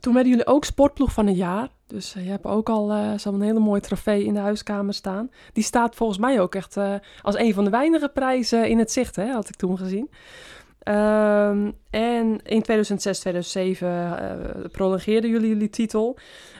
[0.00, 1.68] Toen werden jullie ook sportploeg van het jaar.
[1.86, 5.30] Dus eh, je hebt ook al eh, zo'n hele mooie trofee in de huiskamer staan.
[5.52, 8.92] Die staat volgens mij ook echt eh, als een van de weinige prijzen in het
[8.92, 10.10] zicht, hè, had ik toen gezien.
[10.78, 16.18] Ehm, en in 2006, 2007 eh, prolongeerden jullie jullie titel.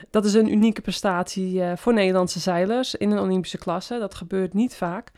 [0.09, 3.99] Dat is een unieke prestatie voor Nederlandse zeilers in een Olympische klasse.
[3.99, 5.11] Dat gebeurt niet vaak.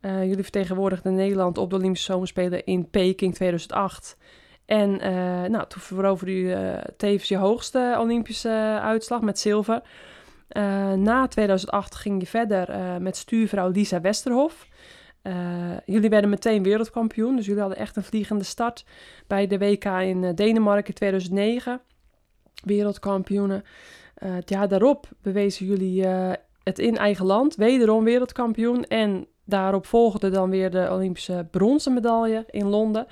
[0.00, 4.16] Jullie vertegenwoordigden Nederland op de Olympische Zomerspelen in Peking 2008.
[4.66, 5.12] En eh,
[5.50, 9.82] nou, toen veroverde u eh, tevens je hoogste Olympische uitslag met zilver.
[10.48, 14.66] Eh, na 2008 ging je verder eh, met stuurvrouw Lisa Westerhof.
[15.22, 18.84] Eh, jullie werden meteen wereldkampioen, dus jullie hadden echt een vliegende start
[19.26, 21.80] bij de WK in eh, Denemarken in 2009.
[22.64, 23.64] Wereldkampioenen.
[24.14, 28.84] Eh, het jaar daarop bewezen jullie eh, het in eigen land, wederom wereldkampioen.
[28.84, 33.06] En daarop volgde dan weer de Olympische bronzen medaille in Londen.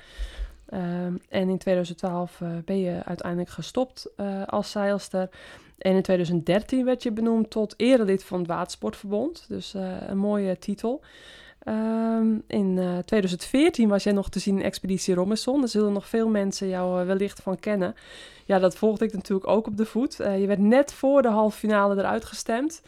[0.75, 5.29] Ehm, en in 2012 eh, ben je uiteindelijk gestopt eh, als zeilster.
[5.77, 9.45] En in 2013 werd je benoemd tot erelid van het Watersportverbond.
[9.47, 11.01] Dus eh, een mooie titel.
[11.59, 15.59] Ehm, in eh, 2014 was jij nog te zien in Expeditie Robinson.
[15.59, 17.95] Daar zullen nog veel mensen jou wellicht van kennen.
[18.45, 20.15] Ja, dat volgde ik natuurlijk ook op de voet.
[20.15, 22.81] Je werd net voor de halve finale eruit gestemd.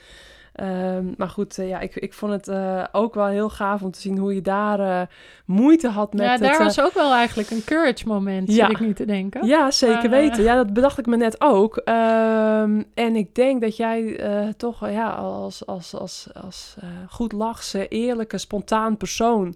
[0.58, 3.92] Ehm, maar goed, eh, ja, ik, ik vond het eh, ook wel heel gaaf om
[3.92, 5.08] te zien hoe je daar eh,
[5.46, 8.68] moeite had met ja, daar was ook wel eigenlijk een courage moment, Ja.
[8.68, 9.48] ik nu te denken.
[9.48, 10.44] ja, zeker weten.
[10.44, 11.78] Ja, dat bedacht ik me net ook.
[11.78, 14.20] Ehm, en ik denk dat jij
[14.58, 16.76] toch ja, als, als, als, als
[17.10, 19.56] goed lachse, eerlijke, spontaan persoon...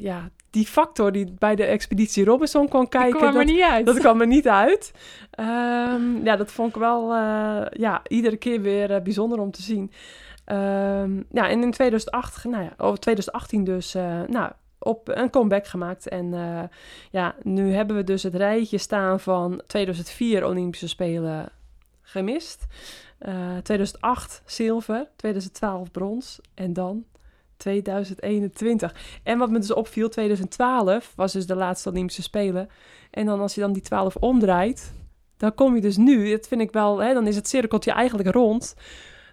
[0.00, 3.18] ja, die factor die bij de expeditie Robinson kwam Ik kijken...
[3.18, 3.86] kwam er dat- niet uit.
[3.86, 4.92] dat kwam er niet uit.
[5.30, 9.62] Ehm, ja, dat vond ik wel eh, ja, iedere keer weer eh, bijzonder om te
[9.62, 9.92] zien.
[10.44, 15.66] Ehm, ja, en in 2008, nou ja, oh, 2018 dus, eh, nou, op een comeback
[15.66, 16.08] gemaakt.
[16.08, 16.32] En
[17.10, 21.48] ja, nu hebben we dus het rijtje staan van 2004 Olympische Spelen
[22.02, 22.66] gemist.
[23.18, 27.04] Eh, 2008 zilver, 2012 brons en dan
[27.62, 28.94] 2021.
[29.22, 32.68] En wat me dus opviel, 2012 was dus de laatste Olympische Spelen.
[33.10, 34.92] En dan als je dan die 12 omdraait,
[35.36, 38.28] dan kom je dus nu, dat vind ik wel, hè, dan is het cirkeltje eigenlijk
[38.34, 38.74] rond.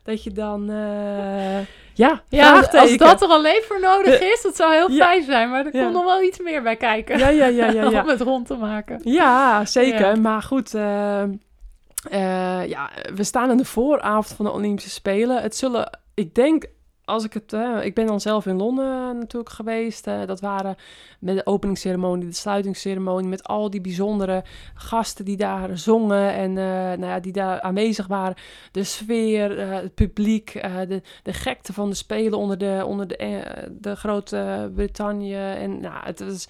[0.04, 1.60] Dat je dan, eh,
[1.94, 5.06] ja, Ja, als dat er alleen voor nodig is, dat zou heel Ja.
[5.06, 5.50] fijn zijn.
[5.50, 5.82] Maar er Ja.
[5.82, 7.18] komt nog wel iets meer bij kijken.
[7.18, 8.02] Ja, ja, ja, ja, ja.
[8.02, 9.00] Om het rond te maken.
[9.04, 10.22] Ja, zeker.
[10.22, 15.42] Maar goed, eh, eh, ja, we staan aan de vooravond van de Olympische Spelen.
[15.42, 16.66] Het zullen, ik denk,
[17.10, 20.08] als ik het, eh, ik ben dan zelf in Londen natuurlijk geweest.
[20.08, 20.76] eh, dat waren
[21.20, 24.44] met de openingsceremonie, de sluitingsceremonie, met al die bijzondere
[24.74, 26.64] gasten die daar zongen en eh,
[26.98, 28.36] nou ja, die daar aanwezig waren.
[28.72, 33.08] De sfeer, eh, het publiek, eh, de, de gekte van de Spelen onder de, onder
[33.08, 35.36] de, eh, de grote Brittannië.
[35.36, 36.48] En nou, het is,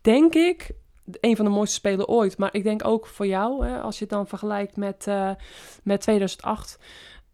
[0.00, 0.70] denk ik,
[1.20, 2.38] een van de mooiste spelen ooit.
[2.38, 5.30] Maar ik denk ook voor jou, hè, als je het dan vergelijkt met, eh,
[5.82, 6.78] met 2008.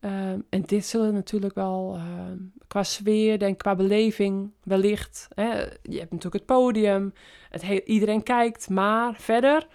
[0.00, 2.36] Ehm, en dit zullen natuurlijk wel ehm,
[2.66, 5.28] qua sfeer, denk qua beleving, wellicht.
[5.34, 7.12] Hè, je hebt natuurlijk het podium,
[7.50, 8.68] het he- iedereen kijkt.
[8.70, 9.66] Maar verder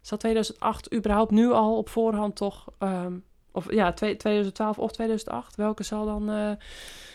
[0.00, 2.68] zal 2008 überhaupt nu al op voorhand toch...
[2.78, 3.18] ehm,
[3.52, 5.56] of ja, twee- 2012 of 2008.
[5.56, 6.30] Welke zal dan...
[6.30, 6.50] eh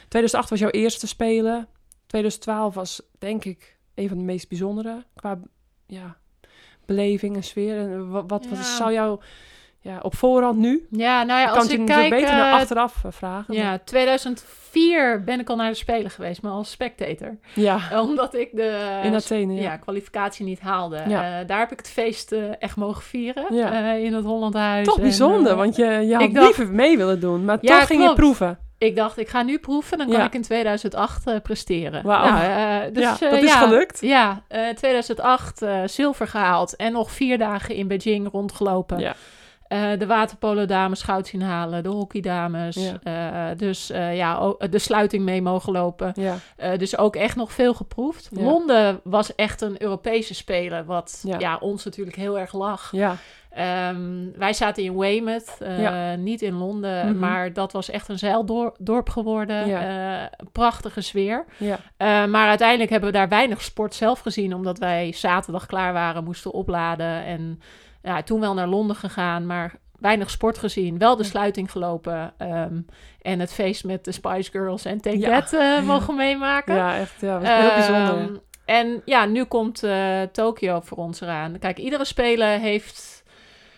[0.07, 1.68] 2008 was jouw eerste spelen.
[2.05, 5.39] 2012 was denk ik een van de meest bijzondere qua
[5.86, 6.18] ja,
[6.86, 7.78] beleving en sfeer.
[7.78, 9.20] En wat, wat, zou jou
[9.82, 10.88] ja, op voorhand nu?
[10.92, 12.10] Ja, nou ja, kan als je ik kijk...
[12.10, 13.56] beter naar eh, achteraf eh, vragen.
[13.56, 17.38] maar- ja, 2004 ben ik al naar de Spelen geweest, maar als spectator.
[17.56, 19.54] ja, Omdat ik de in Athene.
[19.54, 19.62] ja.
[19.62, 19.78] Ja.
[19.78, 21.02] kwalificatie niet haalde.
[21.08, 21.40] Ja.
[21.40, 23.92] Eh, daar heb ik het feest echt mogen vieren Ja.
[23.92, 24.86] in het Hollandhuis.
[24.88, 28.04] Toch En, bijzonder, want je, je had dacht- liever mee willen doen, maar toch ging
[28.04, 28.60] je proeven.
[28.78, 32.04] Ik dacht, ik ga nu proeven, dan kan ik in 2008 eh, presteren.
[32.04, 32.32] Wauw.
[32.32, 34.02] Nou, dus, Ja, dat is gelukt.
[34.02, 39.00] Ja, eh, 2008 eh, zilver gehaald en nog vier dagen in Beijing rondgelopen.
[39.00, 39.16] Ja.
[39.70, 42.76] Eh, de waterpolo-dames goud zien halen, de hockeydames.
[43.03, 43.49] Ja.
[43.51, 46.13] Eh, dus eh, ja, de sluiting mee mogen lopen.
[46.15, 46.36] Ja,
[46.78, 48.30] dus ook echt nog veel geproefd.
[48.32, 48.41] Ja.
[48.43, 51.57] Londen was echt een Europese speler, wat Ja.
[51.57, 52.91] ons natuurlijk heel erg lag.
[52.91, 53.15] ja,
[53.49, 55.57] Ehm, wij zaten in Weymouth,
[56.17, 57.20] niet in Londen, Mhm.
[57.20, 59.80] maar dat was echt een zeildorp geworden.
[60.51, 61.45] Prachtige sfeer.
[62.28, 66.51] maar uiteindelijk hebben we daar weinig sport zelf gezien, omdat wij zaterdag klaar waren, moesten
[66.51, 67.24] opladen.
[67.26, 67.61] En
[68.02, 70.97] ja, toen wel naar Londen gegaan, maar weinig sport gezien.
[70.97, 72.82] Wel de sluiting gelopen ehm,
[73.22, 75.39] en het feest met de Spice Girls en Take Ja.
[75.41, 76.76] That eh, mogen meemaken.
[76.76, 77.22] ja, echt.
[77.22, 78.18] Ja, was heel bijzonder.
[78.20, 78.36] Ehm,
[78.66, 81.60] En ja, nu komt eh Tokio voor ons eraan.
[81.60, 83.24] Kijk, iedere speler heeft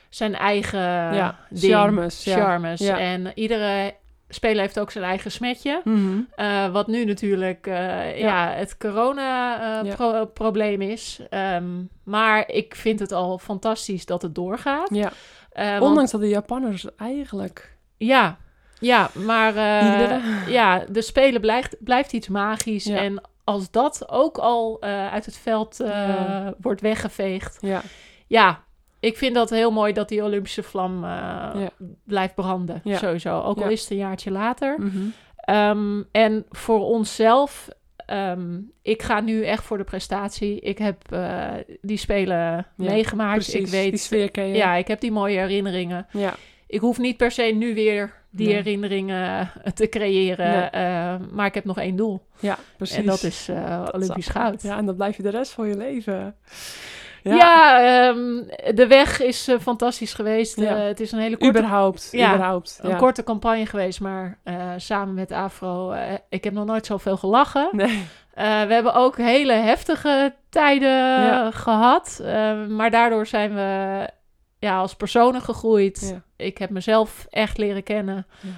[0.09, 0.79] zijn eigen
[1.13, 2.35] Ja, ding, charmes, ja.
[2.35, 2.79] charmes.
[2.79, 2.97] Ja.
[2.99, 3.93] En iedere
[4.33, 5.81] speler heeft ook zijn eigen smetje.
[5.83, 6.19] Mhm.
[6.35, 8.49] Eh, wat nu natuurlijk eh, ja.
[8.49, 9.95] het Ja.
[9.95, 11.19] corona-probleem is.
[11.29, 11.65] Ehm,
[12.03, 14.89] maar ik vind het al fantastisch dat het doorgaat.
[14.93, 15.11] Ja,
[15.51, 18.37] Eh, want- Ondanks dat de Japanners eigenlijk ja,
[18.79, 22.85] ja, maar eh, ja, de Spelen blijft, blijft iets magisch.
[22.87, 27.81] En als dat ook al eh, uit het veld eh, wordt weggeveegd, Ja,
[28.27, 28.63] ja,
[29.01, 31.69] ik vind dat heel mooi dat die Olympische vlam eh, Ja.
[32.03, 32.81] blijft branden.
[32.83, 32.97] Ja.
[32.97, 33.41] Sowieso.
[33.41, 34.75] Ook al is het een jaartje later.
[34.79, 34.97] mhm.
[35.35, 37.67] Ehm, en voor onszelf,
[38.05, 40.59] ehm, ik ga nu echt voor de prestatie.
[40.59, 41.47] Ik heb eh,
[41.81, 43.33] die spelen meegemaakt.
[43.33, 43.53] precies.
[43.53, 44.55] ik weet, die sfeer ken je.
[44.55, 46.07] ja, ik heb die mooie herinneringen.
[46.11, 46.33] ja.
[46.67, 48.55] Ik hoef niet per se nu weer die Nee.
[48.55, 50.69] herinneringen eh, te creëren.
[50.71, 51.27] Nee.
[51.31, 52.21] maar ik heb nog één doel.
[52.39, 52.95] ja, precies.
[52.97, 53.49] En dat is
[53.91, 54.61] Olympisch goud.
[54.61, 56.35] Ja, en dan blijf je de rest van je leven.
[57.23, 58.43] Ja, ehm,
[58.75, 60.59] de weg is eh, fantastisch geweest.
[60.59, 60.75] Ja.
[60.75, 62.07] Eh, het is een hele korte, überhaupt.
[62.11, 62.79] Ja, überhaupt.
[62.81, 65.95] een korte campagne geweest, maar eh, samen met Afro.
[66.29, 67.69] ik heb nog nooit zoveel gelachen.
[67.71, 68.03] Nee.
[68.35, 72.19] We hebben ook hele heftige tijden gehad.
[72.23, 74.07] eh, maar daardoor zijn we
[74.59, 76.19] ja, als personen gegroeid.
[76.37, 78.27] Ik heb mezelf echt leren kennen.
[78.41, 78.49] Ja.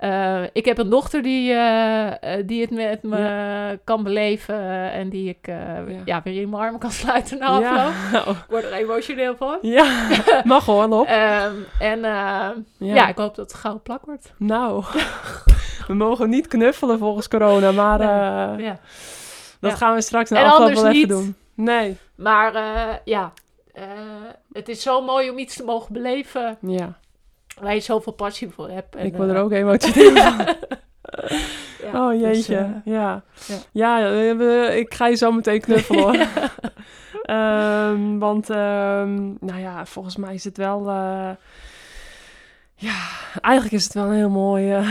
[0.00, 4.90] Eh, ik heb een dochter die, eh, eh, die het met me kan beleven.
[4.92, 5.84] en die ik Ja.
[6.04, 6.20] ja.
[6.24, 8.24] weer in mijn armen kan sluiten na afloop.
[8.24, 8.30] Ja.
[8.30, 9.58] Ik word er emotioneel van.
[9.62, 10.08] ja,
[10.44, 11.06] mag gewoon op.
[11.06, 12.00] Ehm, en
[12.76, 13.08] ja.
[13.08, 14.32] ik hoop dat het gauw plak wordt.
[14.36, 14.84] Nou,
[15.88, 17.98] we mogen niet knuffelen volgens corona, maar
[18.56, 18.72] Nee.
[19.60, 21.34] dat gaan we straks En afloop wel even doen.
[21.54, 22.52] Nee, Maar
[23.04, 23.32] ja,
[24.52, 26.98] het is zo mooi om iets te mogen beleven ja,
[27.62, 28.96] waar je zoveel passie voor hebt.
[28.96, 30.36] En, ik word er eh, ook emotioneel van.
[31.84, 33.22] ja, oh dus, jeetje, eh, ja.
[33.46, 33.56] ja.
[33.72, 36.16] Ja, we- ik ga je zo meteen knuffelen hoor.
[37.22, 40.88] Ehm, want, ehm, nou ja, volgens mij is het wel...
[40.88, 41.30] eh,
[42.74, 42.94] ja,
[43.40, 44.84] eigenlijk is het wel een heel mooi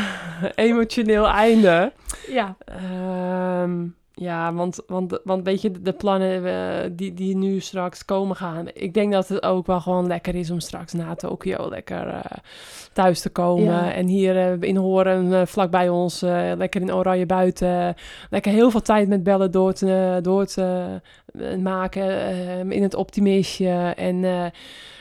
[0.55, 1.91] emotioneel einde.
[2.27, 3.85] ja, Ehm,
[4.19, 8.67] ja, want, want, want weet je, de plannen eh, die, die nu straks komen gaan.
[8.73, 12.37] Ik denk dat het ook wel gewoon lekker is om straks na Tokio lekker eh,
[12.93, 13.63] thuis te komen.
[13.63, 13.93] Ja.
[13.93, 16.21] En hier eh, in Horen, vlakbij ons,
[16.57, 17.95] lekker in oranje buiten.
[18.29, 20.99] Lekker heel veel tijd met bellen door te, door te
[21.61, 23.93] maken in het optimistje.
[23.95, 24.51] En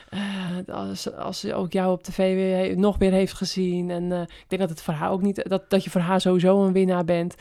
[0.08, 3.90] eh, als, als ze ook jou op tv weer, nog meer heeft gezien.
[3.90, 6.20] En eh, ik denk dat het voor haar ook niet, dat, dat je voor haar
[6.20, 7.34] sowieso een winnaar bent.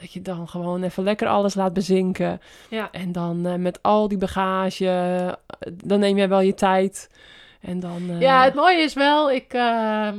[0.00, 2.40] Dat je dan gewoon even lekker alles laat bezinken.
[2.68, 2.90] ja.
[2.90, 5.38] En dan eh, met al die bagage,
[5.84, 7.10] dan neem jij wel je tijd.
[7.60, 8.16] En dan...
[8.18, 10.18] ja, het mooie is wel, ik, ehm,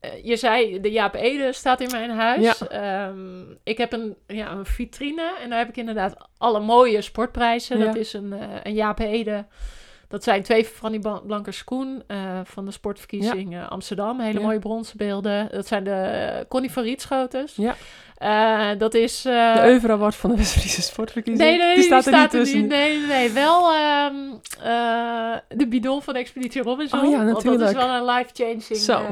[0.00, 2.68] eh, je zei, de Jaap Ede staat in mijn huis.
[2.68, 7.78] Ehm, ik heb een, ja, een vitrine en daar heb ik inderdaad alle mooie sportprijzen.
[7.78, 7.84] Ja.
[7.84, 9.44] Dat is een, een Jaap Ede.
[10.10, 14.20] Dat zijn twee van die Blanke Schoen eh, van de sportverkiezing eh, Amsterdam.
[14.20, 14.44] Hele Ja.
[14.44, 15.48] mooie bronzen beelden.
[15.50, 17.56] Dat zijn de eh, Connie van Rietschoters.
[17.56, 17.74] Ja.
[18.74, 19.22] Dat is...
[19.22, 21.48] de Euvra van de West-Friese Sportverkiezing.
[21.48, 22.58] Nee, nee, die staat er niet er tussen.
[22.60, 23.30] niet- Nee, nee, nee.
[23.30, 24.14] Wel ehm,
[24.62, 26.98] eh, de bidon van Expeditie Robinson.
[27.00, 27.70] Oh ja, Want dat natuurlijk.
[27.70, 28.62] is wel een life-changing...
[28.76, 29.02] Zo.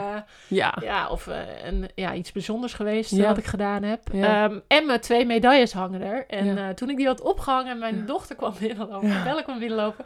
[0.48, 0.74] Ja.
[0.82, 1.28] ja, of
[1.64, 3.26] een, ja, iets bijzonders geweest Ja.
[3.28, 4.00] wat ik gedaan heb.
[4.12, 4.44] Ja.
[4.44, 6.24] Ehm, en mijn twee medailles hangen er.
[6.26, 9.22] En toen ik die had opgehangen en mijn dochter kwam binnenlopen, Ja.
[9.24, 10.04] Belle kwam binnenlopen.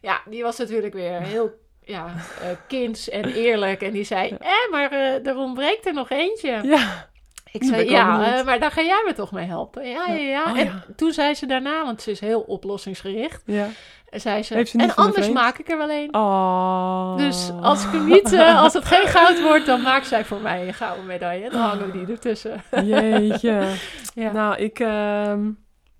[0.00, 1.50] Ja, die was natuurlijk weer heel
[1.84, 2.06] ja,
[2.42, 3.82] eh, kinds en eerlijk.
[3.82, 4.36] En die zei, Ja.
[4.38, 6.60] eh, maar eh, er ontbreekt er nog eentje.
[6.62, 7.08] Ja.
[7.52, 9.88] Ik zei, ja, eh, maar daar ga jij me toch mee helpen?
[9.88, 10.42] Ja, ja, ja.
[10.52, 10.84] Oh, en ja.
[10.96, 13.66] toen zei ze daarna, want ze is heel oplossingsgericht, Ja.
[14.10, 16.14] en zei ze, ze en anders maak ik er wel een.
[16.14, 17.16] Oh.
[17.16, 18.32] Dus als ik hem niet,
[18.64, 21.50] als het geen goud wordt, dan maakt zij voor mij een gouden medaille.
[21.50, 22.62] Dan hangen we die ertussen.
[22.84, 23.62] Jeetje.
[24.14, 24.32] Ja.
[24.32, 25.50] Nou, ik, ehm,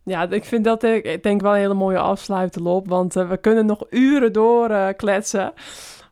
[0.05, 2.89] ja, ik vind dat ik, ik denk wel een hele mooie afsluiter op.
[2.89, 5.53] Want eh, we kunnen nog uren door eh, kletsen.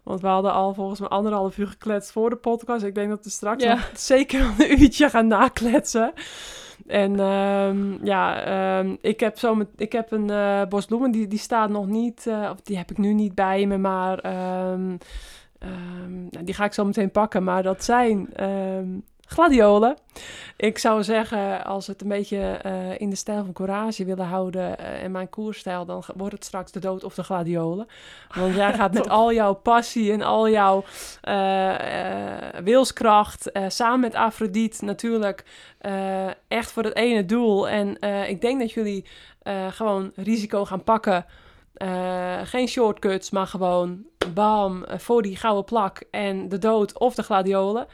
[0.02, 2.84] Want we hadden al volgens mij anderhalf uur gekletst voor de podcast.
[2.84, 3.74] Ik denk dat we straks Ja.
[3.74, 6.12] nog zeker een uurtje gaan nakletsen.
[6.86, 11.26] En ehm, ja, ehm, ik heb, zo met, ik heb een eh bos bloemen, die,
[11.26, 14.86] die staat nog niet, eh, of die heb ik nu niet bij me, maar ehm,
[16.30, 17.44] nou, die ga ik zo meteen pakken.
[17.44, 18.28] Maar dat zijn
[19.28, 19.96] gladiolen.
[20.56, 24.26] Ik zou zeggen, als we het een beetje eh, in de stijl van courage willen
[24.26, 27.86] houden eh, en mijn koersstijl, dan wordt het straks de dood of de gladiolen.
[28.34, 30.84] Want jij gaat met al jouw passie en al jouw
[31.20, 31.74] eh,
[32.64, 35.44] wilskracht, samen met Afrodite natuurlijk,
[36.48, 37.68] echt voor het ene doel.
[37.68, 39.04] En ik denk dat jullie
[39.70, 41.26] gewoon risico gaan pakken.
[42.44, 47.86] Geen shortcuts, maar gewoon bam, voor die gouden plak en de dood of de gladiolen.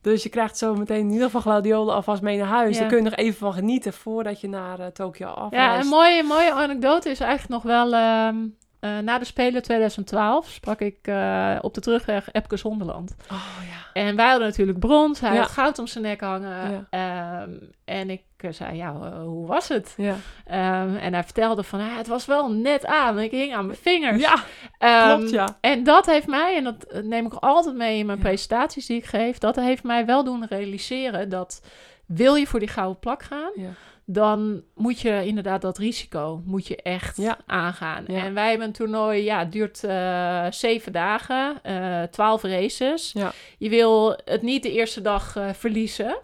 [0.00, 2.74] Dus je krijgt zo meteen in ieder geval gladiolen alvast mee naar huis.
[2.74, 2.78] Ja.
[2.80, 5.74] Daar kun je nog even van genieten voordat je naar eh, Tokio afreist.
[5.74, 7.94] Ja, een mooie, mooie anekdote is eigenlijk nog wel...
[7.94, 8.36] ehm,
[8.80, 13.16] eh, na de Spelen 2012 sprak ik eh, op de terugweg Epke Zonderland.
[13.32, 14.00] Oh ja.
[14.02, 15.20] En wij hadden natuurlijk brons.
[15.20, 15.40] Hij Ja.
[15.40, 16.86] had goud om zijn nek hangen.
[16.90, 17.50] Ehm,
[17.84, 19.94] en ik eh, zei, ja, eh, hoe was het?
[19.96, 20.16] Ja,
[20.46, 23.18] Ehm, en hij vertelde van, ah, het was wel net aan.
[23.18, 24.20] Ik hing aan mijn vingers.
[24.22, 24.34] ja
[24.78, 25.58] Ehm, klopt, ja.
[25.60, 28.24] En dat heeft mij, en dat eh, neem ik altijd mee in mijn Ja.
[28.24, 31.62] presentaties die ik geef, dat heeft mij wel doen realiseren dat
[32.06, 33.68] wil je voor die gouden plak gaan, Ja.
[34.04, 38.06] dan moet je inderdaad dat risico moet je echt aangaan.
[38.06, 39.78] En wij hebben een toernooi, ja, het duurt
[40.54, 41.60] zeven dagen,
[42.10, 43.12] twaalf races.
[43.12, 43.32] Ja.
[43.58, 46.16] Je wil het niet de eerste dag verliezen.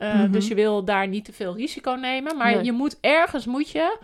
[0.00, 0.30] Eh, Mhm.
[0.30, 2.36] Dus je wil daar niet te veel risico nemen.
[2.36, 2.64] Maar Nee.
[2.64, 3.98] je moet ergens moet je.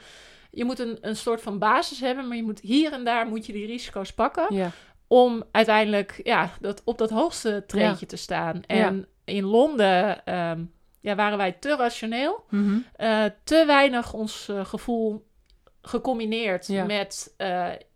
[0.50, 3.46] Je moet een, een soort van basis hebben, maar je moet hier en daar moet
[3.46, 4.70] je die risico's pakken Ja,
[5.06, 8.62] om uiteindelijk ja, dat, op dat hoogste treedje te staan.
[8.66, 10.60] En in Londen ehm,
[11.00, 12.78] ja, waren wij te rationeel, Mhm.
[12.96, 15.26] eh, te weinig ons eh, gevoel
[15.82, 17.34] gecombineerd met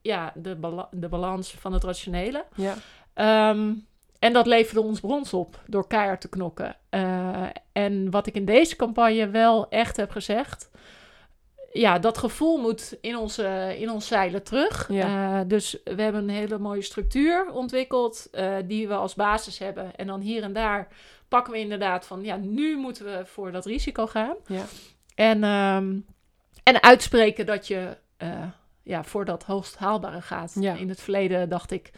[0.03, 2.45] ja, de, bala- de balans van het rationele.
[2.57, 2.75] ja.
[3.15, 3.73] Ehm,
[4.21, 6.77] en dat leverde ons brons op door keihard te knokken.
[6.89, 10.71] Eh, en wat ik in deze campagne wel echt heb gezegd.
[11.73, 14.89] Ja, dat gevoel moet in, onze, in ons zeilen terug.
[14.93, 15.41] Ja.
[15.41, 18.29] Eh, dus we hebben een hele mooie structuur ontwikkeld.
[18.33, 19.97] eh, die we als basis hebben.
[19.97, 20.89] En dan hier en daar
[21.29, 22.23] pakken we inderdaad van.
[22.23, 24.37] Ja, nu moeten we voor dat risico gaan.
[24.47, 24.65] Ja.
[25.15, 25.99] En, ehm,
[26.63, 27.97] en uitspreken dat je
[28.83, 30.57] ja, voor dat hoogst haalbare gaat.
[30.61, 30.75] Ja.
[30.75, 31.91] In het verleden dacht ik.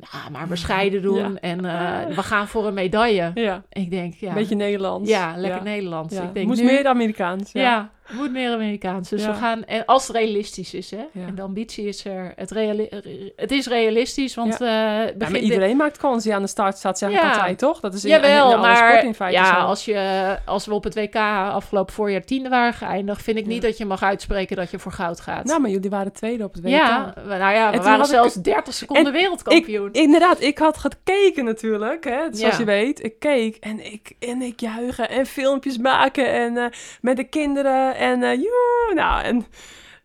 [0.00, 1.16] Nou, maar bescheiden doen.
[1.18, 1.30] Ja.
[1.40, 3.30] En eh, we gaan voor een medaille.
[3.34, 3.62] ja.
[3.72, 4.32] Ik denk, ja.
[4.32, 5.10] Beetje Nederlands.
[5.10, 5.62] Ja, lekker.
[5.62, 6.14] Nederlands.
[6.14, 7.52] Ik denk Moest nu, meer Amerikaans.
[7.52, 7.90] Ja.
[8.08, 9.08] Het moet meer Amerikaans.
[9.08, 9.30] Dus Ja.
[9.30, 10.96] we gaan, en als het realistisch is, hè.
[11.12, 11.26] Ja.
[11.26, 12.32] En de ambitie is er.
[12.36, 12.88] Het, reali-
[13.36, 16.76] het is realistisch, want Ja, begin maar dit- iedereen maakt kans die aan de start
[16.78, 17.28] staat, zeg ik Ja.
[17.32, 17.80] altijd, toch?
[17.80, 19.66] Dat is in, Jawel, in maar sport in feite ja, zo.
[19.66, 23.62] als, je, als we op het WK afgelopen voorjaar tiende waren geëindigd, vind ik niet
[23.62, 25.44] dat je mag uitspreken dat je voor goud gaat.
[25.44, 26.70] Nou, maar jullie waren tweede op het WK.
[26.70, 29.92] ja, nou ja, we waren ik- zelfs 30 seconden En wereldkampioen.
[29.92, 33.04] Inderdaad, ik had gekeken natuurlijk, hè, zoals je weet.
[33.04, 36.64] Ik keek en ik, en ik juichen en filmpjes maken en eh,
[37.00, 39.46] met de kinderen en eh joe, nou en...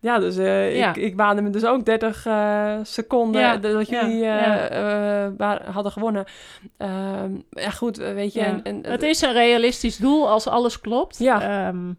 [0.04, 0.88] Ja, dus eh, Ja.
[0.88, 5.32] ik, ik waande me dus ook 30 eh, seconden Ja, dat jullie ja.
[5.72, 6.24] hadden gewonnen.
[6.76, 8.40] Ehm, ja, goed, weet je.
[8.40, 8.46] Ja.
[8.46, 11.18] En, en, het is een realistisch doel als alles klopt.
[11.18, 11.66] Ja.
[11.66, 11.92] Ehm,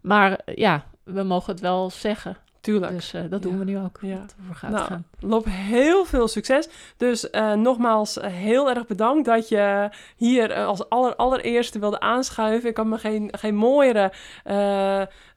[0.00, 2.36] maar ja, we mogen het wel zeggen.
[2.60, 2.92] tuurlijk.
[2.92, 3.98] Dus dat doen we nu ook.
[4.00, 4.24] Ja.
[4.52, 5.04] Goud Nou, gaan.
[5.20, 6.68] Loop heel veel succes.
[6.96, 12.68] Dus nogmaals heel erg bedankt dat je hier als aller, allereerste wilde aanschuiven.
[12.68, 14.12] Ik had me geen, geen mooiere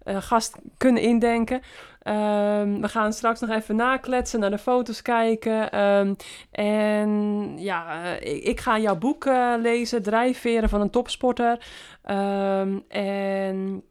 [0.05, 1.61] eh, gast kunnen indenken.
[2.01, 5.71] Ehm, we gaan straks nog even nakletsen, naar de foto's kijken.
[5.71, 6.13] Ehm,
[6.51, 7.09] en
[7.57, 11.65] ja, eh, ik, ga jouw boek eh, lezen, Drijfveren van een topsporter.
[12.01, 13.83] Ehm, en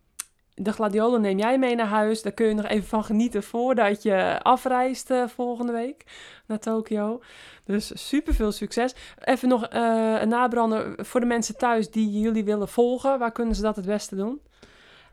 [0.55, 2.23] de gladiolen neem jij mee naar huis.
[2.23, 6.05] Daar kun je nog even van genieten voordat je afreist volgende week
[6.47, 7.21] naar Tokio.
[7.65, 8.95] Dus super veel succes.
[9.25, 13.19] Even nog een nabrander voor de mensen thuis die jullie willen volgen.
[13.19, 14.41] Waar kunnen ze dat het beste doen?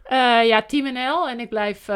[0.04, 1.30] Eh, ja, Team NL.
[1.30, 1.96] En ik blijf eh,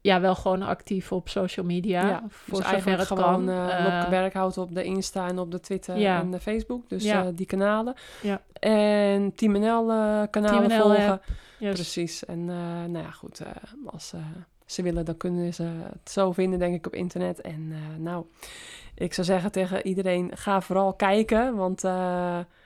[0.00, 2.08] ja, wel gewoon actief op social media.
[2.08, 3.48] Ja, voor dus zover het gewoon kan.
[3.48, 6.20] eh Eh, Lopke Berghout op de Insta en op de Twitter Ja.
[6.20, 6.88] en de Facebook.
[6.88, 7.30] Dus Ja.
[7.30, 7.94] die kanalen.
[8.22, 8.40] Ja.
[8.60, 9.86] En Team NL
[10.30, 11.02] kanalen Team NL, volgen.
[11.02, 11.20] ja.
[11.58, 11.74] yes.
[11.74, 12.24] Precies.
[12.24, 12.44] En
[12.90, 13.42] nou ja, goed.
[13.86, 14.12] als
[14.66, 15.62] ze willen, dan kunnen ze
[15.92, 17.40] het zo vinden, denk ik, op internet.
[17.40, 18.24] En nou,
[18.94, 21.56] ik zou zeggen tegen iedereen, ga vooral kijken.
[21.56, 21.82] Want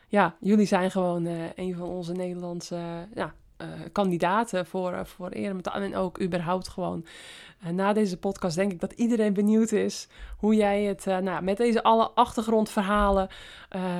[0.08, 2.78] ja, jullie zijn gewoon een van onze Nederlandse
[3.14, 5.74] ja, eh, kandidaten voor, eh, voor eremetaal.
[5.74, 7.04] En ook überhaupt gewoon.
[7.62, 11.56] eh, na deze podcast denk ik dat iedereen benieuwd is hoe jij het, nou, met
[11.56, 13.28] deze alle achtergrondverhalen,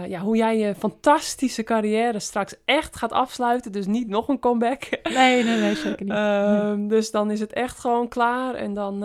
[0.09, 3.73] ja, hoe jij je fantastische carrière straks echt gaat afsluiten.
[3.73, 4.89] Dus niet nog een comeback.
[5.03, 6.13] Nee, nee, nee, zeker niet.
[6.23, 8.55] Ehm, dus dan is het echt gewoon klaar.
[8.55, 8.99] En dan,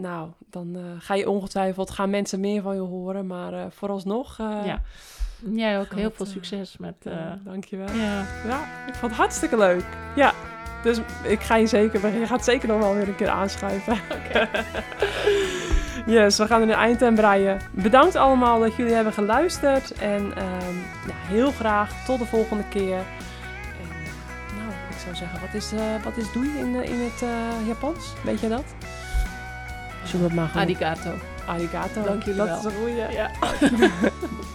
[0.00, 3.26] nou, dan ga je ongetwijfeld, gaan mensen meer van je horen.
[3.26, 4.82] Maar vooralsnog, Ja.
[5.52, 6.94] Jij ook heel veel eh, succes met...
[7.02, 7.90] eh, eh, dankjewel.
[7.94, 8.24] ja.
[8.46, 9.84] Ja, ik vond het hartstikke leuk.
[10.16, 10.32] Ja,
[10.82, 13.96] dus ik ga je zeker, je gaat zeker nog wel weer een keer aanschuiven.
[16.06, 17.60] yes, we gaan er een eind aan breien.
[17.70, 19.92] Bedankt allemaal dat jullie hebben geluisterd.
[19.92, 20.74] En ehm,
[21.06, 22.96] nou, heel graag tot de volgende keer.
[22.96, 23.88] En,
[24.58, 25.72] nou, ik zou zeggen, wat is,
[26.04, 28.12] wat is doei in, in het eh, Japans?
[28.24, 28.64] Weet je dat?
[30.04, 30.62] Zullen we het maar gewoon...
[30.62, 31.10] Arigato.
[31.46, 32.02] Arigato.
[32.02, 32.58] Dank jullie dat wel.
[32.58, 32.96] is een goeie.
[32.96, 33.30] Ja.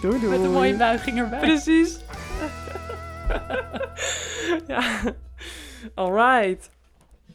[0.00, 0.26] Doei doei.
[0.38, 1.38] Met een mooie buiging erbij.
[1.40, 1.98] Precies.
[4.66, 4.82] ja.
[5.94, 6.70] Alright.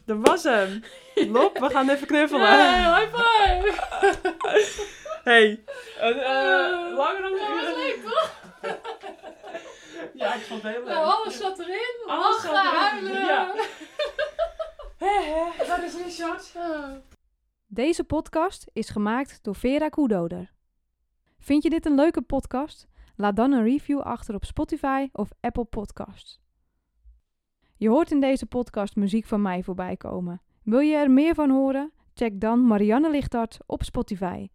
[0.06, 0.84] Dat was hem.
[1.14, 2.48] Lop, we gaan even knuffelen.
[2.58, 3.74] Hey, high five!
[5.24, 5.64] Hey.
[6.02, 8.30] Uh, langer dan Dat was leuk, toch?
[10.14, 10.94] Ja, ik vond het heel leuk.
[10.94, 11.96] Nou, alles zat erin.
[12.06, 13.26] Alles Lachen, zat erin, huilen.
[13.26, 13.54] ja.
[14.98, 16.52] Hé, hé, dat is shot.
[17.68, 20.52] Deze podcast is gemaakt door Vera Koedoder.
[21.38, 22.88] Vind je dit een leuke podcast?
[23.16, 26.40] Laat dan een review achter op Spotify of Apple Podcasts.
[27.76, 30.42] Je hoort in deze podcast muziek van mij voorbij komen.
[30.62, 31.92] Wil je er meer van horen?
[32.14, 34.48] Check dan Marianne Lichthart op Spotify.